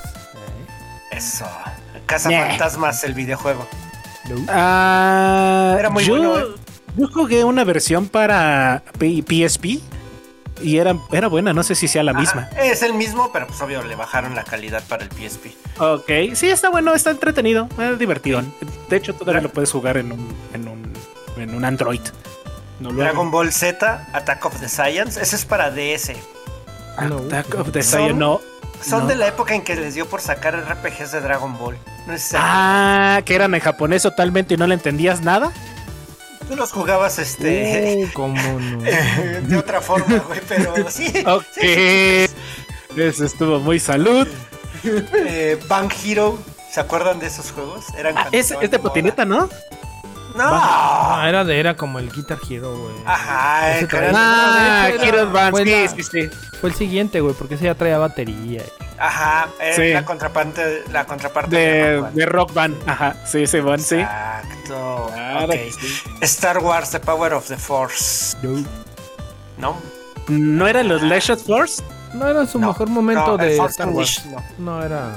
Eso. 1.12 1.46
Casa 2.08 2.30
Nah. 2.30 2.48
Fantasmas, 2.50 3.04
el 3.04 3.14
videojuego. 3.14 3.68
no. 4.30 4.46
Ah, 4.50 5.76
Era 5.80 5.90
muy 5.92 6.04
yo, 6.04 6.18
bueno, 6.18 6.40
¿eh? 6.40 6.56
yo 6.98 7.08
jugué 7.14 7.44
una 7.44 7.64
versión 7.64 8.08
para 8.08 8.82
P- 8.98 9.24
PSP 9.28 9.80
y 10.62 10.78
era, 10.78 10.96
era 11.12 11.28
buena, 11.28 11.54
no 11.54 11.62
sé 11.64 11.76
si 11.76 11.88
sea 11.88 12.02
la 12.04 12.14
misma. 12.14 12.50
Ajá, 12.52 12.64
Es 12.64 12.82
el 12.84 12.94
mismo, 12.94 13.32
pero 13.32 13.46
pues 13.48 13.62
obvio 13.62 13.84
le 13.84 13.96
bajaron 13.96 14.34
la 14.36 14.44
calidad 14.44 14.84
para 14.88 15.04
el 15.04 15.10
PSP. 15.12 15.56
Ok, 15.80 16.10
sí, 16.36 16.50
está 16.50 16.70
bueno, 16.70 16.94
está 16.96 17.12
entretenido, 17.12 17.70
es 17.80 17.98
divertido. 18.00 18.42
De 18.90 18.98
hecho, 18.98 19.14
todavía 19.14 19.42
lo 19.42 19.50
puedes 19.50 19.72
jugar 19.72 19.98
en 19.98 20.12
un, 20.12 20.36
en 20.54 20.68
un, 20.68 20.92
en 21.38 21.54
un 21.56 21.64
Android. 21.64 22.02
No 22.80 22.92
Dragon 22.94 23.30
Ball 23.30 23.52
Z, 23.52 24.08
Attack 24.14 24.46
of 24.46 24.60
the 24.60 24.68
Science. 24.70 25.22
Ese 25.22 25.36
es 25.36 25.46
para 25.46 25.70
DS. 25.70 26.12
Attack 26.98 27.56
of 27.56 27.72
the 27.72 27.82
Saiyan, 27.84 28.18
no. 28.20 28.42
Son 28.82 29.02
No. 29.02 29.08
de 29.08 29.16
la 29.16 29.28
época 29.28 29.56
en 29.56 29.62
que 29.64 29.76
les 29.76 29.94
dio 29.96 30.06
por 30.08 30.22
sacar 30.22 30.56
RPGs 30.56 31.12
de 31.12 31.20
Dragon 31.22 31.58
Ball. 31.58 31.78
No 32.08 32.18
se 32.18 32.38
Ah, 32.40 33.22
que 33.26 33.36
eran 33.36 33.54
en 33.54 33.60
japonés 33.62 34.04
totalmente 34.04 34.54
y 34.54 34.58
no 34.58 34.68
le 34.68 34.76
entendías 34.76 35.22
nada. 35.22 35.52
Tú 36.48 36.56
los 36.56 36.72
jugabas 36.72 37.20
este 37.20 38.06
Uh, 38.08 38.10
cómo 38.14 38.36
no. 38.60 38.82
de 38.82 39.58
otra 39.58 39.82
forma, 39.82 40.18
güey, 40.20 40.40
pero 40.48 40.74
sí. 40.90 41.12
Ok. 41.26 41.44
sí, 41.62 42.26
Eso 42.98 43.26
estuvo 43.26 43.60
muy 43.60 43.80
salud. 43.80 44.28
Eh, 44.84 45.60
Bang 45.68 45.92
Hero, 46.06 46.40
¿se 46.72 46.80
acuerdan 46.80 47.20
de 47.20 47.28
esos 47.28 47.52
juegos? 47.52 47.86
Eran 47.98 48.18
Ah, 48.18 48.28
es, 48.32 48.46
estaban 48.46 48.64
es 48.64 48.72
de 48.72 48.80
patineta, 48.80 49.26
¿no? 49.26 49.50
No. 50.36 50.44
Ah, 50.46 51.26
era, 51.28 51.44
de, 51.44 51.60
era 51.60 51.76
como 51.76 52.00
el 52.00 52.12
Guitar 52.12 52.38
Hero, 52.50 52.76
güey. 52.78 52.96
Ajá, 53.06 53.76
Ese 53.76 53.86
eh, 53.86 53.88
traía- 53.88 54.12
Ah, 54.16 54.90
era- 54.90 55.04
Heroes 55.04 55.32
Band, 55.32 55.52
fue 55.52 55.66
sí, 55.66 55.88
sí, 55.96 56.04
sí. 56.04 56.30
Fue 56.62 56.70
el 56.70 56.76
siguiente, 56.76 57.20
güey, 57.22 57.34
porque 57.34 57.56
ese 57.56 57.66
ya 57.66 57.76
traía 57.76 57.98
batería. 57.98 58.64
ajá, 59.00 59.48
eh, 59.60 59.74
Sí. 59.76 59.94
la 59.94 60.04
contraparte, 60.06 60.84
la 60.92 61.06
contraparte 61.06 61.56
De, 61.56 61.96
Rock 61.96 62.02
Band. 62.04 62.16
de 62.16 62.26
Rock 62.26 62.54
Band. 62.54 62.90
Ajá, 62.90 63.16
sí, 63.26 63.44
ese 63.44 63.62
Band, 63.62 63.82
sí. 63.82 63.96
Exacto. 63.96 65.10
Claro 65.14 65.54
sí. 65.54 66.04
Star 66.22 66.58
Wars, 66.60 66.90
The 66.92 67.00
Power 67.00 67.34
of 67.34 67.48
the 67.48 67.58
Force. 67.58 68.38
No, 68.42 68.64
¿No? 69.58 69.78
¿No 70.28 70.68
eran 70.68 70.88
los 70.88 71.02
Leisure 71.02 71.38
Force? 71.42 71.82
no 72.14 72.28
era 72.28 72.46
su 72.46 72.60
No, 72.60 72.68
mejor 72.70 72.90
momento 72.90 73.28
no, 73.28 73.38
de 73.38 73.58
Star 73.68 73.90
Wars. 73.90 74.26
No. 74.26 74.44
No 74.58 74.84
era. 74.84 75.16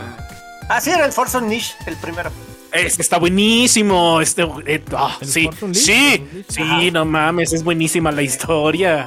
Ah, 0.69 0.81
sí, 0.81 0.91
era 0.91 1.05
el 1.05 1.13
Force 1.13 1.37
Unleashed, 1.39 1.75
el 1.87 1.97
primero. 1.97 2.31
Este 2.73 3.03
está 3.03 3.19
buenísimo. 3.19 4.21
Este, 4.21 4.43
eh, 4.67 4.83
ah, 4.97 5.17
¿El 5.21 5.29
sí, 5.29 5.51
sí, 5.73 6.27
sí, 6.49 6.91
no 6.91 7.05
mames, 7.05 7.53
es 7.53 7.63
buenísima 7.63 8.11
la 8.11 8.23
historia. 8.23 9.07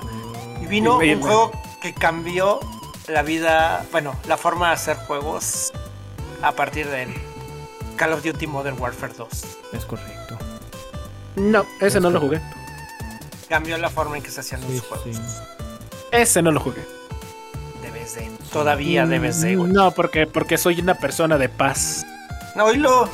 Y 0.62 0.68
vino 0.68 0.98
un 0.98 1.22
juego 1.22 1.52
que 1.82 1.94
cambió 1.94 2.60
la 3.08 3.22
vida, 3.24 3.86
bueno, 3.92 4.16
la 4.28 4.38
forma 4.38 4.68
de 4.70 4.74
hacer 4.74 4.98
juegos 4.98 5.72
a 6.42 6.52
partir 6.52 6.88
de 6.88 7.08
Call 7.96 8.14
of 8.14 8.24
Duty 8.24 8.48
Modern 8.48 8.80
Warfare 8.80 9.14
2. 9.18 9.30
Es 9.74 9.86
correcto. 9.86 10.38
No, 11.36 11.66
ese 11.82 12.00
no 12.00 12.10
lo 12.10 12.22
jugué. 12.22 12.42
Cambió 13.50 13.78
la 13.78 13.90
forma 13.90 14.18
en 14.18 14.24
que 14.24 14.32
se 14.32 14.40
hacían 14.40 14.62
Sí, 14.62 14.76
los 14.78 14.82
juegos. 14.82 15.08
sí. 15.16 15.22
Ese 16.12 16.42
no 16.42 16.52
lo 16.52 16.60
jugué. 16.60 16.82
Debes 17.82 18.16
de. 18.16 18.30
Todavía 18.52 19.06
debes 19.06 19.42
de, 19.42 19.56
güey. 19.56 19.72
No, 19.72 19.92
porque, 19.92 20.28
porque 20.28 20.58
soy 20.58 20.80
una 20.80 20.96
persona 20.96 21.38
de 21.38 21.50
paz. 21.50 22.06
No, 22.56 22.66
oílo. 22.66 23.10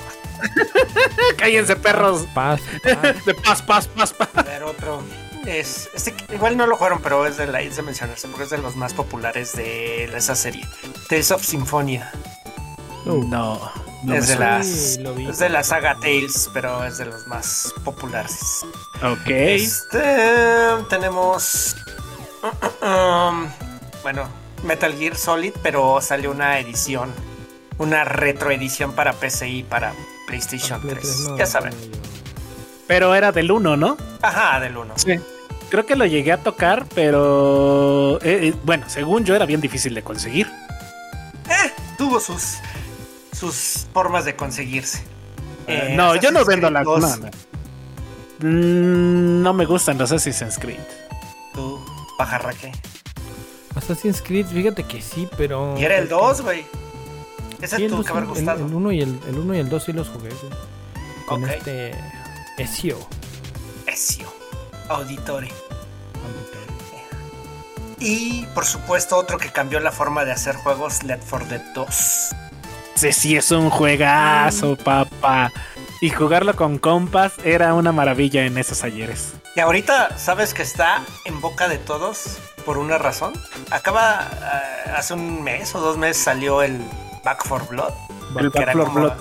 Cállense, 1.37 1.75
perros. 1.75 2.25
Paz, 2.33 2.61
paz. 2.83 3.25
De 3.25 3.33
paz, 3.33 3.61
paz, 3.61 3.87
paz, 3.87 4.13
paz. 4.13 4.29
A 4.35 4.43
ver, 4.43 4.63
otro. 4.63 5.01
Es, 5.45 5.89
este, 5.93 6.13
igual 6.33 6.55
no 6.55 6.67
lo 6.67 6.77
jugaron, 6.77 6.99
pero 7.01 7.25
es 7.25 7.37
de 7.37 7.47
la 7.47 7.61
es 7.61 7.75
de 7.75 7.81
mencionarse 7.81 8.27
porque 8.27 8.43
es 8.43 8.51
de 8.51 8.59
los 8.59 8.75
más 8.75 8.93
populares 8.93 9.53
de 9.53 10.05
esa 10.15 10.35
serie. 10.35 10.63
Tales 11.09 11.31
of 11.31 11.43
Symphonia. 11.43 12.11
No. 13.05 13.71
No, 14.03 14.15
no 14.15 14.15
es, 14.15 14.27
de 14.27 14.35
las, 14.35 14.99
vi. 15.15 15.27
es 15.27 15.37
de 15.39 15.49
la 15.49 15.63
saga 15.63 15.95
Tales, 15.99 16.49
pero 16.53 16.83
es 16.85 16.97
de 16.97 17.05
los 17.05 17.27
más 17.27 17.73
populares. 17.83 18.65
Ok. 19.03 19.27
Este, 19.27 19.99
tenemos. 20.89 21.75
um, 22.81 23.47
bueno, 24.03 24.27
Metal 24.63 24.93
Gear 24.95 25.15
Solid, 25.15 25.53
pero 25.61 26.01
salió 26.01 26.31
una 26.31 26.59
edición. 26.59 27.11
Una 27.77 28.03
retroedición 28.03 28.93
para 28.93 29.13
PC 29.13 29.47
y 29.49 29.63
para 29.63 29.93
PlayStation 30.31 30.81
3. 30.87 31.19
No, 31.27 31.37
ya 31.37 31.45
saben. 31.45 31.73
Pero 32.87 33.13
era 33.13 33.33
del 33.33 33.51
1, 33.51 33.75
¿no? 33.75 33.97
Ajá, 34.21 34.61
del 34.61 34.77
1. 34.77 34.93
Sí. 34.95 35.19
creo 35.69 35.85
que 35.85 35.97
lo 35.97 36.05
llegué 36.05 36.31
a 36.31 36.37
tocar, 36.37 36.85
pero 36.95 38.17
eh, 38.21 38.47
eh, 38.47 38.53
bueno, 38.63 38.85
según 38.87 39.25
yo 39.25 39.35
era 39.35 39.45
bien 39.45 39.59
difícil 39.59 39.93
de 39.93 40.03
conseguir. 40.03 40.47
Eh, 41.49 41.71
tuvo 41.97 42.19
sus 42.19 42.59
sus 43.33 43.87
formas 43.93 44.23
de 44.23 44.35
conseguirse. 44.35 45.03
Eh, 45.67 45.93
no, 45.97 46.15
yo 46.15 46.31
no 46.31 46.45
vendo 46.45 46.69
las. 46.69 46.85
No, 46.85 46.97
no. 46.97 47.29
Mm, 48.39 49.41
no 49.41 49.53
me 49.53 49.65
gustan 49.65 49.97
los 49.97 50.11
Assassin's 50.11 50.57
Creed. 50.57 50.79
¿Tú, 51.53 51.83
pajarraque? 52.17 52.71
Assassin's 53.75 54.21
Creed, 54.21 54.45
fíjate 54.45 54.83
que 54.83 55.01
sí, 55.01 55.27
pero. 55.37 55.75
Y 55.77 55.83
era 55.83 55.97
el 55.97 56.07
2, 56.07 56.41
güey. 56.41 56.65
Ese 57.61 57.75
Sí, 57.77 57.83
el 57.83 57.89
tuvo 57.89 57.97
dos, 57.99 58.05
que 58.07 58.11
haber 58.13 58.25
gustado. 58.25 58.65
El 58.65 58.73
1 58.73 58.91
y 58.91 59.01
el, 59.01 59.19
el 59.27 59.37
uno 59.37 59.55
y 59.55 59.59
el 59.59 59.69
2 59.69 59.83
sí 59.83 59.93
los 59.93 60.09
jugué. 60.09 60.29
Con 61.27 61.43
Ok. 61.43 61.49
este. 61.51 61.95
Ezio. 62.57 62.97
Ezio. 63.87 64.27
Auditore. 64.89 65.49
Y 67.99 68.45
por 68.55 68.65
supuesto, 68.65 69.15
otro 69.15 69.37
que 69.37 69.49
cambió 69.51 69.79
la 69.79 69.91
forma 69.91 70.25
de 70.25 70.31
hacer 70.31 70.55
juegos, 70.55 71.03
Left 71.03 71.23
4 71.29 71.47
Dead 71.49 71.61
2. 71.75 72.29
Ese 72.95 73.13
sí 73.13 73.35
es 73.37 73.51
un 73.51 73.69
juegazo, 73.69 74.75
papá. 74.75 75.51
Y 76.01 76.09
jugarlo 76.09 76.55
con 76.55 76.79
compas 76.79 77.33
era 77.43 77.75
una 77.75 77.91
maravilla 77.91 78.45
en 78.45 78.57
esos 78.57 78.83
ayeres. 78.83 79.33
Y 79.55 79.59
ahorita, 79.59 80.17
¿sabes 80.17 80.53
que 80.55 80.63
está 80.63 81.03
en 81.25 81.39
boca 81.41 81.67
de 81.67 81.77
todos 81.77 82.39
por 82.65 82.79
una 82.79 82.97
razón? 82.97 83.33
Acaba, 83.69 84.27
eh, 84.31 84.91
hace 84.95 85.13
un 85.13 85.43
mes 85.43 85.75
o 85.75 85.79
dos 85.79 85.97
meses 85.97 86.17
salió 86.23 86.63
el 86.63 86.79
Back 87.23 87.43
4 87.47 87.67
Blood. 87.69 87.93
El 88.37 88.51
que 88.51 88.59
Back 88.59 88.63
era 88.69 88.73
4 88.73 88.85
como- 88.85 88.99
Blood. 89.05 89.13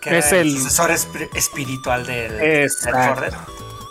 que 0.00 0.08
era 0.10 0.18
Es 0.18 0.32
el 0.32 0.38
el- 0.48 0.58
sucesor 0.58 0.90
esp- 0.90 1.28
espiritual 1.34 2.06
del 2.06 2.36
Left 2.38 2.74
4 2.84 3.00
Exacto. 3.00 3.20
Dead. 3.20 3.34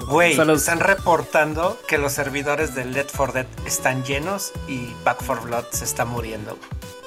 Güey, 0.07 0.35
Solo- 0.35 0.53
están 0.55 0.79
reportando 0.79 1.77
que 1.87 1.97
los 1.99 2.13
servidores 2.13 2.73
del 2.73 2.93
Left 2.93 3.15
4 3.15 3.33
Dead 3.33 3.45
están 3.65 4.03
llenos 4.03 4.51
y 4.67 4.93
Back 5.03 5.17
4 5.25 5.43
Blood 5.43 5.65
se 5.71 5.83
está 5.85 6.05
muriendo. 6.05 6.57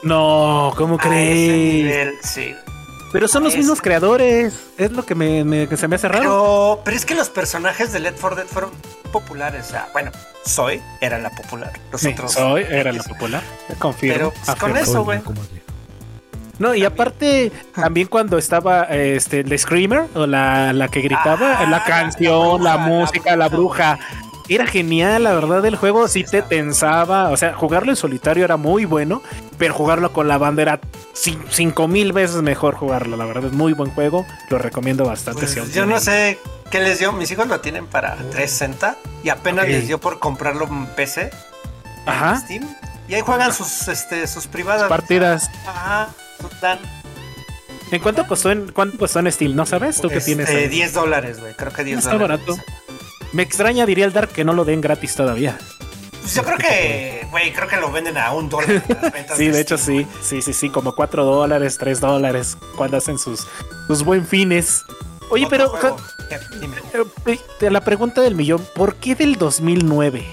No, 0.02 0.72
¿cómo 0.76 0.98
crees? 0.98 2.14
sí. 2.22 2.54
Pero 3.12 3.28
son 3.28 3.44
los 3.44 3.54
mismos 3.54 3.82
creadores. 3.82 4.54
Es 4.78 4.90
lo 4.92 5.04
que, 5.04 5.14
me, 5.14 5.44
me- 5.44 5.68
que 5.68 5.76
se 5.76 5.86
me 5.86 5.96
hace 5.96 6.08
raro. 6.08 6.22
Pero, 6.22 6.80
pero 6.84 6.96
es 6.96 7.04
que 7.04 7.14
los 7.14 7.28
personajes 7.28 7.92
de 7.92 8.00
Left 8.00 8.18
4 8.20 8.36
Dead 8.36 8.46
fueron 8.46 8.70
populares. 9.12 9.66
O 9.66 9.70
sea, 9.70 9.88
bueno, 9.92 10.10
Soy 10.46 10.80
era 11.00 11.18
la 11.18 11.30
popular. 11.30 11.72
Los 11.92 12.00
Sí, 12.00 12.08
otros. 12.08 12.32
soy, 12.32 12.64
era 12.68 12.90
la 12.92 13.02
popular. 13.02 13.42
Confirmo. 13.78 14.14
Pero 14.16 14.32
pues, 14.46 14.58
con 14.58 14.76
eso, 14.76 15.04
güey. 15.04 15.20
No, 16.62 16.74
y 16.74 16.84
aparte, 16.84 17.50
también 17.74 18.06
cuando 18.06 18.38
estaba 18.38 18.84
este, 18.84 19.40
el 19.40 19.58
Screamer, 19.58 20.04
o 20.14 20.26
la, 20.26 20.72
la 20.72 20.88
que 20.88 21.00
gritaba, 21.00 21.58
Ah, 21.58 21.64
la 21.64 21.70
la 21.70 21.84
canción, 21.84 22.62
la, 22.62 22.76
bruja, 22.76 22.78
la 22.78 22.78
música, 22.78 23.36
la 23.36 23.48
bruja. 23.48 23.98
Era 24.48 24.66
genial, 24.66 25.22
la 25.24 25.32
verdad, 25.34 25.64
el 25.66 25.76
juego 25.76 26.08
sí 26.08 26.24
te 26.24 26.42
tensaba. 26.42 27.30
O 27.30 27.36
sea, 27.36 27.54
jugarlo 27.54 27.90
en 27.92 27.96
solitario 27.96 28.44
era 28.44 28.56
muy 28.56 28.84
bueno, 28.84 29.22
pero 29.58 29.72
jugarlo 29.74 30.12
con 30.12 30.28
la 30.28 30.36
banda 30.38 30.62
era 30.62 30.80
cin- 31.14 31.42
cinco 31.50 31.88
mil 31.88 32.12
veces 32.12 32.42
mejor 32.42 32.74
jugarlo. 32.74 33.16
La 33.16 33.24
verdad, 33.24 33.46
es 33.46 33.52
muy 33.52 33.72
buen 33.72 33.90
juego. 33.92 34.26
Lo 34.50 34.58
recomiendo 34.58 35.04
bastante. 35.04 35.40
Pues, 35.40 35.52
si 35.52 35.72
yo 35.72 35.86
no 35.86 35.98
sé 36.00 36.38
qué 36.70 36.80
les 36.80 36.98
dio. 36.98 37.12
Mis 37.12 37.30
hijos 37.30 37.46
lo 37.46 37.60
tienen 37.60 37.86
para 37.86 38.14
360 38.16 38.96
y 39.24 39.28
apenas 39.30 39.66
les 39.68 39.86
dio 39.86 39.98
por 40.00 40.18
comprarlo 40.18 40.66
en 40.66 40.86
PC. 40.86 41.30
en 42.04 42.08
Ajá. 42.08 42.36
Steam. 42.40 42.68
Y 43.08 43.14
ahí 43.14 43.20
juegan 43.22 43.52
sus, 43.52 43.88
este, 43.88 44.26
sus 44.26 44.46
privadas. 44.48 44.88
Partidas. 44.88 45.50
Ajá. 45.66 46.08
Dan, 46.60 46.78
¿En 47.90 48.00
cuánto 48.00 48.26
costó 48.26 48.50
en, 48.50 48.72
cuánto 48.72 48.96
costó 48.96 49.18
en 49.18 49.30
Steam? 49.30 49.54
¿No 49.54 49.66
sabes? 49.66 50.00
¿Tú 50.00 50.08
qué 50.08 50.16
este, 50.16 50.34
tienes? 50.34 50.48
ahí? 50.48 50.68
10 50.68 50.94
dólares, 50.94 51.40
güey. 51.40 51.54
Creo 51.54 51.72
que 51.72 51.84
10 51.84 51.98
Está 51.98 52.12
dólares. 52.12 52.46
barato. 52.46 52.64
Me 53.32 53.42
extraña, 53.42 53.84
diría 53.84 54.06
el 54.06 54.12
Dark, 54.12 54.30
que 54.30 54.44
no 54.44 54.54
lo 54.54 54.64
den 54.64 54.80
gratis 54.80 55.14
todavía. 55.14 55.58
Pues 56.22 56.34
yo 56.34 56.42
creo 56.44 56.56
que, 56.56 57.26
güey, 57.30 57.52
creo 57.52 57.68
que 57.68 57.76
lo 57.76 57.90
venden 57.92 58.16
a 58.16 58.32
un 58.32 58.48
dólar. 58.48 58.82
Sí, 59.36 59.48
de 59.48 59.60
hecho 59.60 59.76
Steam, 59.76 60.06
sí, 60.06 60.06
sí, 60.22 60.42
sí, 60.42 60.52
sí, 60.52 60.70
como 60.70 60.94
4 60.94 61.24
dólares, 61.24 61.76
3 61.78 62.00
dólares, 62.00 62.56
cuando 62.76 62.96
hacen 62.96 63.18
sus, 63.18 63.46
sus 63.86 64.02
buen 64.04 64.26
fines. 64.26 64.84
Oye, 65.30 65.46
Otro 65.46 65.72
pero 65.80 65.96
dime. 66.60 66.76
eh, 67.26 67.38
eh, 67.60 67.70
la 67.70 67.80
pregunta 67.82 68.20
del 68.20 68.34
millón, 68.36 68.64
¿por 68.74 68.94
qué 68.96 69.14
del 69.14 69.36
2009? 69.36 70.24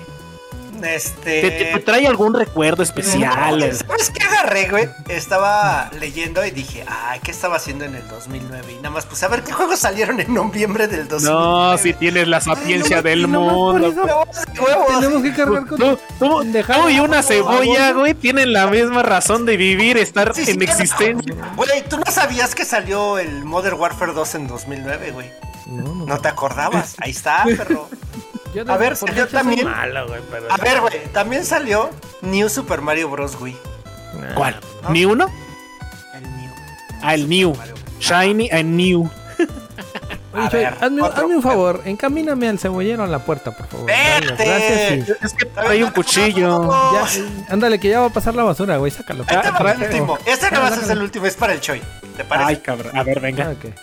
Este. 0.83 1.41
¿Te, 1.41 1.51
te 1.73 1.79
trae 1.79 2.07
algún 2.07 2.33
recuerdo 2.33 2.83
especial? 2.83 3.59
No, 3.59 3.65
¿Sabes 3.75 4.09
qué 4.11 4.23
agarré, 4.23 4.69
güey? 4.69 4.89
Estaba 5.07 5.89
leyendo 5.99 6.45
y 6.45 6.51
dije, 6.51 6.85
ay, 6.87 7.19
¿qué 7.23 7.31
estaba 7.31 7.57
haciendo 7.57 7.85
en 7.85 7.95
el 7.95 8.07
2009? 8.07 8.73
Y 8.73 8.75
nada 8.77 8.89
más, 8.91 9.05
pues 9.05 9.21
a 9.23 9.27
ver 9.27 9.43
qué 9.43 9.51
juegos 9.51 9.79
salieron 9.79 10.19
en 10.19 10.33
noviembre 10.33 10.87
del 10.87 11.07
2009. 11.07 11.39
No, 11.39 11.77
si 11.77 11.93
tienes 11.93 12.27
la 12.27 12.41
sapiencia 12.41 12.97
no, 12.97 13.03
del 13.03 13.21
por 13.23 13.29
mundo. 13.29 14.25
Tenemos 14.99 15.23
que 15.23 15.33
cargar 15.33 15.65
con 15.65 15.77
Tú, 15.77 15.99
tú- 16.19 16.89
y 16.89 16.99
una 16.99 17.21
cebolla, 17.21 17.91
güey, 17.91 18.13
tienen 18.13 18.53
la 18.53 18.67
misma 18.67 19.03
razón 19.03 19.45
de 19.45 19.57
vivir, 19.57 19.97
estar 19.97 20.33
Sí, 20.33 20.45
sí, 20.45 20.51
en 20.51 20.61
existencia. 20.61 21.35
Güey, 21.55 21.83
¿tú 21.87 21.97
no 21.97 22.11
sabías 22.11 22.55
que 22.55 22.65
salió 22.65 23.17
el 23.17 23.43
Modern 23.43 23.79
Warfare 23.79 24.13
2 24.13 24.35
en 24.35 24.47
2009, 24.47 25.11
güey? 25.11 25.31
No, 25.67 25.93
no, 25.93 26.05
No 26.05 26.17
te 26.19 26.27
acordabas. 26.27 26.95
Ahí 26.99 27.11
está, 27.11 27.43
perro. 27.45 27.89
Yo 28.53 28.63
A 28.67 28.77
ver, 28.77 28.95
salió 28.95 29.27
también- 29.27 29.65
malo, 29.67 30.07
güey, 30.07 30.21
pero- 30.31 30.51
A 30.51 30.57
ver, 30.57 30.81
güey, 30.81 31.05
también 31.13 31.45
salió 31.45 31.89
New 32.21 32.49
Super 32.49 32.81
Mario 32.81 33.09
Bros. 33.09 33.37
Wii. 33.39 33.55
Nah. 34.19 34.33
¿Cuál? 34.33 34.59
¿No? 34.83 34.89
¿Ni 34.89 35.05
uno? 35.05 35.27
El 36.15 36.23
New. 36.37 36.51
Ah, 37.01 37.13
el 37.13 37.29
New. 37.29 37.55
Shiny 37.99 38.49
and 38.51 38.75
New. 38.75 39.09
Oye, 40.33 40.45
A 40.45 40.49
Choy, 40.49 40.59
ver, 40.59 40.73
hazme, 40.81 41.01
otro. 41.01 41.23
hazme 41.23 41.35
un 41.37 41.41
favor, 41.43 41.81
encamíname 41.85 42.49
al 42.49 42.59
cebollero 42.59 43.03
a 43.03 43.07
la 43.07 43.19
puerta, 43.19 43.51
por 43.51 43.67
favor. 43.67 43.87
Vete. 43.87 44.45
Gracias, 44.45 45.05
sí. 45.07 45.13
Es 45.23 45.33
que 45.33 45.45
trae 45.47 45.83
un 45.83 45.91
cuchillo. 45.91 46.69
Ya, 46.93 47.03
eh, 47.19 47.29
ándale, 47.49 47.79
que 47.79 47.89
ya 47.89 47.99
va 48.01 48.07
a 48.07 48.09
pasar 48.11 48.35
la 48.35 48.43
basura, 48.43 48.77
güey, 48.77 48.91
sácalo. 48.91 49.23
Ahí 49.27 49.37
te 49.41 49.49
va 49.51 49.71
el 49.71 49.81
último. 49.83 50.17
Este 50.25 50.51
no 50.51 50.61
va 50.61 50.67
a 50.67 50.75
ser 50.75 50.91
el 50.91 51.01
último, 51.01 51.25
es 51.25 51.35
para 51.35 51.53
el 51.53 51.61
Choi. 51.61 51.81
¿Te 52.17 52.23
parece? 52.25 52.49
Ay, 52.49 52.57
cabrón. 52.57 52.95
A 52.97 53.03
ver, 53.03 53.19
venga. 53.19 53.47
Ah, 53.47 53.51
ok. 53.51 53.73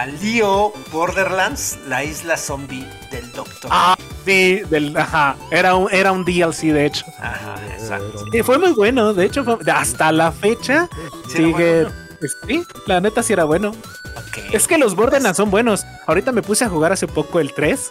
Salió 0.00 0.74
Borderlands, 0.92 1.78
la 1.88 2.04
isla 2.04 2.36
zombie 2.36 2.86
del 3.10 3.32
Doctor. 3.32 3.70
Ah, 3.72 3.96
sí, 4.26 4.56
del, 4.68 4.94
ajá. 4.94 5.36
Era 5.50 5.74
un, 5.74 5.90
era 5.90 6.12
un 6.12 6.22
DLC, 6.22 6.64
de 6.64 6.84
hecho. 6.84 7.06
Ajá, 7.18 7.54
exacto. 7.72 8.26
Y 8.30 8.42
fue 8.42 8.58
muy 8.58 8.72
bueno, 8.72 9.14
de 9.14 9.24
hecho, 9.24 9.42
fue- 9.42 9.56
hasta 9.72 10.12
la 10.12 10.32
fecha 10.32 10.86
Sí, 11.28 11.36
sigue. 11.38 11.84
bueno. 11.84 11.92
pues, 12.20 12.36
sí, 12.46 12.62
la 12.84 13.00
neta 13.00 13.22
sí 13.22 13.32
era 13.32 13.44
bueno. 13.44 13.70
Ok. 13.70 14.52
Es 14.52 14.68
que 14.68 14.76
los 14.76 14.94
Borderlands 14.94 15.38
son 15.38 15.50
buenos. 15.50 15.86
Ahorita 16.06 16.30
me 16.30 16.42
puse 16.42 16.66
a 16.66 16.68
jugar 16.68 16.92
hace 16.92 17.06
poco 17.06 17.40
el 17.40 17.54
3 17.54 17.90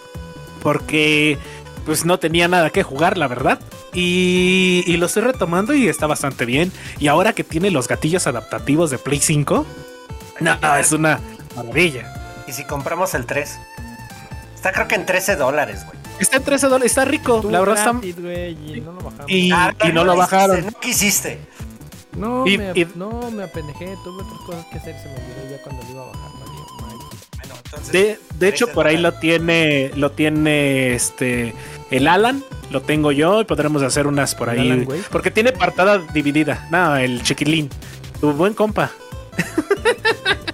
porque 0.62 1.39
pues 1.88 2.06
no 2.06 2.20
tenía 2.20 2.47
nada 2.47 2.70
que 2.70 2.84
jugar, 2.84 3.18
la 3.18 3.28
verdad. 3.28 3.58
Y, 3.95 4.84
y 4.86 4.97
lo 4.97 5.08
estoy 5.08 5.24
retomando 5.24 5.74
y 5.74 5.88
está 5.88 6.06
bastante 6.06 6.45
bien. 6.45 6.72
Y 6.99 7.08
ahora 7.08 7.34
que 7.34 7.43
tiene 7.43 7.72
los 7.72 7.88
gatillos 7.88 8.28
adaptativos 8.28 8.91
de 8.91 8.99
Play 8.99 9.20
5, 9.22 9.66
no, 10.41 10.58
es 10.78 10.91
una 10.91 11.20
maravilla. 11.56 12.14
¿Y 12.47 12.51
si 12.51 12.64
compramos 12.66 13.14
el 13.14 13.26
3? 13.26 13.58
Está 14.56 14.72
creo 14.72 14.88
que 14.88 14.95
en 14.95 15.06
13 15.06 15.36
dólares, 15.36 15.86
güey. 15.86 15.97
Está 16.20 16.38
en 16.38 16.43
13 16.43 16.68
dólares, 16.68 16.91
está 16.91 17.06
rico. 17.06 17.41
La 17.49 17.60
verdad 17.60 17.78
está... 18.01 18.08
y 18.08 18.82
no 18.82 18.93
lo 18.93 19.01
bajamos. 19.01 19.26
Y, 19.32 19.51
Ah, 19.51 19.74
y 19.84 19.91
no 19.91 20.03
lo 20.06 20.14
quisiste, 20.14 20.36
bajaron. 20.36 20.66
No 20.66 20.72
quisiste. 20.80 21.39
No, 22.16 22.47
y- 22.47 22.58
me, 22.58 22.72
y- 22.74 22.88
no, 22.95 23.30
me 23.32 23.43
apendejé, 23.43 23.93
tuve 24.03 24.24
otras 24.24 24.39
cosas 24.45 24.66
que 24.72 24.78
hacer, 24.78 24.95
se 25.01 25.08
me 25.10 25.16
olvidó 25.16 25.51
ya 25.58 25.62
cuando 25.64 25.84
lo 25.84 25.89
iba 25.91 26.03
a 26.03 26.06
bajar. 26.08 26.32
Bueno, 26.80 27.56
entonces. 27.66 27.91
De, 27.91 28.20
de 28.39 28.47
hecho, 28.47 28.66
13 28.68 28.74
por 28.74 28.88
ahí 28.88 28.97
lo 28.97 29.12
tiene, 29.16 29.91
lo 29.95 30.12
tiene 30.12 30.93
este 30.93 31.53
el 31.91 32.08
Alan, 32.08 32.41
lo 32.72 32.82
tengo 32.82 33.12
yo 33.12 33.41
y 33.41 33.45
podremos 33.45 33.84
hacer 33.84 34.08
unas 34.08 34.34
por 34.34 34.47
¿El 34.49 34.60
ahí. 34.62 34.72
Alan, 34.72 34.88
porque 35.12 35.30
tiene 35.32 35.51
partada 35.51 35.97
dividida. 36.14 36.68
No, 36.72 36.95
el 36.95 37.22
chiquilín. 37.24 37.70
Tu 38.22 38.32
buen 38.32 38.53
compa. 38.53 38.91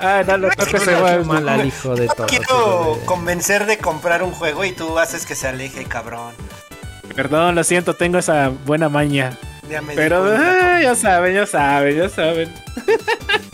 Ah, 0.00 0.22
no, 0.26 0.36
no, 0.36 0.48
creo 0.50 0.66
que 0.66 0.78
se 0.80 0.94
va. 0.94 1.18
mal 1.24 1.48
al 1.48 1.66
hijo 1.66 1.94
de 1.94 2.06
No 2.06 2.14
todos. 2.14 2.30
quiero 2.30 2.98
convencer 3.06 3.64
de 3.66 3.78
comprar 3.78 4.22
un 4.22 4.32
juego 4.32 4.64
y 4.64 4.72
tú 4.72 4.98
haces 4.98 5.24
que 5.24 5.34
se 5.34 5.48
aleje, 5.48 5.84
cabrón. 5.84 6.32
Perdón, 7.14 7.54
lo 7.54 7.64
siento, 7.64 7.94
tengo 7.94 8.18
esa 8.18 8.50
buena 8.66 8.88
maña. 8.90 9.36
Ya 9.68 9.82
me 9.82 9.92
di 9.92 9.96
Pero 9.96 10.24
ah, 10.24 10.80
ya 10.82 10.94
saben, 10.94 11.34
ya 11.34 11.46
saben, 11.46 11.96
ya 11.96 12.08
saben. 12.08 12.52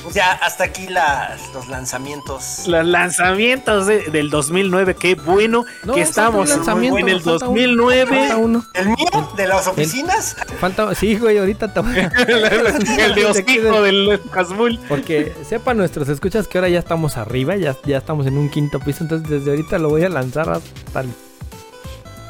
Pues 0.03 0.15
ya 0.15 0.33
hasta 0.33 0.65
aquí 0.65 0.87
las, 0.89 1.41
los 1.55 1.69
lanzamientos. 1.69 2.65
Los 2.67 2.85
lanzamientos 2.87 3.87
de- 3.87 4.11
del 4.11 4.31
2009, 4.31 4.95
qué 4.97 5.15
bueno 5.15 5.65
No, 5.83 5.95
que 5.95 6.03
estamos 6.03 6.51
en 6.51 6.59
el 6.59 6.65
falta 6.65 6.75
uno, 6.75 7.39
2009. 7.39 8.19
Falta 8.19 8.37
uno. 8.37 8.65
¿El 8.75 8.89
mío? 8.89 9.33
¿De 9.37 9.47
las 9.49 9.67
oficinas? 9.67 10.37
Falta, 10.61 10.95
sí, 10.95 11.17
güey, 11.17 11.39
ahorita 11.39 11.73
te 11.73 11.81
voy 11.81 11.99
a... 11.99 12.13
el 13.05 13.15
de 13.15 13.27
hocico 13.27 13.83
del 13.83 14.21
Hasmul. 14.33 14.79
Porque 14.89 15.35
sepan 15.49 15.79
nuestros 15.79 16.09
escuchas 16.09 16.47
que 16.47 16.59
ahora 16.59 16.69
ya 16.69 16.79
estamos 16.79 17.17
arriba, 17.17 17.57
ya, 17.57 17.75
ya 17.85 17.99
estamos 17.99 18.27
en 18.27 18.37
un 18.37 18.51
quinto 18.51 18.79
piso, 18.81 19.05
entonces 19.05 19.29
desde 19.29 19.51
ahorita 19.51 19.79
lo 19.79 19.89
voy 19.89 20.05
a 20.05 20.09
lanzar 20.11 20.51
hasta 20.51 21.01
el... 21.01 21.09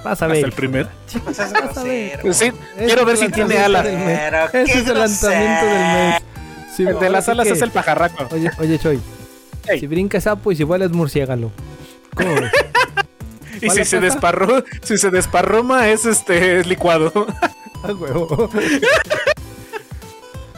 Vas 0.05 0.21
a 0.23 0.27
ver. 0.27 0.37
Hasta 0.37 0.47
el 0.49 0.53
primer. 0.53 0.89
Vas 1.25 1.41
a 1.41 1.83
ver. 1.83 2.21
Sí, 2.23 2.29
Ese 2.29 2.53
quiero 2.77 3.05
ver 3.05 3.17
si 3.17 3.29
tiene 3.31 3.59
alas. 3.59 3.87
Ese 3.87 4.79
es 4.81 4.87
el 4.89 4.99
lanzamiento 4.99 5.67
del 5.67 5.79
mes. 5.79 6.23
Sí, 6.77 6.83
El 6.85 6.99
de 6.99 7.09
las 7.11 7.29
alas 7.29 7.47
que- 7.47 7.53
es 7.55 7.63
el 7.63 7.71
pajarraco. 7.71 8.29
Oye, 8.35 8.51
oye, 8.59 8.79
Choy. 8.79 9.01
Si 9.81 9.87
brinca 9.87 10.21
sapo 10.21 10.53
y 10.53 10.57
si 10.57 10.63
vuela 10.65 10.85
es 10.85 10.91
murciélago. 10.93 11.51
¿Cómo 12.15 12.35
ves? 12.35 12.53
Y 13.63 13.67
¿Cuál 13.67 13.79
si 13.79 13.85
se 13.85 13.97
esa? 13.97 14.01
desparró, 14.01 14.65
si 14.83 14.99
se 14.99 15.11
desparroma 15.11 15.89
es 15.89 16.05
este 16.05 16.59
es 16.61 16.67
licuado. 16.67 17.13
Ah, 17.83 17.93
huevo. 17.93 18.51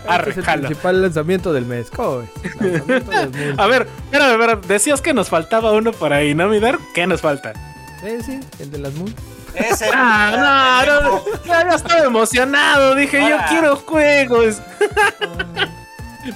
Arre, 0.09 0.31
Este 0.31 0.31
es 0.31 0.37
el 0.39 0.45
jalo. 0.45 0.63
principal 0.67 1.03
lanzamiento 1.03 1.53
del 1.53 1.67
mes. 1.67 1.89
¿Cómo 1.95 2.19
ves? 2.19 2.31
Lanzamiento 2.61 3.11
del 3.13 3.31
mes. 3.35 3.55
A 3.59 3.67
ver, 3.67 3.87
espérame, 4.07 4.33
espérame, 4.33 4.61
decías 4.67 5.03
que 5.03 5.13
nos 5.15 5.29
faltaba 5.29 5.73
uno 5.73 5.93
por 5.93 6.13
ahí, 6.13 6.35
¿no, 6.35 6.49
Midar? 6.49 6.79
¿Qué 6.95 7.07
nos 7.07 7.21
falta? 7.21 7.53
Sí, 8.01 8.23
sí, 8.25 8.41
el 8.61 8.71
de 8.71 8.79
las 8.79 8.95
Moon. 8.95 9.15
Ese. 9.57 9.91
Ah, 9.93 10.85
no, 10.87 11.01
no, 11.03 11.23
ya, 11.45 11.69
ya 11.69 11.75
estaba 11.75 12.05
emocionado, 12.05 12.95
dije 12.95 13.19
yo 13.19 13.35
Ahora. 13.37 13.47
quiero 13.49 13.77
juegos. 13.77 14.57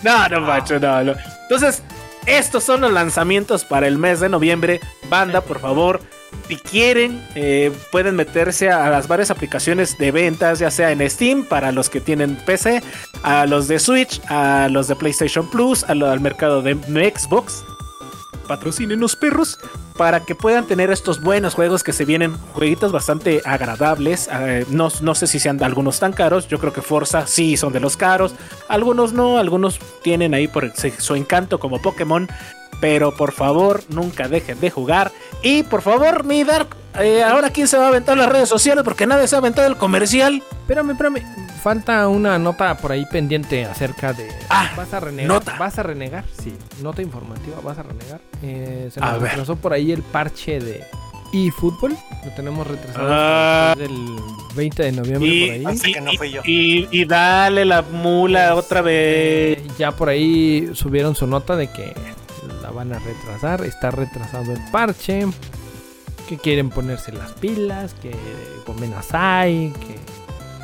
No, 0.03 0.29
no, 0.29 0.41
macho, 0.43 0.79
no, 0.79 1.03
no. 1.03 1.15
Entonces, 1.43 1.83
estos 2.27 2.63
son 2.63 2.81
los 2.83 2.93
lanzamientos 2.93 3.65
para 3.65 3.89
el 3.89 3.99
mes 3.99 4.21
de 4.21 4.29
noviembre. 4.29 4.81
Banda, 5.09 5.41
por 5.41 5.59
favor, 5.61 6.01
si 6.47 6.57
quieren, 6.57 7.27
eh, 7.35 7.73
pueden 7.91 8.15
meterse 8.15 8.71
a 8.71 8.89
las 8.89 9.09
varias 9.09 9.33
aplicaciones 9.33 9.99
de 9.99 10.13
ventas, 10.13 10.61
ya 10.61 10.71
sea 10.71 10.93
en 10.93 11.09
Steam, 11.11 11.45
para 11.45 11.73
los 11.73 11.91
que 11.91 12.01
tienen 12.01 12.37
PC, 12.37 12.83
a 13.25 13.47
los 13.47 13.67
de 13.67 13.81
Switch, 13.81 14.21
a 14.29 14.69
los 14.71 14.87
de 14.87 14.95
PlayStation 14.95 15.51
Plus, 15.51 15.83
a 15.83 15.95
lo- 15.97 16.09
al 16.09 16.21
mercado 16.21 16.63
de 16.63 16.75
Xbox. 17.17 17.65
Patrocinen 18.51 18.99
los 18.99 19.15
perros 19.15 19.61
para 19.97 20.25
que 20.25 20.35
puedan 20.35 20.67
tener 20.67 20.91
estos 20.91 21.23
buenos 21.23 21.55
juegos 21.55 21.85
que 21.85 21.93
se 21.93 22.05
vienen, 22.05 22.37
jueguitos 22.53 22.91
bastante 22.91 23.43
agradables. 23.45 24.29
eh, 24.33 24.67
no, 24.71 24.89
no 25.03 25.15
sé 25.15 25.29
si 25.29 25.39
sean 25.39 25.63
algunos 25.63 26.01
tan 26.01 26.13
caros, 26.13 26.49
yo 26.49 26.59
creo 26.59 26.73
que 26.73 26.83
Forza 26.83 27.29
sí 27.29 27.57
son 27.57 27.73
de 27.73 27.79
los 27.79 27.97
caros, 27.97 28.35
algunos 28.67 29.13
no, 29.13 29.39
algunos 29.39 29.79
tienen 30.03 30.35
ahí 30.35 30.49
por 30.49 30.73
su 30.75 31.15
encanto 31.15 31.61
como 31.61 31.81
Pokémon. 31.81 32.27
Pero 32.81 33.15
por 33.15 33.33
favor, 33.33 33.83
nunca 33.89 34.29
dejen 34.29 34.59
de 34.61 34.71
jugar. 34.71 35.13
Y 35.43 35.63
por 35.65 35.83
favor, 35.83 36.25
mi 36.25 36.45
Dark, 36.45 36.69
eh, 36.99 37.23
ahora 37.23 37.51
quién 37.51 37.69
se 37.69 37.77
va 37.79 37.85
a 37.87 37.89
aventar 37.89 38.17
las 38.17 38.29
redes 38.29 38.49
sociales 38.49 38.83
porque 38.85 39.07
nadie 39.07 39.27
se 39.29 39.35
ha 39.35 39.39
aventado 39.39 39.67
el 39.69 39.77
comercial. 39.77 40.43
Espérame, 40.63 40.91
espérame. 40.93 41.23
Falta 41.63 42.09
una 42.09 42.39
nota 42.39 42.75
por 42.79 42.91
ahí 42.93 43.05
pendiente 43.11 43.67
acerca 43.67 44.15
de. 44.15 44.27
Ah, 44.49 44.71
¿Vas 44.77 44.95
a 44.95 45.01
renegar? 45.01 45.29
nota. 45.29 45.57
¿Vas 45.59 45.79
a 45.79 45.83
renegar? 45.83 46.25
Sí. 46.43 46.55
Nota 46.83 47.03
informativa, 47.03 47.57
¿vas 47.63 47.77
a 47.79 47.83
renegar? 47.83 48.21
Eh, 48.43 48.89
se 48.93 48.99
A 49.01 49.13
nos 49.13 49.21
ver. 49.21 49.31
retrasó 49.33 49.57
por 49.57 49.75
ahí 49.75 49.93
el 49.93 50.03
parche 50.03 50.59
de 50.59 50.83
eFootball. 51.35 51.95
Lo 52.25 52.31
tenemos 52.35 52.67
retrasado 52.67 53.07
Ah. 53.11 53.75
después 53.77 53.89
del 53.99 54.17
20 54.57 54.83
de 54.85 54.93
noviembre 54.93 55.29
Y, 55.29 55.47
por 55.47 55.55
ahí. 55.55 55.65
Así 55.77 55.93
que 55.93 56.01
no 56.01 56.13
fui 56.15 56.31
yo. 56.33 56.41
y- 56.47 56.89
y 56.91 57.05
dale 57.05 57.65
la 57.67 57.83
mula 57.83 58.55
otra 58.55 58.81
vez. 58.81 59.59
Eh, 59.59 59.67
ya 59.79 59.93
por 59.93 60.09
ahí 60.09 60.71
subieron 60.73 61.15
su 61.15 61.27
nota 61.27 61.57
de 61.57 61.67
que 61.69 61.93
la 62.71 62.77
van 62.77 62.93
a 62.93 62.99
retrasar. 62.99 63.65
Está 63.65 63.91
retrasado 63.91 64.53
el 64.53 64.61
parche. 64.71 65.27
Que 66.29 66.39
quieren 66.39 66.71
ponerse 66.71 67.13
las 67.13 67.33
pilas. 67.33 67.95
Que 67.95 68.15
comen 68.65 68.95
asai. 68.95 69.73
Que... 69.81 69.99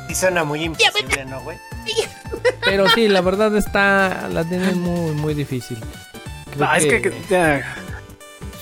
Sí 0.07 0.15
suena 0.15 0.43
muy 0.45 0.63
imposible, 0.63 1.25
¿no, 1.25 1.41
güey? 1.41 1.57
Pero 2.63 2.87
sí, 2.89 3.07
la 3.09 3.21
verdad 3.21 3.55
está. 3.57 4.29
La 4.31 4.43
tienen 4.45 4.79
muy, 4.81 5.11
muy 5.15 5.33
difícil. 5.33 5.77
Creo 6.53 6.65
No, 6.67 6.75
es 6.75 6.85
que, 6.85 7.01
que- 7.01 7.13
ya. 7.29 7.75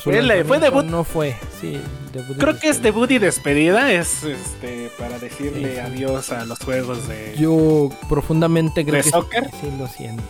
su 0.01 0.09
Fue 0.11 0.43
fue 0.43 0.59
debut. 0.59 0.85
No 0.85 1.03
fue, 1.03 1.35
sí. 1.61 1.79
debut 2.13 2.37
Creo 2.37 2.59
que 2.59 2.69
es 2.69 2.81
debut 2.81 3.09
y 3.11 3.19
despedida 3.19 3.91
es 3.91 4.23
este 4.23 4.89
para 4.97 5.19
decirle 5.19 5.67
Sí, 5.69 5.73
sí. 5.75 5.79
adiós 5.79 6.31
a 6.31 6.45
los 6.45 6.57
juegos 6.59 7.07
de, 7.07 7.35
Yo 7.37 7.89
profundamente 8.09 8.83
creo 8.83 8.97
de 8.97 9.03
que 9.03 9.09
soccer. 9.11 9.49
sí 9.61 9.71
lo 9.77 9.87
siento. 9.87 10.23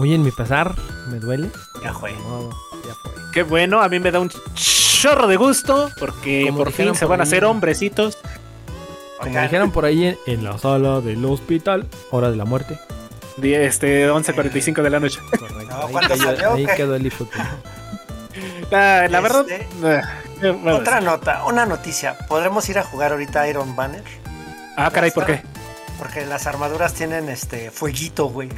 Muy 0.00 0.14
en 0.14 0.22
mi 0.22 0.30
pesar, 0.30 0.74
me 1.10 1.18
duele. 1.18 1.50
Ya 1.84 1.92
fue. 1.92 2.12
Ya 2.12 2.94
fue. 2.94 3.12
Qué 3.34 3.42
bueno, 3.42 3.82
a 3.82 3.88
mí 3.90 4.00
me 4.00 4.10
da 4.10 4.18
un 4.18 4.30
chorro 4.54 5.26
de 5.26 5.36
gusto 5.36 5.90
porque 5.98 6.44
Como 6.46 6.56
por 6.56 6.72
fin 6.72 6.94
se 6.94 7.00
por 7.00 7.10
van 7.10 7.20
a 7.20 7.24
hacer 7.24 7.44
hombrecitos. 7.44 8.16
Como 9.18 9.28
Oigan, 9.28 9.42
dijeron 9.42 9.70
por 9.72 9.84
ahí 9.84 10.06
en, 10.06 10.18
en 10.26 10.42
la 10.42 10.56
sala 10.56 11.02
del 11.02 11.22
hospital, 11.26 11.86
hora 12.12 12.30
de 12.30 12.38
la 12.38 12.46
muerte. 12.46 12.80
Este 13.42 14.10
11.45 14.10 14.80
de 14.80 14.88
la 14.88 15.00
noche. 15.00 15.20
Correcto. 15.38 15.90
No, 16.16 16.54
ahí 16.54 16.66
quedó 16.74 16.96
el 16.96 17.04
eFootball. 17.04 17.46
Ah, 18.72 19.06
la 19.10 19.20
verdad. 19.20 19.44
Este, 19.50 19.66
ah, 19.86 20.22
eh, 20.40 20.50
bueno, 20.50 20.78
Otra 20.78 21.02
nota, 21.02 21.44
una 21.44 21.66
noticia. 21.66 22.16
¿Podremos 22.26 22.66
ir 22.70 22.78
a 22.78 22.84
jugar 22.84 23.12
ahorita 23.12 23.46
Iron 23.48 23.76
Banner? 23.76 24.04
Ah, 24.76 24.90
caray, 24.90 25.10
¿por 25.10 25.26
qué? 25.26 25.42
Porque 25.98 26.24
las 26.24 26.46
armaduras 26.46 26.94
tienen 26.94 27.28
este 27.28 27.70
fueguito, 27.70 28.30
güey. 28.30 28.48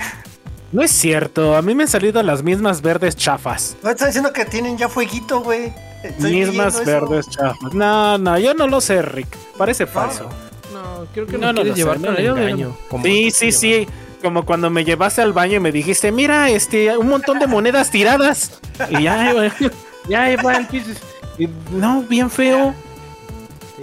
No 0.73 0.83
es 0.83 0.91
cierto, 0.91 1.55
a 1.55 1.61
mí 1.61 1.75
me 1.75 1.83
han 1.83 1.89
salido 1.89 2.23
las 2.23 2.43
mismas 2.43 2.81
verdes 2.81 3.15
chafas. 3.15 3.77
No 3.83 3.91
estoy 3.91 4.07
diciendo 4.07 4.33
que 4.33 4.47
tienen 4.47 4.79
ya 4.79 4.89
fueguito, 4.89 5.41
güey. 5.41 5.73
Mismas 6.19 6.85
verdes 6.85 7.29
chafas. 7.29 7.75
No, 7.75 8.17
no, 8.17 8.39
yo 8.39 8.55
no 8.55 8.67
lo 8.67 8.81
sé, 8.81 9.03
Rick. 9.03 9.29
Parece 9.59 9.87
falso. 9.87 10.29
No, 10.73 11.07
creo 11.13 11.27
que 11.27 11.33
No, 11.37 11.53
no, 11.53 11.53
no 11.53 11.63
quieres 11.63 11.71
lo 11.71 11.77
llevar 11.77 12.01
no, 12.01 12.17
engaño. 12.17 12.77
Sí, 13.03 13.31
sí, 13.31 13.53
sí. 13.53 13.87
Como 14.23 14.47
cuando 14.47 14.71
me 14.71 14.85
llevaste 14.85 15.21
al 15.21 15.33
baño 15.33 15.57
y 15.57 15.61
me 15.61 15.73
dijiste, 15.73 16.11
mira, 16.11 16.49
este, 16.49 16.97
un 16.97 17.09
montón 17.09 17.39
de 17.39 17.47
monedas 17.47 17.91
tiradas. 17.91 18.59
Y 18.89 19.03
ya, 19.03 19.33
güey, 19.33 19.51
ya 20.09 20.31
iba 20.31 20.57
el 20.57 20.67
piso. 20.69 20.91
Y 21.39 21.49
No, 21.73 22.03
bien 22.03 22.31
feo. 22.31 22.75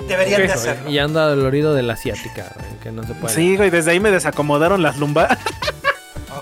Deberían 0.07 0.47
de 0.47 0.53
hacerlo. 0.53 0.89
Y 0.89 0.97
anda 0.97 1.27
dolorido 1.27 1.73
de 1.73 1.83
la 1.83 1.93
asiática, 1.93 2.55
que 2.81 2.91
no 2.91 3.03
se 3.03 3.13
puede. 3.13 3.35
Sí, 3.35 3.57
güey, 3.57 3.69
desde 3.69 3.91
ahí 3.91 3.99
me 3.99 4.11
desacomodaron 4.11 4.81
las 4.81 4.97
lumbares. 4.97 5.37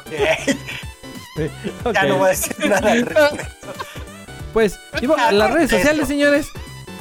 Ya 1.94 2.04
no 2.06 2.18
voy 2.18 2.26
a 2.28 2.30
decir 2.30 2.56
nada 2.70 2.92
al 2.92 3.06
respecto. 3.06 3.44
Pues, 4.54 4.80
Ivo, 5.02 5.16
Ah, 5.18 5.32
las 5.32 5.52
redes 5.52 5.66
esto. 5.66 5.78
sociales, 5.78 6.08
señores. 6.08 6.48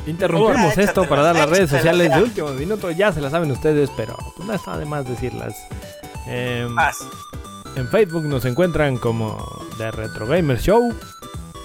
Interrumpimos 0.07 0.77
Ah, 0.77 0.83
esto 0.83 1.09
para 1.09 1.23
dar 1.23 1.37
las 1.37 1.49
redes 1.49 1.71
sociales 1.71 2.11
de 2.15 2.23
último 2.23 2.49
minuto. 2.51 2.91
Ya 2.91 3.13
se 3.13 3.21
las 3.21 3.33
saben 3.33 3.51
ustedes, 3.51 3.91
pero 3.97 4.17
no 4.45 4.53
está 4.53 4.77
de 4.77 4.85
más 4.85 5.09
decirlas. 5.09 5.55
Em, 6.27 6.69
Más. 6.69 6.99
en 7.77 7.89
Facebook 7.89 8.25
nos 8.25 8.45
encuentran 8.45 8.99
como 8.99 9.39
The 9.79 9.91
Retro 9.91 10.27
Gamer 10.27 10.61
Show. 10.61 10.95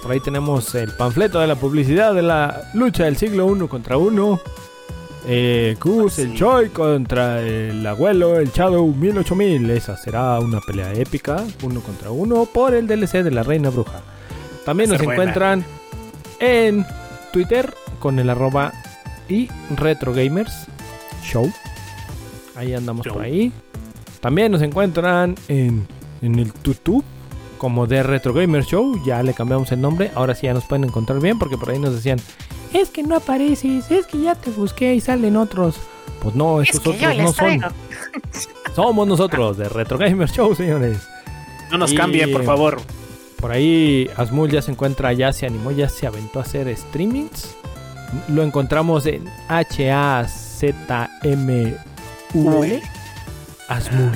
Por 0.02 0.10
ahí 0.10 0.20
tenemos 0.20 0.74
el 0.74 0.90
panfleto 0.96 1.38
de 1.40 1.46
la 1.46 1.56
publicidad 1.56 2.14
de 2.14 2.22
la 2.22 2.70
lucha 2.74 3.04
del 3.04 3.16
siglo 3.16 3.46
uno 3.46 3.68
contra 3.68 3.96
uno. 3.98 4.40
Eh, 5.26 5.76
Kuz, 5.78 6.18
el. 6.18 6.34
Choi 6.34 6.70
contra 6.70 7.40
el 7.40 7.86
abuelo, 7.86 8.38
el 8.38 8.50
Shadow 8.50 8.92
18000. 8.92 9.70
Esa 9.70 9.96
será 9.96 10.38
una 10.40 10.60
pelea 10.60 10.92
épica, 10.94 11.44
uno 11.62 11.80
contra 11.80 12.10
uno, 12.10 12.46
por 12.46 12.74
el 12.74 12.86
DLC 12.86 13.22
de 13.22 13.30
la 13.30 13.42
Reina 13.42 13.70
Bruja. 13.70 14.00
También 14.64 14.90
nos 14.90 14.98
buena. 14.98 15.12
encuentran 15.14 15.64
en 16.40 16.84
Twitter 17.32 17.72
con 17.98 18.18
el 18.18 18.30
arroba 18.30 18.72
y 19.28 19.48
Show. 21.22 21.52
Ahí 22.56 22.74
andamos 22.74 23.06
Show. 23.06 23.14
por 23.14 23.22
ahí. 23.22 23.52
También 24.20 24.52
nos 24.52 24.62
encuentran 24.62 25.36
en, 25.48 25.86
en 26.20 26.38
el 26.38 26.52
YouTube 26.64 27.04
como 27.58 27.86
de 27.86 28.02
Retro 28.02 28.34
Gamer 28.34 28.64
Show. 28.64 29.02
Ya 29.04 29.22
le 29.22 29.34
cambiamos 29.34 29.70
el 29.72 29.80
nombre. 29.80 30.10
Ahora 30.14 30.34
sí 30.34 30.46
ya 30.46 30.54
nos 30.54 30.64
pueden 30.64 30.84
encontrar 30.84 31.20
bien 31.20 31.38
porque 31.38 31.56
por 31.56 31.70
ahí 31.70 31.78
nos 31.78 31.94
decían, 31.94 32.18
es 32.74 32.90
que 32.90 33.02
no 33.02 33.16
apareces, 33.16 33.90
es 33.90 34.06
que 34.06 34.20
ya 34.22 34.34
te 34.34 34.50
busqué 34.50 34.94
y 34.94 35.00
salen 35.00 35.36
otros. 35.36 35.76
Pues 36.20 36.34
no, 36.34 36.60
Es 36.62 36.70
esos 36.70 36.84
yo 36.84 36.90
otros 36.92 37.16
les 37.16 37.24
no 37.24 37.32
son. 37.32 37.60
Somos 38.76 39.06
nosotros 39.06 39.56
de 39.58 39.68
Retro 39.68 39.98
Gamer 39.98 40.30
Show, 40.30 40.54
señores. 40.54 40.98
No 41.70 41.78
nos 41.78 41.92
Y- 41.92 41.96
cambien, 41.96 42.30
por 42.32 42.44
favor. 42.44 42.80
Por 43.40 43.50
ahí 43.50 44.08
Asmul 44.16 44.50
ya 44.50 44.62
se 44.62 44.70
encuentra, 44.70 45.12
ya 45.12 45.32
se 45.32 45.46
animó, 45.46 45.72
ya 45.72 45.88
se 45.88 46.06
aventó 46.06 46.38
a 46.38 46.42
hacer 46.42 46.74
streamings. 46.76 47.56
Lo 48.28 48.42
encontramos 48.44 49.04
en 49.06 49.24
H-A-Z-M-U-L. 51.42 52.82
Asmul. 53.68 54.10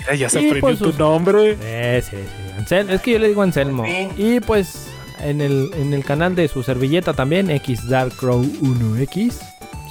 Mira, 0.00 0.14
ya 0.16 0.28
se 0.28 0.38
aprendió 0.38 0.60
pues, 0.60 0.78
tu 0.78 0.92
nombre. 0.98 1.54
Sí, 2.02 2.10
sí, 2.10 2.16
sí. 2.16 2.60
Ansel- 2.60 2.90
es 2.90 3.00
que 3.00 3.12
yo 3.12 3.18
le 3.18 3.28
digo 3.28 3.42
Anselmo. 3.42 3.84
Fin. 3.84 4.10
Y 4.16 4.40
pues 4.40 4.88
en 5.22 5.40
el, 5.40 5.70
en 5.74 5.94
el 5.94 6.04
canal 6.04 6.34
de 6.34 6.48
su 6.48 6.62
servilleta 6.62 7.14
también, 7.14 7.50
X 7.50 7.88
Dark 7.88 8.12
Crow 8.16 8.42
1X. 8.42 9.34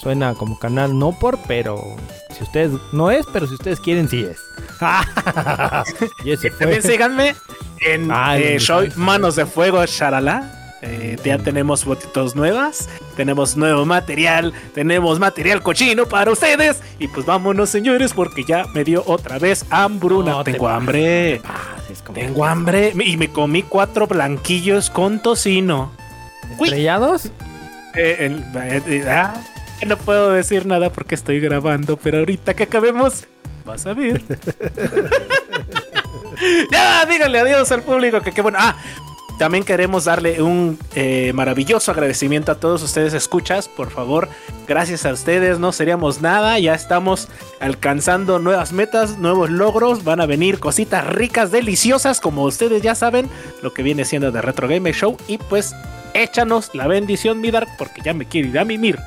Suena 0.01 0.33
como 0.33 0.57
canal 0.57 0.97
no 0.97 1.17
por, 1.17 1.37
pero 1.47 1.95
si 2.35 2.43
ustedes 2.43 2.71
no 2.91 3.11
es, 3.11 3.25
pero 3.31 3.45
si 3.47 3.53
ustedes 3.53 3.79
quieren, 3.79 4.09
sí 4.09 4.25
es. 4.25 4.39
y 6.25 6.31
ese 6.31 6.49
También 6.51 6.81
síganme 6.81 7.35
en 7.81 8.09
Ah, 8.11 8.37
en 8.37 8.57
eh, 8.57 8.59
Soy. 8.59 8.91
Manos 8.95 9.35
de 9.35 9.45
Fuego 9.45 9.85
Sharala. 9.85 10.57
Eh, 10.83 11.15
ya 11.23 11.37
tenemos 11.37 11.83
fotitos 11.83 12.35
nuevas, 12.35 12.89
tenemos 13.15 13.55
nuevo 13.55 13.85
material, 13.85 14.51
tenemos 14.73 15.19
material 15.19 15.61
cochino 15.61 16.07
para 16.07 16.31
ustedes. 16.31 16.81
Y 16.97 17.07
pues 17.07 17.23
vámonos, 17.27 17.69
señores, 17.69 18.13
porque 18.13 18.43
ya 18.43 18.65
me 18.73 18.83
dio 18.83 19.03
otra 19.05 19.37
vez 19.37 19.63
hambruna. 19.69 20.31
No 20.31 20.43
te 20.43 20.53
Tengo 20.53 20.67
hambre, 20.67 21.39
Ah, 21.45 21.75
como- 22.05 22.19
tengo 22.19 22.45
hambre. 22.45 22.93
Y 23.05 23.17
me 23.17 23.29
comí 23.29 23.63
cuatro 23.63 24.07
blanquillos 24.07 24.89
con 24.89 25.21
tocino. 25.21 25.91
¿Estrellados? 26.59 27.25
Eh, 27.95 28.17
el- 28.19 28.43
eh, 28.61 28.81
eh, 28.87 29.05
ah, 29.09 29.33
no 29.85 29.97
puedo 29.97 30.31
decir 30.31 30.65
nada 30.65 30.91
porque 30.91 31.15
estoy 31.15 31.39
grabando, 31.39 31.97
pero 31.97 32.19
ahorita 32.19 32.53
que 32.53 32.63
acabemos, 32.63 33.25
vas 33.65 33.85
a 33.85 33.93
ver. 33.93 34.21
ya, 36.71 37.05
díganle 37.05 37.39
adiós 37.39 37.71
al 37.71 37.83
público, 37.83 38.21
que 38.21 38.31
qué 38.31 38.41
bueno. 38.41 38.57
Ah, 38.61 38.75
también 39.41 39.63
queremos 39.63 40.03
darle 40.05 40.39
un 40.43 40.77
eh, 40.93 41.31
maravilloso 41.33 41.89
agradecimiento 41.89 42.51
a 42.51 42.59
todos 42.59 42.83
ustedes 42.83 43.15
escuchas. 43.15 43.67
Por 43.67 43.89
favor, 43.89 44.29
gracias 44.67 45.03
a 45.07 45.11
ustedes 45.11 45.57
no 45.57 45.71
seríamos 45.71 46.21
nada. 46.21 46.59
Ya 46.59 46.75
estamos 46.75 47.27
alcanzando 47.59 48.37
nuevas 48.37 48.71
metas, 48.71 49.17
nuevos 49.17 49.49
logros. 49.49 50.03
Van 50.03 50.21
a 50.21 50.27
venir 50.27 50.59
cositas 50.59 51.07
ricas, 51.07 51.49
deliciosas, 51.49 52.21
como 52.21 52.43
ustedes 52.43 52.83
ya 52.83 52.93
saben, 52.93 53.31
lo 53.63 53.73
que 53.73 53.81
viene 53.81 54.05
siendo 54.05 54.31
de 54.31 54.43
Retro 54.43 54.67
Gamer 54.67 54.93
Show. 54.93 55.17
Y 55.27 55.39
pues 55.39 55.73
échanos 56.13 56.69
la 56.75 56.85
bendición, 56.85 57.41
Midar, 57.41 57.67
porque 57.79 58.03
ya 58.03 58.13
me 58.13 58.27
quiero 58.27 58.49
ir 58.49 58.59
a 58.59 58.63
mimir. 58.63 58.99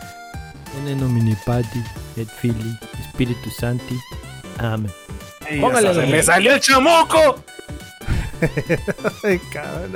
En 0.85 0.99
nomine 0.99 1.39
Patty, 1.47 1.81
et 2.17 2.29
Fili, 2.29 2.77
Espíritu 3.07 3.51
Santi. 3.51 4.01
Amén. 4.59 4.91
Póngale, 5.61 6.09
le 6.09 6.23
salió 6.25 6.55
el 6.55 6.61
chamoco. 6.61 7.37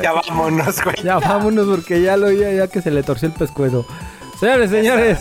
Ya 0.03 0.13
vámonos, 0.13 0.83
güey. 0.83 0.97
Ya 1.03 1.19
vámonos 1.19 1.67
porque 1.67 2.03
ya 2.03 2.17
lo 2.17 2.31
ya, 2.31 2.53
ya 2.53 2.69
que 2.69 2.83
se 2.83 2.91
le 2.91 3.03
torció 3.03 3.29
el 3.29 3.35
pescuezo. 3.35 3.87
Señores, 4.39 4.71
señores. 4.71 5.19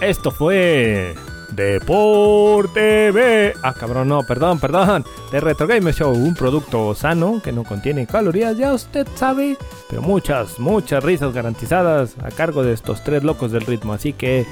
Esto 0.00 0.30
fue 0.30 1.14
Deporte 1.50 3.10
B. 3.10 3.52
Ah, 3.62 3.74
cabrón, 3.74 4.08
no, 4.08 4.22
perdón, 4.22 4.60
perdón. 4.60 5.04
De 5.32 5.40
Retro 5.40 5.66
Gamer 5.66 5.92
Show, 5.92 6.12
un 6.12 6.34
producto 6.34 6.94
sano 6.94 7.40
que 7.42 7.52
no 7.52 7.64
contiene 7.64 8.06
calorías, 8.06 8.56
ya 8.56 8.72
usted 8.72 9.06
sabe. 9.16 9.56
Pero 9.90 10.02
muchas, 10.02 10.58
muchas 10.58 11.02
risas 11.02 11.32
garantizadas 11.32 12.14
a 12.22 12.30
cargo 12.30 12.62
de 12.62 12.72
estos 12.72 13.02
tres 13.02 13.24
locos 13.24 13.50
del 13.50 13.66
ritmo. 13.66 13.92
Así 13.92 14.12
que 14.12 14.46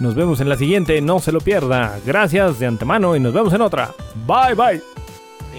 nos 0.00 0.14
vemos 0.14 0.40
en 0.40 0.48
la 0.48 0.56
siguiente, 0.56 1.00
no 1.00 1.20
se 1.20 1.32
lo 1.32 1.40
pierda. 1.40 1.98
Gracias 2.06 2.58
de 2.58 2.66
antemano 2.66 3.16
y 3.16 3.20
nos 3.20 3.34
vemos 3.34 3.52
en 3.52 3.60
otra. 3.60 3.92
Bye, 4.26 4.54
bye. 4.54 5.05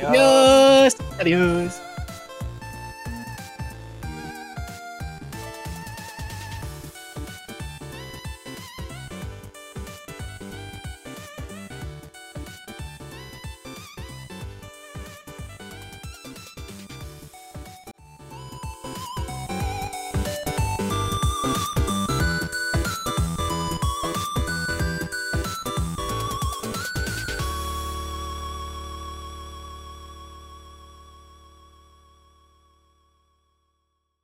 Adiós. 0.06 0.98
Adiós. 1.20 1.87